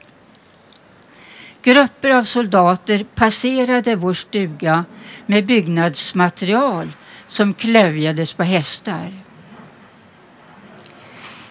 Grupper 1.61 2.09
av 2.09 2.23
soldater 2.23 3.05
passerade 3.15 3.95
vår 3.95 4.13
stuga 4.13 4.85
med 5.25 5.45
byggnadsmaterial 5.45 6.91
som 7.27 7.53
klövjades 7.53 8.33
på 8.33 8.43
hästar. 8.43 9.13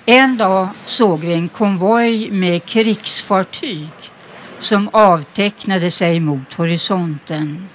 En 0.07 0.37
dag 0.37 0.69
såg 0.85 1.21
vi 1.21 1.35
en 1.35 1.49
konvoj 1.49 2.31
med 2.31 2.65
krigsfartyg 2.65 4.12
som 4.63 4.89
avtecknade 4.93 5.91
sig 5.91 6.21
mot 6.21 6.55
horisonten. 6.55 7.69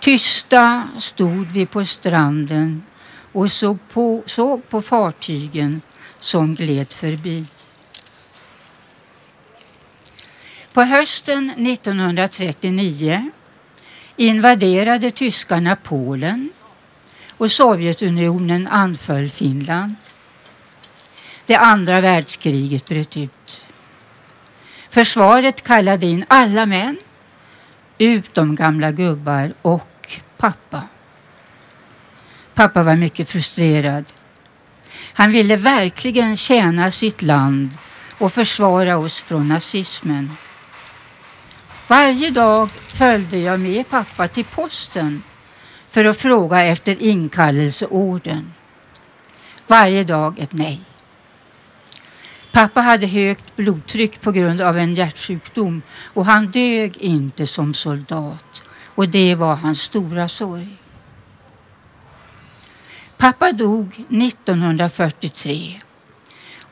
Tysta 0.00 0.88
stod 0.98 1.46
vi 1.46 1.66
på 1.66 1.84
stranden 1.84 2.82
och 3.32 3.52
såg 3.52 3.78
på, 3.88 4.22
såg 4.26 4.68
på 4.68 4.82
fartygen 4.82 5.80
som 6.20 6.54
gled 6.54 6.92
förbi. 6.92 7.46
På 10.72 10.82
hösten 10.82 11.50
1939 11.50 13.30
invaderade 14.16 15.10
tyskarna 15.10 15.76
Polen 15.76 16.50
och 17.28 17.52
Sovjetunionen 17.52 18.66
anföll 18.66 19.30
Finland. 19.30 19.94
Det 21.46 21.56
andra 21.56 22.00
världskriget 22.00 22.88
bröt 22.88 23.16
ut. 23.16 23.62
Försvaret 24.92 25.62
kallade 25.62 26.06
in 26.06 26.24
alla 26.28 26.66
män 26.66 26.96
utom 27.98 28.56
gamla 28.56 28.92
gubbar 28.92 29.52
och 29.62 30.20
pappa. 30.36 30.82
Pappa 32.54 32.82
var 32.82 32.96
mycket 32.96 33.28
frustrerad. 33.28 34.04
Han 35.12 35.30
ville 35.30 35.56
verkligen 35.56 36.36
tjäna 36.36 36.90
sitt 36.90 37.22
land 37.22 37.70
och 38.18 38.32
försvara 38.32 38.96
oss 38.96 39.20
från 39.20 39.48
nazismen. 39.48 40.30
Varje 41.88 42.30
dag 42.30 42.70
följde 42.70 43.38
jag 43.38 43.60
med 43.60 43.88
pappa 43.88 44.28
till 44.28 44.44
posten 44.44 45.22
för 45.90 46.04
att 46.04 46.18
fråga 46.18 46.62
efter 46.62 47.02
inkallelseorden. 47.02 48.52
Varje 49.66 50.04
dag 50.04 50.38
ett 50.38 50.52
nej. 50.52 50.80
Pappa 52.52 52.80
hade 52.80 53.06
högt 53.06 53.56
blodtryck 53.56 54.20
på 54.20 54.32
grund 54.32 54.60
av 54.60 54.78
en 54.78 54.94
hjärtsjukdom 54.94 55.82
och 56.04 56.26
han 56.26 56.46
dög 56.46 56.96
inte 56.96 57.46
som 57.46 57.74
soldat. 57.74 58.62
Och 58.94 59.08
det 59.08 59.34
var 59.34 59.54
hans 59.54 59.80
stora 59.80 60.28
sorg. 60.28 60.76
Pappa 63.16 63.52
dog 63.52 64.04
1943 64.10 65.80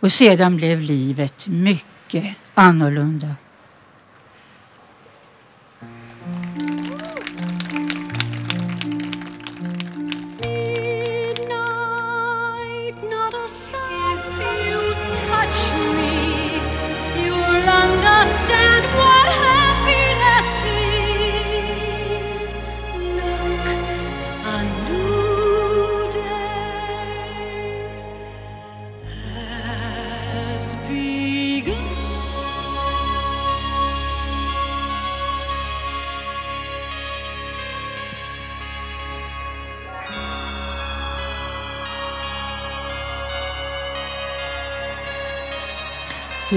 och 0.01 0.13
sedan 0.13 0.57
blev 0.57 0.81
livet 0.81 1.47
mycket 1.47 2.37
annorlunda. 2.55 3.35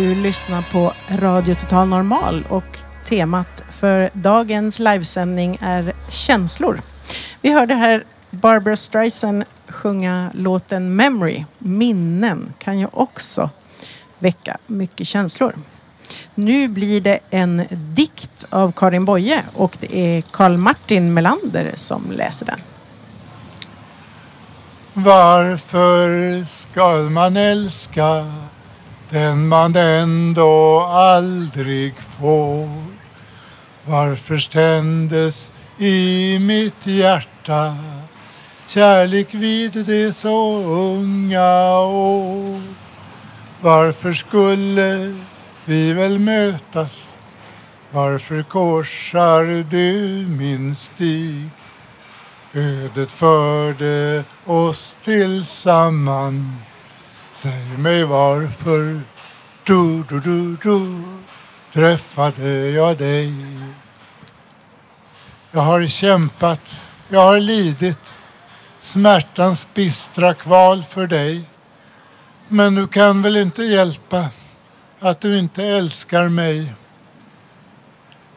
Du 0.04 0.16
lyssnar 0.16 0.62
på 0.72 0.94
Radio 1.10 1.56
Total 1.56 1.88
Normal 1.88 2.46
och 2.50 2.78
temat 3.06 3.64
för 3.70 4.10
dagens 4.14 4.80
livesändning 4.80 5.58
är 5.62 5.94
känslor. 6.10 6.82
Vi 7.42 7.54
hörde 7.54 7.74
här 7.74 8.04
Barbara 8.30 8.76
Streisand 8.76 9.44
sjunga 9.68 10.32
låten 10.34 10.96
Memory. 10.96 11.46
Minnen 11.58 12.54
kan 12.60 12.80
ju 12.80 12.88
också 12.92 13.50
väcka 14.20 14.58
mycket 14.68 15.08
känslor. 15.08 15.56
Nu 16.36 16.68
blir 16.68 17.02
det 17.02 17.20
en 17.30 17.64
dikt 17.70 18.46
av 18.50 18.72
Karin 18.72 19.06
Boye 19.06 19.44
och 19.54 19.78
det 19.80 19.98
är 19.98 20.22
Karl 20.22 20.58
Martin 20.58 21.14
Melander 21.14 21.72
som 21.76 22.12
läser 22.12 22.46
den. 22.46 22.60
Varför 24.94 26.44
ska 26.46 27.10
man 27.10 27.38
älska 27.38 28.34
den 29.14 29.48
man 29.48 29.76
ändå 29.76 30.80
aldrig 30.80 31.94
får? 32.20 32.84
Varför 33.86 34.52
tändes 34.52 35.52
i 35.78 36.40
mitt 36.40 36.88
hjärta 36.88 37.78
kärlek 38.68 39.34
vid 39.34 39.86
de 39.86 40.14
så 40.14 40.64
unga 40.64 41.80
år? 41.80 42.62
Varför 43.62 44.14
skulle 44.14 45.16
vi 45.66 45.94
väl 45.94 46.20
mötas? 46.20 47.10
Varför 47.92 48.44
korsar 48.44 49.66
du 49.70 50.26
min 50.28 50.76
stig? 50.76 51.50
Ödet 52.54 53.12
förde 53.12 54.24
oss 54.46 54.98
tillsammans 55.04 56.73
Säg 57.36 57.78
mig 57.78 58.04
varför 58.04 59.02
du, 59.64 60.04
du, 60.10 60.20
du, 60.20 60.58
du 60.64 61.04
träffade 61.72 62.70
jag 62.70 62.98
dig. 62.98 63.34
Jag 65.52 65.62
har 65.62 65.88
kämpat, 65.88 66.86
jag 67.10 67.20
har 67.20 67.40
lidit. 67.40 68.16
Smärtans 68.80 69.68
bistra 69.74 70.34
kval 70.34 70.84
för 70.84 71.08
dig. 71.08 71.42
Men 72.48 72.76
du 72.76 72.88
kan 72.88 73.22
väl 73.22 73.38
inte 73.38 73.64
hjälpa 73.64 74.30
att 75.00 75.22
du 75.22 75.40
inte 75.40 75.64
älskar 75.64 76.30
mig. 76.30 76.74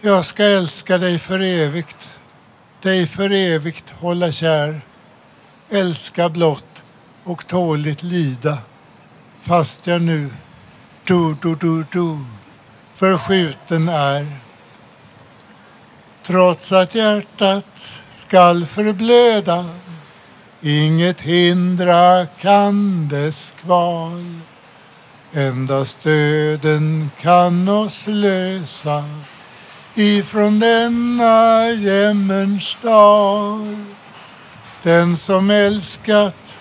Jag 0.01 0.25
ska 0.25 0.45
älska 0.45 0.99
dig 0.99 1.19
för 1.19 1.41
evigt. 1.41 2.19
Dig 2.83 3.07
för 3.07 3.31
evigt 3.31 3.91
hålla 3.91 4.33
kär. 4.33 4.81
Älska 5.71 6.29
blott 6.29 6.85
och 7.25 7.47
tåligt 7.47 8.03
lida 8.03 8.59
fast 9.47 9.87
jag 9.87 10.03
nu 10.03 10.31
du, 11.05 11.37
du, 11.43 11.55
du, 11.55 11.85
du 11.93 12.19
förskjuten 12.95 13.89
är 13.89 14.27
trots 16.23 16.73
att 16.73 16.95
hjärtat 16.95 18.01
skall 18.11 18.67
förblöda 18.67 19.65
inget 20.61 21.21
hindra 21.21 22.27
kan 22.27 23.09
dess 23.09 23.55
kval 23.61 24.41
endast 25.33 26.03
döden 26.03 27.11
kan 27.21 27.69
oss 27.69 28.07
lösa 28.09 29.05
ifrån 29.95 30.59
denna 30.61 31.71
jämmerns 31.71 32.79
dal. 32.83 33.77
Den 34.83 35.17
som 35.17 35.51
älskat 35.51 36.57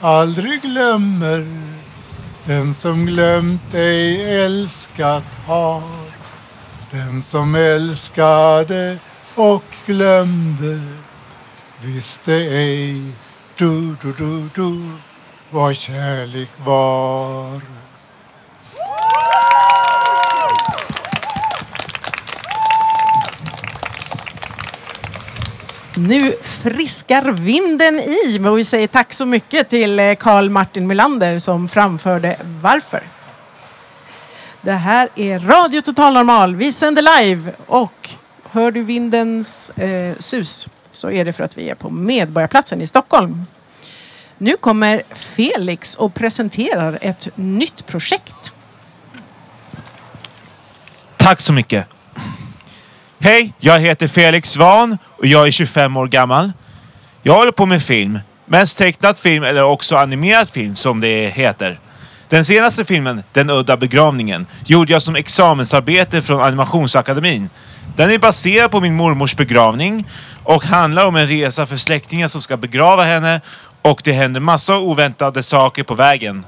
aldrig 0.00 0.62
glömmer, 0.62 1.46
den 2.46 2.74
som 2.74 3.06
glömt 3.06 3.74
ej 3.74 4.34
älskat 4.44 5.24
har. 5.46 5.82
Den 6.90 7.22
som 7.22 7.54
älskade 7.54 8.98
och 9.34 9.64
glömde 9.86 10.80
visste 11.82 12.32
ej 12.32 13.02
du, 13.56 13.96
du, 14.02 14.12
du, 14.18 14.48
du 14.54 14.90
vad 15.50 15.76
kärlek 15.76 16.50
var. 16.64 17.60
Nu 25.96 26.34
friskar 26.42 27.32
vinden 27.32 28.00
i 28.00 28.38
och 28.48 28.58
vi 28.58 28.64
säger 28.64 28.86
tack 28.86 29.12
så 29.12 29.26
mycket 29.26 29.68
till 29.68 29.98
eh, 29.98 30.14
Karl 30.14 30.16
Carl 30.44 30.50
Martin 30.50 30.86
Melander 30.86 31.38
som 31.38 31.68
framförde 31.68 32.36
Varför. 32.62 33.02
Det 34.60 34.72
här 34.72 35.08
är 35.14 35.38
Radio 35.38 35.80
Total 35.80 36.14
Normal. 36.14 36.56
Vi 36.56 36.72
sänder 36.72 37.24
live 37.24 37.52
och 37.66 38.10
hör 38.44 38.70
du 38.70 38.82
vindens 38.82 39.70
eh, 39.70 40.14
sus 40.18 40.68
så 40.90 41.10
är 41.10 41.24
det 41.24 41.32
för 41.32 41.44
att 41.44 41.58
vi 41.58 41.70
är 41.70 41.74
på 41.74 41.90
Medborgarplatsen 41.90 42.82
i 42.82 42.86
Stockholm. 42.86 43.46
Nu 44.38 44.56
kommer 44.56 45.02
Felix 45.10 45.94
och 45.94 46.14
presenterar 46.14 46.98
ett 47.00 47.28
nytt 47.34 47.86
projekt. 47.86 48.52
Tack 51.16 51.40
så 51.40 51.52
mycket. 51.52 51.86
Hej, 53.24 53.52
jag 53.58 53.80
heter 53.80 54.08
Felix 54.08 54.50
Svan 54.50 54.98
och 55.18 55.26
jag 55.26 55.46
är 55.46 55.50
25 55.50 55.96
år 55.96 56.06
gammal. 56.06 56.52
Jag 57.22 57.34
håller 57.34 57.52
på 57.52 57.66
med 57.66 57.82
film. 57.82 58.18
Mest 58.46 58.78
tecknad 58.78 59.18
film 59.18 59.44
eller 59.44 59.62
också 59.62 59.96
animerad 59.96 60.48
film 60.48 60.76
som 60.76 61.00
det 61.00 61.28
heter. 61.28 61.78
Den 62.28 62.44
senaste 62.44 62.84
filmen, 62.84 63.22
Den 63.32 63.50
udda 63.50 63.76
begravningen, 63.76 64.46
gjorde 64.64 64.92
jag 64.92 65.02
som 65.02 65.16
examensarbete 65.16 66.22
från 66.22 66.40
Animationsakademin. 66.40 67.50
Den 67.96 68.10
är 68.10 68.18
baserad 68.18 68.70
på 68.70 68.80
min 68.80 68.94
mormors 68.96 69.36
begravning 69.36 70.08
och 70.42 70.64
handlar 70.64 71.06
om 71.06 71.16
en 71.16 71.28
resa 71.28 71.66
för 71.66 71.76
släktingar 71.76 72.28
som 72.28 72.42
ska 72.42 72.56
begrava 72.56 73.02
henne 73.02 73.40
och 73.82 74.00
det 74.04 74.12
händer 74.12 74.40
massa 74.40 74.78
oväntade 74.78 75.42
saker 75.42 75.82
på 75.82 75.94
vägen. 75.94 76.44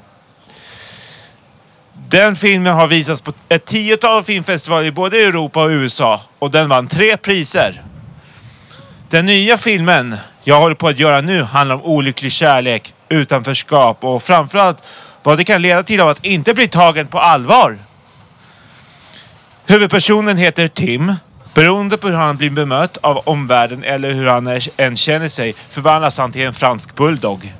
Den 2.09 2.36
filmen 2.36 2.74
har 2.74 2.86
visats 2.86 3.22
på 3.22 3.32
ett 3.48 3.64
tiotal 3.64 4.24
filmfestivaler 4.24 4.86
i 4.86 4.92
både 4.92 5.18
Europa 5.18 5.62
och 5.62 5.68
USA 5.68 6.20
och 6.38 6.50
den 6.50 6.68
vann 6.68 6.86
tre 6.86 7.16
priser. 7.16 7.82
Den 9.09 9.26
nya 9.26 9.59
filmen 9.59 10.16
jag 10.44 10.61
håller 10.61 10.74
på 10.74 10.88
att 10.88 10.98
göra 10.98 11.20
nu 11.20 11.42
handlar 11.42 11.76
om 11.76 11.82
olycklig 11.82 12.32
kärlek, 12.32 12.94
utanförskap 13.09 14.04
och 14.04 14.22
framförallt 14.22 14.78
vad 15.22 15.38
det 15.38 15.44
kan 15.44 15.62
leda 15.62 15.82
till 15.82 16.00
av 16.00 16.09
att 16.09 16.24
inte 16.24 16.54
bli 16.54 16.68
tagen 16.68 17.07
på 17.07 17.18
allvar. 17.18 17.78
Huvudpersonen 19.66 20.36
heter 20.36 20.68
Tim. 20.68 21.14
Beroende 21.54 21.98
på 21.98 22.09
hur 22.09 22.14
han 22.14 22.36
blir 22.36 22.50
bemött 22.50 22.96
av 22.96 23.18
omvärlden 23.18 23.84
eller 23.84 24.14
hur 24.14 24.26
han 24.26 24.61
än 24.76 24.96
känner 24.96 25.28
sig 25.28 25.54
förvandlas 25.68 26.18
han 26.18 26.32
till 26.32 26.42
en 26.46 26.54
fransk 26.54 26.94
bulldog. 26.94 27.52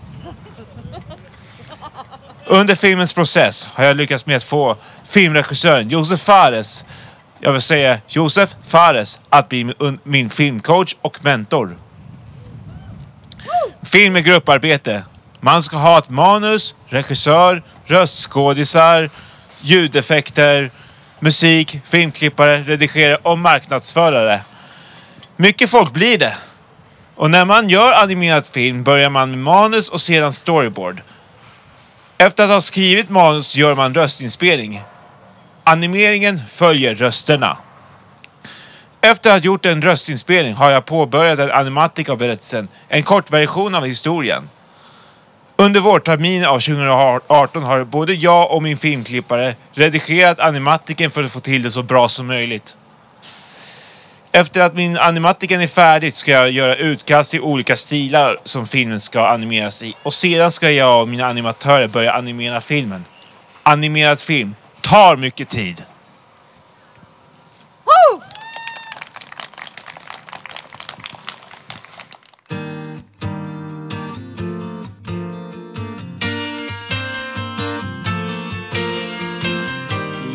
Under 2.49 2.75
filmens 2.75 3.13
process 3.13 3.69
har 3.73 3.85
jag 3.85 3.97
lyckats 3.97 4.27
med 4.27 4.37
att 4.37 4.45
få 4.45 4.77
filmregissören 5.05 5.89
Josef 5.89 6.21
Fares, 6.21 6.87
jag 7.41 7.53
vill 7.53 7.61
säga 7.61 7.99
Josef 8.09 8.55
Fares, 8.67 9.21
att 9.29 9.49
bli 9.49 9.73
min- 10.05 10.31
filmcoach 10.31 10.95
och 11.03 11.25
mentor. 11.25 11.77
Film 13.83 14.17
är 14.17 14.21
grupparbete. 14.21 15.05
Man 15.41 15.63
ska 15.63 15.77
ha 15.77 15.99
ett 15.99 16.11
manus, 16.11 16.75
regissör, 16.89 17.63
röstskådisar, 17.85 19.11
ljudeffekter, 19.61 20.71
musik, 21.21 21.81
filmklippare, 21.85 22.63
redigerare 22.63 23.17
och 23.23 23.39
marknadsförare. 23.39 24.41
Mycket 25.37 25.71
folk 25.71 25.93
blir 25.93 26.19
det. 26.19 26.35
Och 27.17 27.31
när 27.31 27.45
man 27.45 27.69
gör 27.69 27.93
animerad 27.93 28.47
film 28.47 28.85
börjar 28.85 29.11
man 29.11 29.31
med 29.31 29.39
manus 29.39 29.89
och 29.89 30.01
sedan 30.01 30.33
storyboard. 30.33 31.03
Efter 32.19 32.45
att 32.45 32.51
ha 32.51 32.61
skrivit 32.61 33.11
manus 33.11 33.57
gör 33.57 33.75
man 33.75 33.95
röstinspelning. 33.95 34.83
Animeringen 35.65 36.41
följer 36.49 36.95
rösterna. 36.95 37.59
Efter 39.01 39.31
att 39.31 39.35
ha 39.35 39.45
gjort 39.45 39.67
en 39.67 39.83
röstinspelning 39.83 40.55
har 40.55 40.71
jag 40.71 40.85
påbörjat 40.85 41.39
en 41.39 41.51
animatik 41.51 42.09
av 42.09 42.19
berättelsen, 42.19 42.69
en 42.89 43.03
kort 43.03 43.31
version 43.31 43.75
av 43.75 43.85
historien. 43.85 44.49
Under 45.57 45.81
vårterminen 45.81 46.49
av 46.49 46.61
2018 46.61 47.63
har 47.63 47.85
både 47.85 48.15
jag 48.15 48.53
och 48.53 48.63
min 48.63 48.77
filmklippare 48.77 49.55
redigerat 49.73 50.39
animatiken 50.39 51.11
för 51.11 51.25
att 51.25 51.33
få 51.33 51.41
till 51.41 51.63
det 51.63 51.71
så 51.71 51.83
bra 51.83 52.09
som 52.09 52.27
möjligt. 52.27 52.77
Efter 54.37 54.61
att 54.61 54.75
min 54.75 54.99
animatiken 54.99 55.61
är 55.61 55.67
färdig 55.67 56.15
ska 56.15 56.31
jag 56.31 56.51
göra 56.51 56.77
utkast 56.77 57.35
i 57.35 57.41
olika 57.41 57.77
stilar 57.77 58.39
som 58.45 58.67
filmen 58.67 59.01
ska 59.01 59.27
animeras 59.27 59.83
i. 59.83 59.95
Och 60.03 60.15
sedan 60.15 60.51
ska 60.51 60.71
jag 60.71 61.03
och 61.03 61.09
mina 61.09 61.27
animatörer 61.27 61.89
börja 61.89 62.13
animera 62.13 62.61
filmen. 62.61 63.05
Animerad 63.63 64.21
film 64.21 64.55
tar 64.81 65.17
mycket 65.17 65.49
tid. 65.49 65.85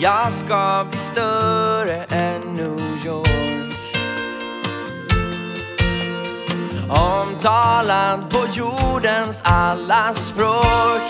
Jag 0.01 0.31
ska 0.31 0.87
bli 0.89 0.99
större 0.99 2.03
än 2.03 2.41
New 2.41 3.05
York 3.05 3.50
Omtalad 6.91 8.29
på 8.29 8.39
jordens 8.51 9.41
alla 9.43 10.13
språk. 10.13 11.01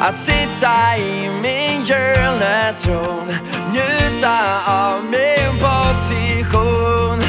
Att 0.00 0.16
sitta 0.16 0.96
i 0.96 1.30
min 1.42 1.84
gyllene 1.84 2.74
tron 2.78 3.32
Njuta 3.72 4.60
av 4.66 5.04
min 5.04 5.60
position. 5.60 7.22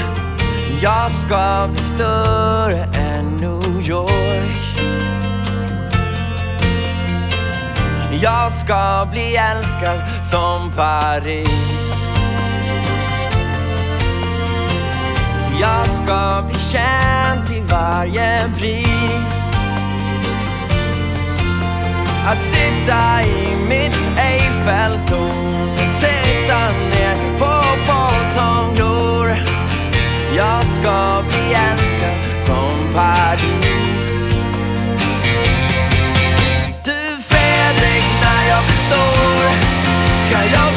Jag 0.81 1.11
ska 1.11 1.67
bli 1.71 1.81
större 1.81 2.83
än 2.83 3.35
New 3.35 3.89
York. 3.89 4.79
Jag 8.21 8.51
ska 8.51 9.07
bli 9.11 9.35
älskad 9.35 10.01
som 10.23 10.71
Paris. 10.75 11.68
Jag 15.59 15.87
ska 15.87 16.43
bli 16.47 16.59
känd 16.59 17.45
till 17.45 17.63
varje 17.63 18.49
pris. 18.57 19.53
Att 22.27 22.37
sitta 22.37 23.21
i 23.23 23.55
mitt 23.69 24.01
Eiffeltorn 24.17 25.75
Titta 25.99 26.69
ner 26.69 27.37
på 27.39 27.63
folk 27.85 28.31
som 28.31 28.75
glor 28.75 29.35
Jag 30.35 30.65
ska 30.65 31.23
bli 31.29 31.53
älskad 31.53 32.41
som 32.41 32.93
Paris 32.95 34.25
du 36.83 37.21
Fredrik, 37.23 38.05
när 38.21 38.49
jag 38.49 38.63
blir 38.63 38.77
stor 38.89 39.43
ska 40.25 40.37
jag 40.53 40.68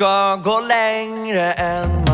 ska 0.00 0.36
gå 0.36 0.60
längre 0.60 1.52
än 1.52 2.09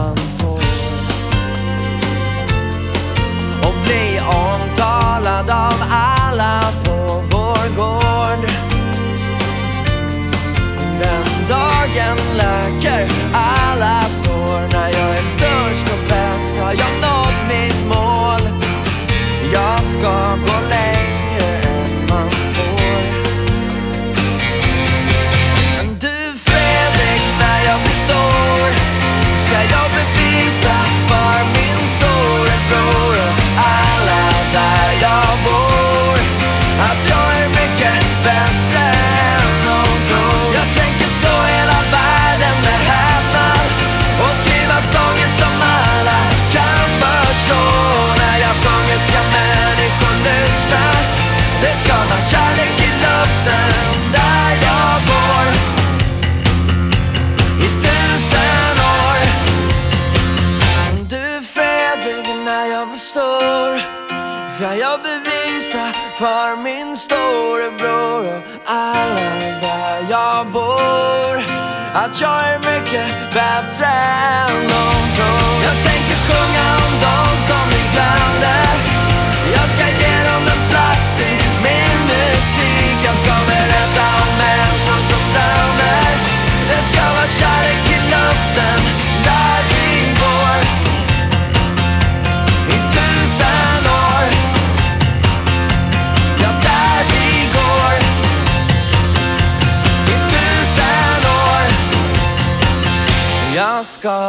att 72.06 72.20
jag 72.20 72.40
är 72.48 72.58
mycket 72.58 73.34
bättre 73.34 73.86
än 73.86 74.60
de 74.60 74.84
tror. 75.16 75.64
Jag 75.68 75.76
tänker 75.88 76.16
sjunga 76.26 76.66
om 76.86 76.92
de 77.00 77.46
som 77.48 77.68
vi 77.70 77.82
glömde. 77.92 78.85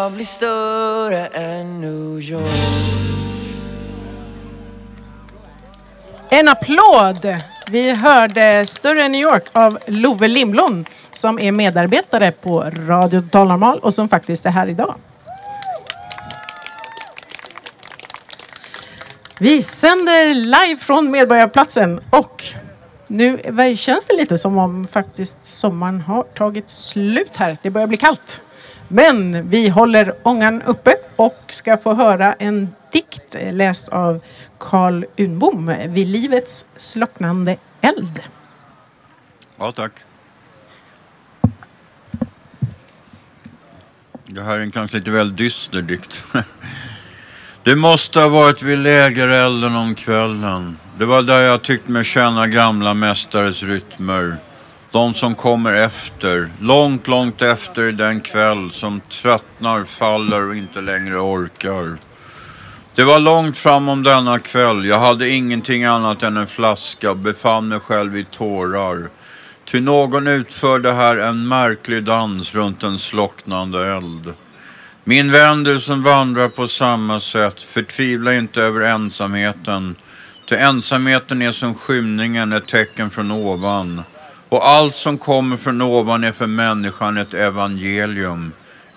Jag 0.07 0.13
bli 0.13 0.25
större 0.25 1.25
än 1.25 1.81
New 1.81 2.21
York. 2.21 2.41
En 6.29 6.47
applåd! 6.47 7.35
Vi 7.71 7.91
hörde 7.91 8.65
Större 8.65 9.03
än 9.03 9.11
New 9.11 9.21
York 9.21 9.43
av 9.53 9.79
Love 9.87 10.27
Limblom 10.27 10.85
som 11.11 11.39
är 11.39 11.51
medarbetare 11.51 12.31
på 12.31 12.61
Radio 12.87 13.21
Total 13.21 13.47
Normal 13.47 13.79
och 13.79 13.93
som 13.93 14.09
faktiskt 14.09 14.45
är 14.45 14.49
här 14.49 14.69
idag. 14.69 14.95
Vi 19.39 19.61
sänder 19.61 20.33
live 20.33 20.79
från 20.79 21.11
Medborgarplatsen 21.11 22.01
och 22.09 22.43
nu 23.07 23.39
känns 23.77 24.05
det 24.05 24.15
lite 24.15 24.37
som 24.37 24.57
om 24.57 24.87
faktiskt 24.87 25.37
sommaren 25.41 26.01
har 26.01 26.23
tagit 26.23 26.69
slut 26.69 27.37
här. 27.37 27.57
Det 27.61 27.69
börjar 27.69 27.87
bli 27.87 27.97
kallt. 27.97 28.41
Men 28.87 29.49
vi 29.49 29.69
håller 29.69 30.15
ångan 30.23 30.61
uppe 30.61 30.95
och 31.15 31.43
ska 31.47 31.77
få 31.77 31.93
höra 31.93 32.33
en 32.33 32.69
dikt 32.91 33.35
läst 33.51 33.89
av 33.89 34.23
Carl 34.59 35.05
Unbom 35.17 35.73
vid 35.87 36.07
livets 36.07 36.65
slocknande 36.75 37.57
eld. 37.81 38.23
Ja, 39.57 39.71
tack. 39.71 39.91
Det 44.25 44.41
här 44.41 44.57
är 44.57 44.59
en 44.59 44.71
kanske 44.71 44.97
lite 44.97 45.11
väl 45.11 45.35
dyster 45.35 45.81
dikt. 45.81 46.23
Det 47.63 47.75
måste 47.75 48.19
ha 48.19 48.27
varit 48.27 48.61
vid 48.61 48.77
lägerelden 48.77 49.75
om 49.75 49.95
kvällen. 49.95 50.77
Det 50.97 51.05
var 51.05 51.21
där 51.21 51.39
jag 51.39 51.61
tyckte 51.61 51.91
mig 51.91 52.03
känna 52.03 52.47
gamla 52.47 52.93
mästares 52.93 53.63
rytmer. 53.63 54.37
De 54.91 55.13
som 55.13 55.35
kommer 55.35 55.73
efter, 55.73 56.49
långt, 56.59 57.07
långt 57.07 57.41
efter 57.41 57.91
den 57.91 58.21
kväll 58.21 58.71
som 58.71 59.01
tröttnar, 59.09 59.83
faller 59.83 60.47
och 60.47 60.55
inte 60.55 60.81
längre 60.81 61.17
orkar. 61.17 61.97
Det 62.95 63.03
var 63.03 63.19
långt 63.19 63.57
fram 63.57 63.89
om 63.89 64.03
denna 64.03 64.39
kväll. 64.39 64.85
Jag 64.85 64.99
hade 64.99 65.29
ingenting 65.29 65.83
annat 65.83 66.23
än 66.23 66.37
en 66.37 66.47
flaska 66.47 67.11
och 67.11 67.17
befann 67.17 67.67
mig 67.67 67.79
själv 67.79 68.17
i 68.17 68.23
tårar. 68.23 69.09
Ty 69.65 69.79
någon 69.79 70.27
utförde 70.27 70.91
här 70.91 71.17
en 71.17 71.47
märklig 71.47 72.03
dans 72.03 72.55
runt 72.55 72.83
en 72.83 72.99
slocknande 72.99 73.87
eld. 73.87 74.33
Min 75.03 75.31
vän 75.31 75.63
du 75.63 75.79
som 75.79 76.03
vandrar 76.03 76.49
på 76.49 76.67
samma 76.67 77.19
sätt, 77.19 77.61
förtvivla 77.61 78.33
inte 78.33 78.61
över 78.61 78.81
ensamheten. 78.81 79.95
Ty 80.49 80.55
ensamheten 80.55 81.41
är 81.41 81.51
som 81.51 81.75
skymningen, 81.75 82.53
ett 82.53 82.67
tecken 82.67 83.09
från 83.09 83.31
ovan. 83.31 84.03
Och 84.49 84.67
allt 84.67 84.95
som 84.95 85.17
kommer 85.17 85.57
från 85.57 85.81
ovan 85.81 86.23
är 86.23 86.31
för 86.31 86.47
människan 86.47 87.17
ett 87.17 87.33
evangelium. 87.33 88.51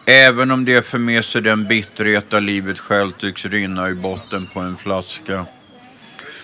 Även 0.07 0.51
om 0.51 0.65
det 0.65 0.87
för 0.87 0.99
med 0.99 1.25
sig 1.25 1.43
den 1.43 1.67
bitterhet 1.69 2.31
där 2.31 2.41
livet 2.41 2.79
själv 2.79 3.13
tycks 3.13 3.45
rinna 3.45 3.91
i 3.91 3.95
botten 3.95 4.49
på 4.55 4.61
en 4.61 4.77
flaska. 4.77 5.47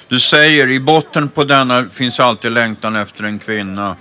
Du 0.09 0.19
säger, 0.19 0.71
i 0.71 0.81
botten 0.81 1.29
på 1.29 1.45
denna 1.45 1.85
finns 1.85 2.21
alltid 2.21 2.53
längtan 2.53 2.97
efter 2.97 3.25
en 3.25 3.39
kvinna. 3.39 3.97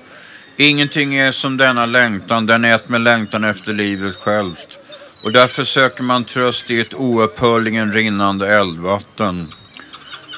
Ingenting 0.58 1.16
är 1.16 1.32
som 1.32 1.58
denna 1.58 1.86
längtan, 1.86 2.46
den 2.46 2.66
är 2.66 2.76
ett 2.76 2.90
med 2.90 3.02
längtan 3.02 3.44
efter 3.44 3.74
livet 3.74 4.16
självt. 4.16 4.80
Och 5.24 5.32
därför 5.32 5.64
söker 5.64 6.04
man 6.04 6.26
tröst 6.26 6.72
i 6.72 6.80
ett 6.80 6.94
oupphörligen 6.94 7.94
rinnande 7.94 8.56
eldvatten. 8.56 9.54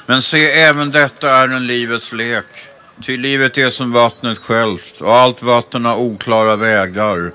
Men 0.06 0.22
se, 0.22 0.50
även 0.50 0.90
detta 0.90 1.30
är 1.30 1.48
en 1.48 1.66
livets 1.66 2.12
lek. 2.12 2.67
Ty 3.02 3.16
livet 3.16 3.58
är 3.58 3.70
som 3.70 3.92
vattnet 3.92 4.38
självt 4.38 5.00
och 5.00 5.14
allt 5.14 5.42
vatten 5.42 5.84
har 5.84 5.96
oklara 5.96 6.56
vägar. 6.56 7.32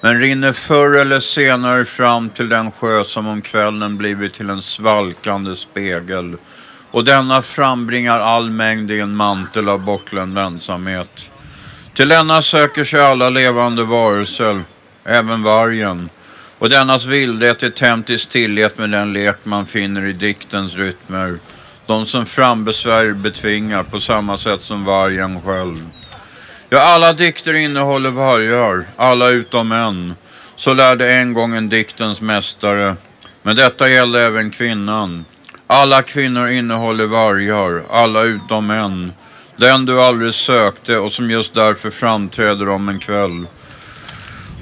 Men 0.00 0.20
rinner 0.20 0.52
förr 0.52 0.96
eller 0.96 1.20
senare 1.20 1.84
fram 1.84 2.30
till 2.30 2.48
den 2.48 2.70
sjö 2.70 3.04
som 3.04 3.26
om 3.26 3.42
kvällen 3.42 3.96
blivit 3.96 4.34
till 4.34 4.50
en 4.50 4.62
svalkande 4.62 5.56
spegel. 5.56 6.36
Och 6.90 7.04
denna 7.04 7.42
frambringar 7.42 8.18
all 8.18 8.50
mängd 8.50 8.90
i 8.90 9.00
en 9.00 9.16
mantel 9.16 9.68
av 9.68 9.84
bortglömd 9.84 10.34
vänsamhet. 10.34 11.30
Till 11.94 12.08
denna 12.08 12.42
söker 12.42 12.84
sig 12.84 13.00
alla 13.00 13.30
levande 13.30 13.84
varelser, 13.84 14.62
även 15.04 15.42
vargen. 15.42 16.10
Och 16.58 16.70
dennas 16.70 17.06
vildhet 17.06 17.62
är 17.62 17.70
tämt 17.70 18.10
i 18.10 18.18
stillhet 18.18 18.78
med 18.78 18.90
den 18.90 19.12
lek 19.12 19.36
man 19.44 19.66
finner 19.66 20.06
i 20.06 20.12
diktens 20.12 20.76
rytmer. 20.76 21.38
De 21.88 22.06
som 22.06 22.26
frambesvär 22.26 23.12
betvingar 23.12 23.82
på 23.82 24.00
samma 24.00 24.38
sätt 24.38 24.62
som 24.62 24.84
vargen 24.84 25.42
själv. 25.42 25.90
Ja, 26.68 26.78
alla 26.78 27.12
dikter 27.12 27.54
innehåller 27.54 28.10
vargar, 28.10 28.84
alla 28.96 29.28
utom 29.28 29.72
en. 29.72 30.14
Så 30.56 30.74
lärde 30.74 31.14
en 31.14 31.32
gång 31.32 31.56
en 31.56 31.68
diktens 31.68 32.20
mästare. 32.20 32.96
Men 33.42 33.56
detta 33.56 33.88
gällde 33.88 34.22
även 34.22 34.50
kvinnan. 34.50 35.24
Alla 35.66 36.02
kvinnor 36.02 36.48
innehåller 36.48 37.06
vargar, 37.06 37.82
alla 37.90 38.22
utom 38.22 38.70
en. 38.70 39.12
Den 39.56 39.86
du 39.86 40.02
aldrig 40.02 40.34
sökte 40.34 40.98
och 40.98 41.12
som 41.12 41.30
just 41.30 41.54
därför 41.54 41.90
framträder 41.90 42.68
om 42.68 42.88
en 42.88 42.98
kväll. 42.98 43.46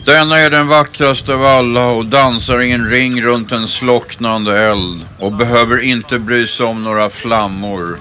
Denna 0.06 0.38
är 0.38 0.50
den 0.50 0.66
vackraste 0.66 1.34
av 1.34 1.44
alla 1.44 1.86
och 1.86 2.06
dansar 2.06 2.60
i 2.60 2.72
en 2.72 2.90
ring 2.90 3.22
runt 3.22 3.52
en 3.52 3.68
slocknande 3.68 4.58
eld 4.60 5.06
och 5.18 5.32
behöver 5.32 5.80
inte 5.80 6.18
bry 6.18 6.46
sig 6.46 6.66
om 6.66 6.82
några 6.82 7.10
flammor. 7.10 7.98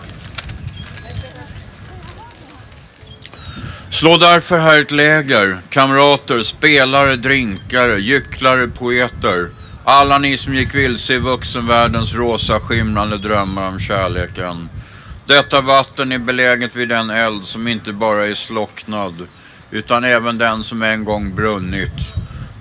Slå 3.89 4.17
därför 4.17 4.57
här 4.57 4.81
ett 4.81 4.91
läger, 4.91 5.57
kamrater, 5.69 6.43
spelare, 6.43 7.15
drinkare, 7.15 7.99
gycklare, 7.99 8.67
poeter. 8.67 9.49
Alla 9.85 10.17
ni 10.17 10.37
som 10.37 10.55
gick 10.55 10.75
vilse 10.75 11.13
i 11.13 11.19
vuxenvärldens 11.19 12.13
rosa 12.13 12.59
skimrande 12.59 13.17
drömmar 13.17 13.67
om 13.67 13.79
kärleken. 13.79 14.69
Detta 15.25 15.61
vatten 15.61 16.11
är 16.11 16.19
beläget 16.19 16.75
vid 16.75 16.89
den 16.89 17.09
eld 17.09 17.45
som 17.45 17.67
inte 17.67 17.93
bara 17.93 18.27
är 18.27 18.33
slocknad, 18.33 19.27
utan 19.71 20.03
även 20.03 20.37
den 20.37 20.63
som 20.63 20.81
en 20.81 21.05
gång 21.05 21.35
brunnit. 21.35 22.13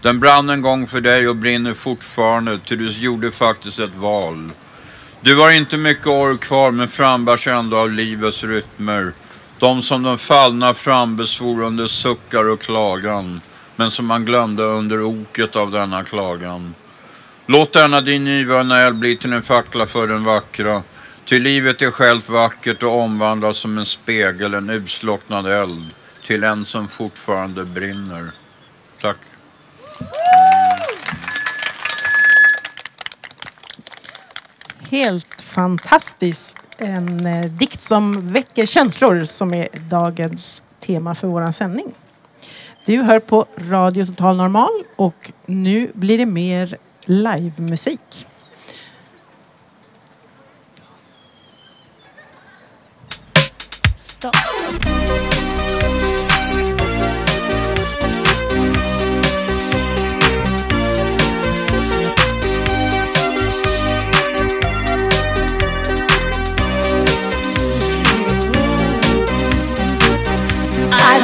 Den 0.03 0.21
brann 0.21 0.51
en 0.51 0.63
gång 0.63 0.87
för 0.87 1.01
dig 1.01 1.29
och 1.29 1.37
brinner 1.37 1.75
fortfarande, 1.75 2.59
ty 2.65 2.77
du 2.77 2.89
gjorde 2.89 3.33
faktiskt 3.33 3.79
ett 3.79 3.97
val. 3.97 4.51
Du 5.21 5.37
har 5.37 5.51
inte 5.51 5.77
mycket 5.77 6.07
år 6.07 6.37
kvar, 6.37 6.71
men 6.71 6.89
frambärs 6.89 7.49
ändå 7.49 7.77
av 7.77 7.91
livets 7.91 8.45
rytmer. 8.45 9.13
De 9.59 9.83
som 9.83 10.03
de 10.03 10.19
fallna 10.19 10.75
frambesvor 10.75 11.63
under 11.63 11.87
suckar 11.87 12.49
och 12.49 12.61
klagan, 12.61 13.41
men 13.77 13.91
som 13.91 14.07
man 14.07 14.25
glömde 14.25 14.63
under 14.63 15.03
oket 15.03 15.57
av 15.57 15.71
denna 15.71 16.05
klagan. 16.05 16.75
Låt 17.47 17.73
denna 17.73 18.01
din 18.01 18.25
nyvunna 18.25 18.81
eld 18.81 18.99
bli 18.99 19.17
till 19.17 19.33
en 19.33 19.43
fackla 19.43 19.87
för 19.87 20.07
den 20.07 20.25
vackra, 20.25 20.83
ty 21.25 21.39
livet 21.39 21.83
är 21.83 21.91
självt 21.91 22.29
vackert 22.29 22.83
och 22.83 23.01
omvandlas 23.01 23.57
som 23.57 23.79
en 23.79 23.87
spegel, 23.87 24.55
en 24.55 24.71
utslocknad 24.71 25.47
eld, 25.47 25.91
till 26.25 26.45
en 26.45 26.65
som 26.65 26.89
fortfarande 26.89 27.65
brinner. 27.65 28.31
Tack. 29.01 29.17
Helt 34.91 35.41
fantastiskt. 35.41 36.59
En 36.79 37.27
eh, 37.27 37.45
dikt 37.45 37.81
som 37.81 38.33
väcker 38.33 38.67
känslor 38.67 39.25
som 39.25 39.55
är 39.55 39.69
dagens 39.91 40.63
tema 40.81 41.15
för 41.15 41.29
våran 41.29 41.53
sändning. 41.53 41.95
Du 42.85 43.03
hör 43.03 43.21
på 43.21 43.47
Radio 43.57 44.07
Total 44.07 44.37
Normal 44.37 44.85
och 44.97 45.33
nu 45.47 45.91
blir 45.95 46.19
det 46.19 46.27
mer 46.27 46.79
livemusik. 47.07 48.27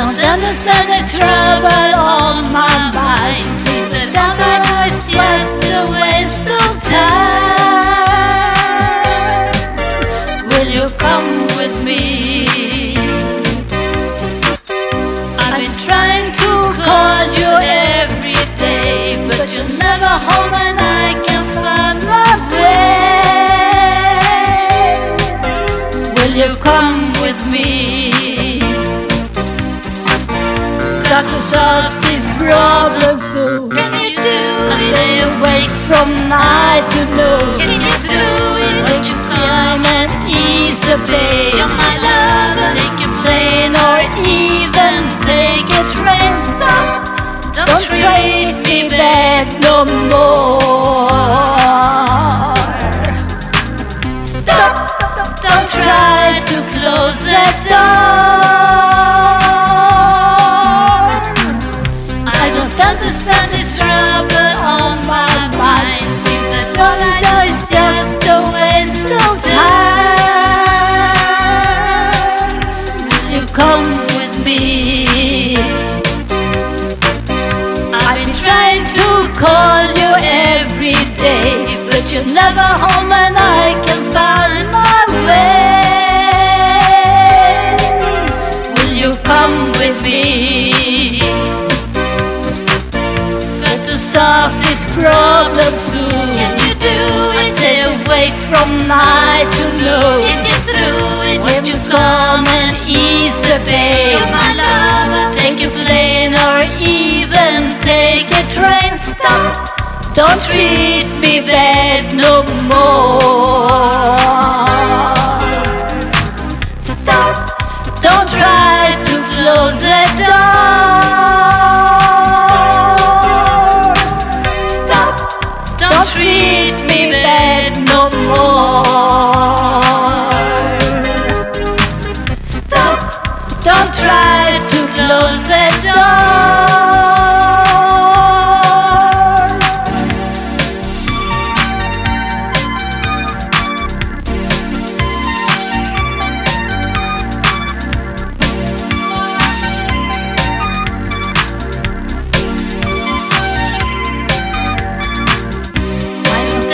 Understand 0.09 0.89
the 0.89 1.03
trouble 1.13 1.95
on 1.95 2.51
my 2.53 2.91
mind. 2.95 3.45
Seems 3.61 3.91
that 3.93 4.17
I 4.17 4.89
is 4.89 5.07
just 5.07 5.65
a 5.69 5.85
waste 6.01 6.49
of 6.49 6.71
time. 6.89 7.21
Will 10.49 10.69
you 10.69 10.89
come 10.97 11.47
with 11.59 11.75
me? 11.85 12.97
I've 15.39 15.55
been 15.61 15.77
trying 15.85 16.33
to 16.33 16.51
call 16.81 17.25
you 17.37 17.51
every 17.61 18.41
day, 18.57 19.21
but 19.29 19.49
you're 19.53 19.73
never 19.79 20.13
home 20.29 20.55
and 20.55 20.79
I 20.81 21.13
can 21.27 21.45
find 21.57 21.99
my 22.09 22.33
way. 22.53 22.81
Will 26.15 26.35
you 26.35 26.51
come 26.57 27.10
Got 31.51 31.91
to 31.91 31.91
solve 31.91 32.03
this 32.03 32.27
problem 32.39 33.19
soon. 33.19 33.71
Can 33.71 33.93
you 33.95 34.15
do 34.15 34.41
I 34.71 34.79
stay 34.91 35.15
awake 35.27 35.73
from 35.87 36.09
night 36.29 36.87
to 36.95 37.03
noon. 37.19 37.59
Can 37.59 37.81
you 37.83 37.97
do 38.07 38.23
it? 38.67 38.77
Won't 38.87 39.07
you 39.09 39.19
come 39.35 39.85
and 39.87 40.11
ease 40.31 40.83
a 40.87 40.99
day? 41.07 41.51
You're 41.59 41.67
my 41.67 41.95
lover. 42.07 42.71
Take 42.79 43.03
a 43.03 43.11
plane 43.23 43.75
or 43.75 43.99
even 44.23 45.03
take 45.27 45.67
a 45.75 45.83
train. 45.99 46.35
Stop. 46.55 46.87
Don't, 47.55 47.67
Don't 47.67 47.83
treat 47.83 48.55
me 48.67 48.89
bad 48.89 49.47
no 49.61 49.85
more. 50.07 51.11
Stop. 54.21 54.75
Don't 55.43 55.69
try 55.69 56.39
to 56.47 56.57
close 56.71 57.21
that 57.27 57.55
door. 57.69 58.40
From 98.51 98.89
night 98.89 99.47
to 99.57 99.65
noon. 99.79 100.27
Can 100.27 100.43
you're 100.51 100.65
through 100.67 101.23
it? 101.31 101.39
When 101.47 101.63
you 101.65 101.79
come 101.89 102.45
and 102.59 102.75
ease 102.85 103.41
the 103.43 103.59
day. 103.65 104.19
You're 104.19 104.33
my 104.35 104.51
lover. 104.59 105.31
Take 105.39 105.63
a 105.63 105.71
plane 105.71 106.35
or 106.35 106.67
even 106.83 107.79
take 107.91 108.27
a 108.41 108.43
train. 108.51 108.99
Stop. 108.99 109.71
Don't 110.15 110.41
treat 110.43 111.07
me 111.23 111.39
bad 111.47 112.13
no 112.13 112.43
more. 112.67 114.70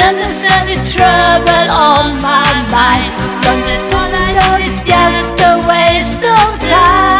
Understand 0.09 0.69
this 0.69 0.93
trouble 0.95 1.67
on 1.71 2.23
my 2.23 2.47
mind. 2.71 3.11
Long 3.45 3.63
as 3.75 3.91
all 3.91 4.13
I 4.27 4.29
know 4.39 4.53
is 4.63 4.77
just 4.87 5.35
a 5.51 5.53
waste 5.67 6.23
of 6.39 6.49
time. 6.71 7.17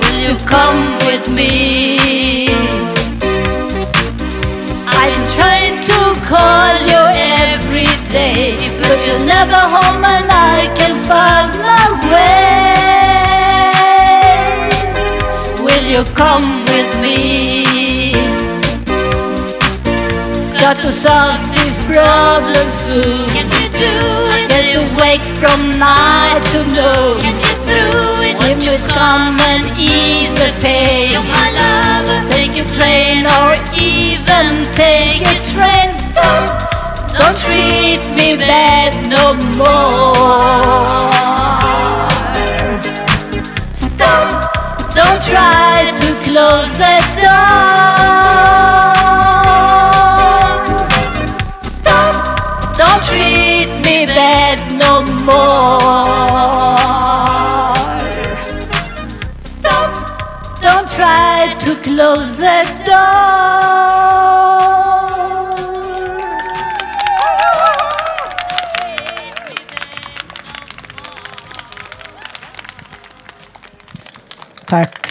Will 0.00 0.18
you 0.26 0.36
come 0.44 0.80
with 1.08 1.24
me? 1.38 1.54
I'm 5.00 5.22
trying 5.36 5.76
to 5.90 5.98
call 6.28 6.74
you 6.92 7.02
every 7.48 7.92
day, 8.12 8.68
but 8.80 8.98
you're 9.06 9.24
never 9.36 9.62
home 9.74 10.04
and 10.04 10.28
I 10.56 10.68
can 10.78 10.94
find 11.08 11.50
my 11.68 11.86
way. 12.12 12.40
Will 15.64 15.84
you 15.94 16.02
come 16.14 16.48
with 16.66 16.90
me? 17.02 17.49
Got 20.70 20.82
to 20.82 20.92
solve 20.92 21.42
these 21.52 21.76
problems 21.90 22.70
soon. 22.86 23.26
Can 23.34 23.50
you 23.58 23.68
do 23.74 23.90
it? 23.90 24.30
I 24.30 24.46
stay 24.46 24.70
awake 24.78 25.26
from 25.42 25.58
night 25.80 26.38
to 26.52 26.58
noon. 26.62 27.18
Can 27.18 27.34
you 27.42 27.54
through 27.66 28.22
it? 28.22 28.38
When 28.38 28.62
you 28.62 28.78
come 28.86 29.34
and 29.50 29.66
ease 29.76 30.32
the 30.38 30.54
pain. 30.62 31.10
You're 31.10 31.26
my 31.26 31.50
lover. 31.58 32.22
Take 32.30 32.54
a 32.54 32.64
plane 32.78 33.26
or 33.26 33.58
even 33.74 34.62
take 34.78 35.26
a 35.26 35.34
train. 35.50 35.90
Stop. 35.92 36.70
Don't 37.18 37.36
treat 37.36 37.98
me 38.14 38.36
bad 38.38 38.94
no 39.10 39.34
more. 39.58 41.10
Stop. 43.74 44.54
Don't 44.94 45.20
try 45.26 45.90
to 45.98 46.08
close 46.30 46.78
the 46.78 46.94
door. 47.20 48.49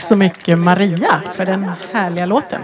Så 0.09 0.15
mycket 0.15 0.57
Maria 0.57 1.21
för 1.35 1.45
den 1.45 1.71
härliga 1.93 2.25
låten. 2.25 2.61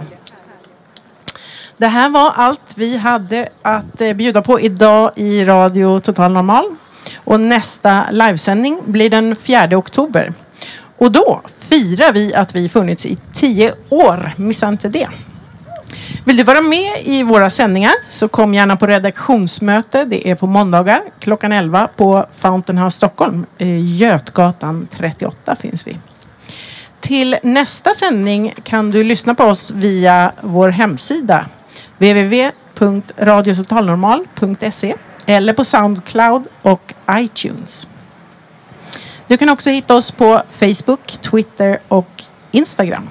Det 1.78 1.88
här 1.88 2.10
var 2.10 2.32
allt 2.36 2.74
vi 2.76 2.98
hade 2.98 3.50
att 3.62 4.02
eh, 4.02 4.14
bjuda 4.14 4.41
på 4.41 4.60
idag 4.60 5.12
i 5.16 5.46
Radio 5.46 6.00
Total 6.00 6.32
Normal. 6.32 6.76
Och 7.16 7.39
nästa 7.39 8.06
livesändning 8.12 8.80
blir 8.86 9.10
den 9.10 9.36
4 9.36 9.78
oktober. 9.78 10.34
Och 10.98 11.12
då 11.12 11.41
firar 11.60 12.14
vi 12.14 12.36
att 12.36 12.56
vi 12.56 12.70
funnits 12.70 13.06
i 13.06 13.18
tio 13.34 13.74
år. 13.89 14.34
Missa 14.38 14.68
inte 14.68 14.89
det. 14.89 15.10
Vill 16.26 16.38
du 16.38 16.43
vara 16.43 16.62
med 16.62 16.91
i 17.04 17.24
våra 17.24 17.50
sändningar 17.50 17.93
så 18.10 18.28
kom 18.28 18.54
gärna 18.54 18.76
på 18.76 18.88
redaktionsmöte. 18.88 20.06
Det 20.06 20.30
är 20.30 20.36
på 20.36 20.48
måndagar 20.48 21.02
klockan 21.20 21.52
11 21.52 21.89
på 21.96 22.26
Fountain 22.32 22.78
House 22.78 22.98
Stockholm. 22.98 23.46
Eh, 23.58 23.98
Götgatan 23.98 24.88
38 24.91 25.56
finns 25.56 25.88
vi. 25.88 25.98
Till 27.06 27.38
nästa 27.43 27.93
sändning 27.93 28.53
kan 28.64 28.91
du 28.91 29.03
lyssna 29.03 29.36
på 29.36 29.43
oss 29.43 29.72
via 29.72 30.32
vår 30.43 30.70
hemsida 30.70 31.45
www.radiototalnormal.se 31.97 34.95
eller 35.26 35.53
på 35.53 35.64
Soundcloud 35.64 36.47
och 36.62 36.93
iTunes. 37.12 37.88
Du 39.28 39.38
kan 39.38 39.49
också 39.49 39.70
hitta 39.70 39.95
oss 39.95 40.12
på 40.12 40.41
Facebook, 40.49 41.18
Twitter 41.22 41.80
och 41.88 42.24
Instagram. 42.51 43.10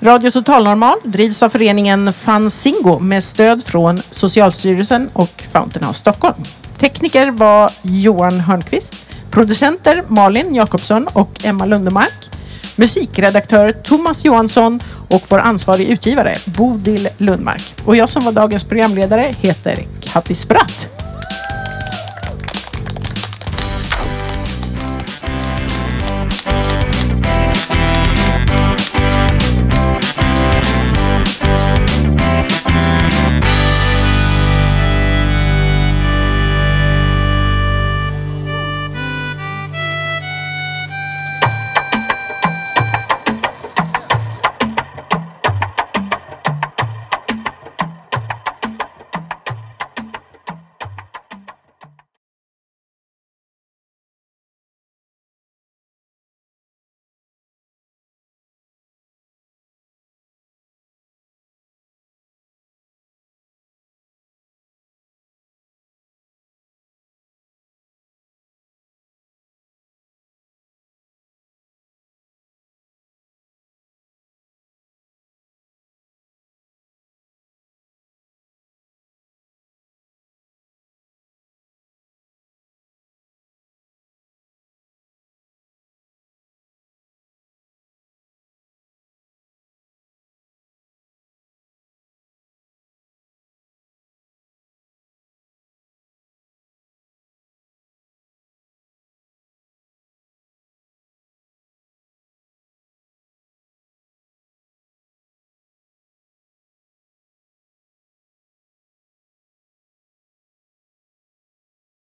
Radio 0.00 0.30
Totalnormal 0.30 0.98
drivs 1.04 1.42
av 1.42 1.48
föreningen 1.48 2.12
Fanzingo 2.12 2.98
med 2.98 3.22
stöd 3.22 3.64
från 3.64 4.02
Socialstyrelsen 4.10 5.10
och 5.12 5.44
Fountain 5.52 5.86
House 5.86 5.98
Stockholm. 5.98 6.42
Tekniker 6.76 7.30
var 7.30 7.70
Johan 7.82 8.40
Hörnqvist. 8.40 8.94
Producenter 9.30 10.04
Malin 10.08 10.54
Jakobsson 10.54 11.06
och 11.06 11.44
Emma 11.44 11.66
Lundemark. 11.66 12.37
Musikredaktör 12.78 13.72
Thomas 13.72 14.24
Johansson 14.24 14.80
och 15.10 15.22
vår 15.28 15.38
ansvarig 15.38 15.88
utgivare 15.88 16.34
Bodil 16.44 17.08
Lundmark. 17.18 17.62
Och 17.84 17.96
jag 17.96 18.08
som 18.08 18.24
var 18.24 18.32
dagens 18.32 18.64
programledare 18.64 19.34
heter 19.42 19.86
Katti 20.00 20.34
Spratt. 20.34 20.97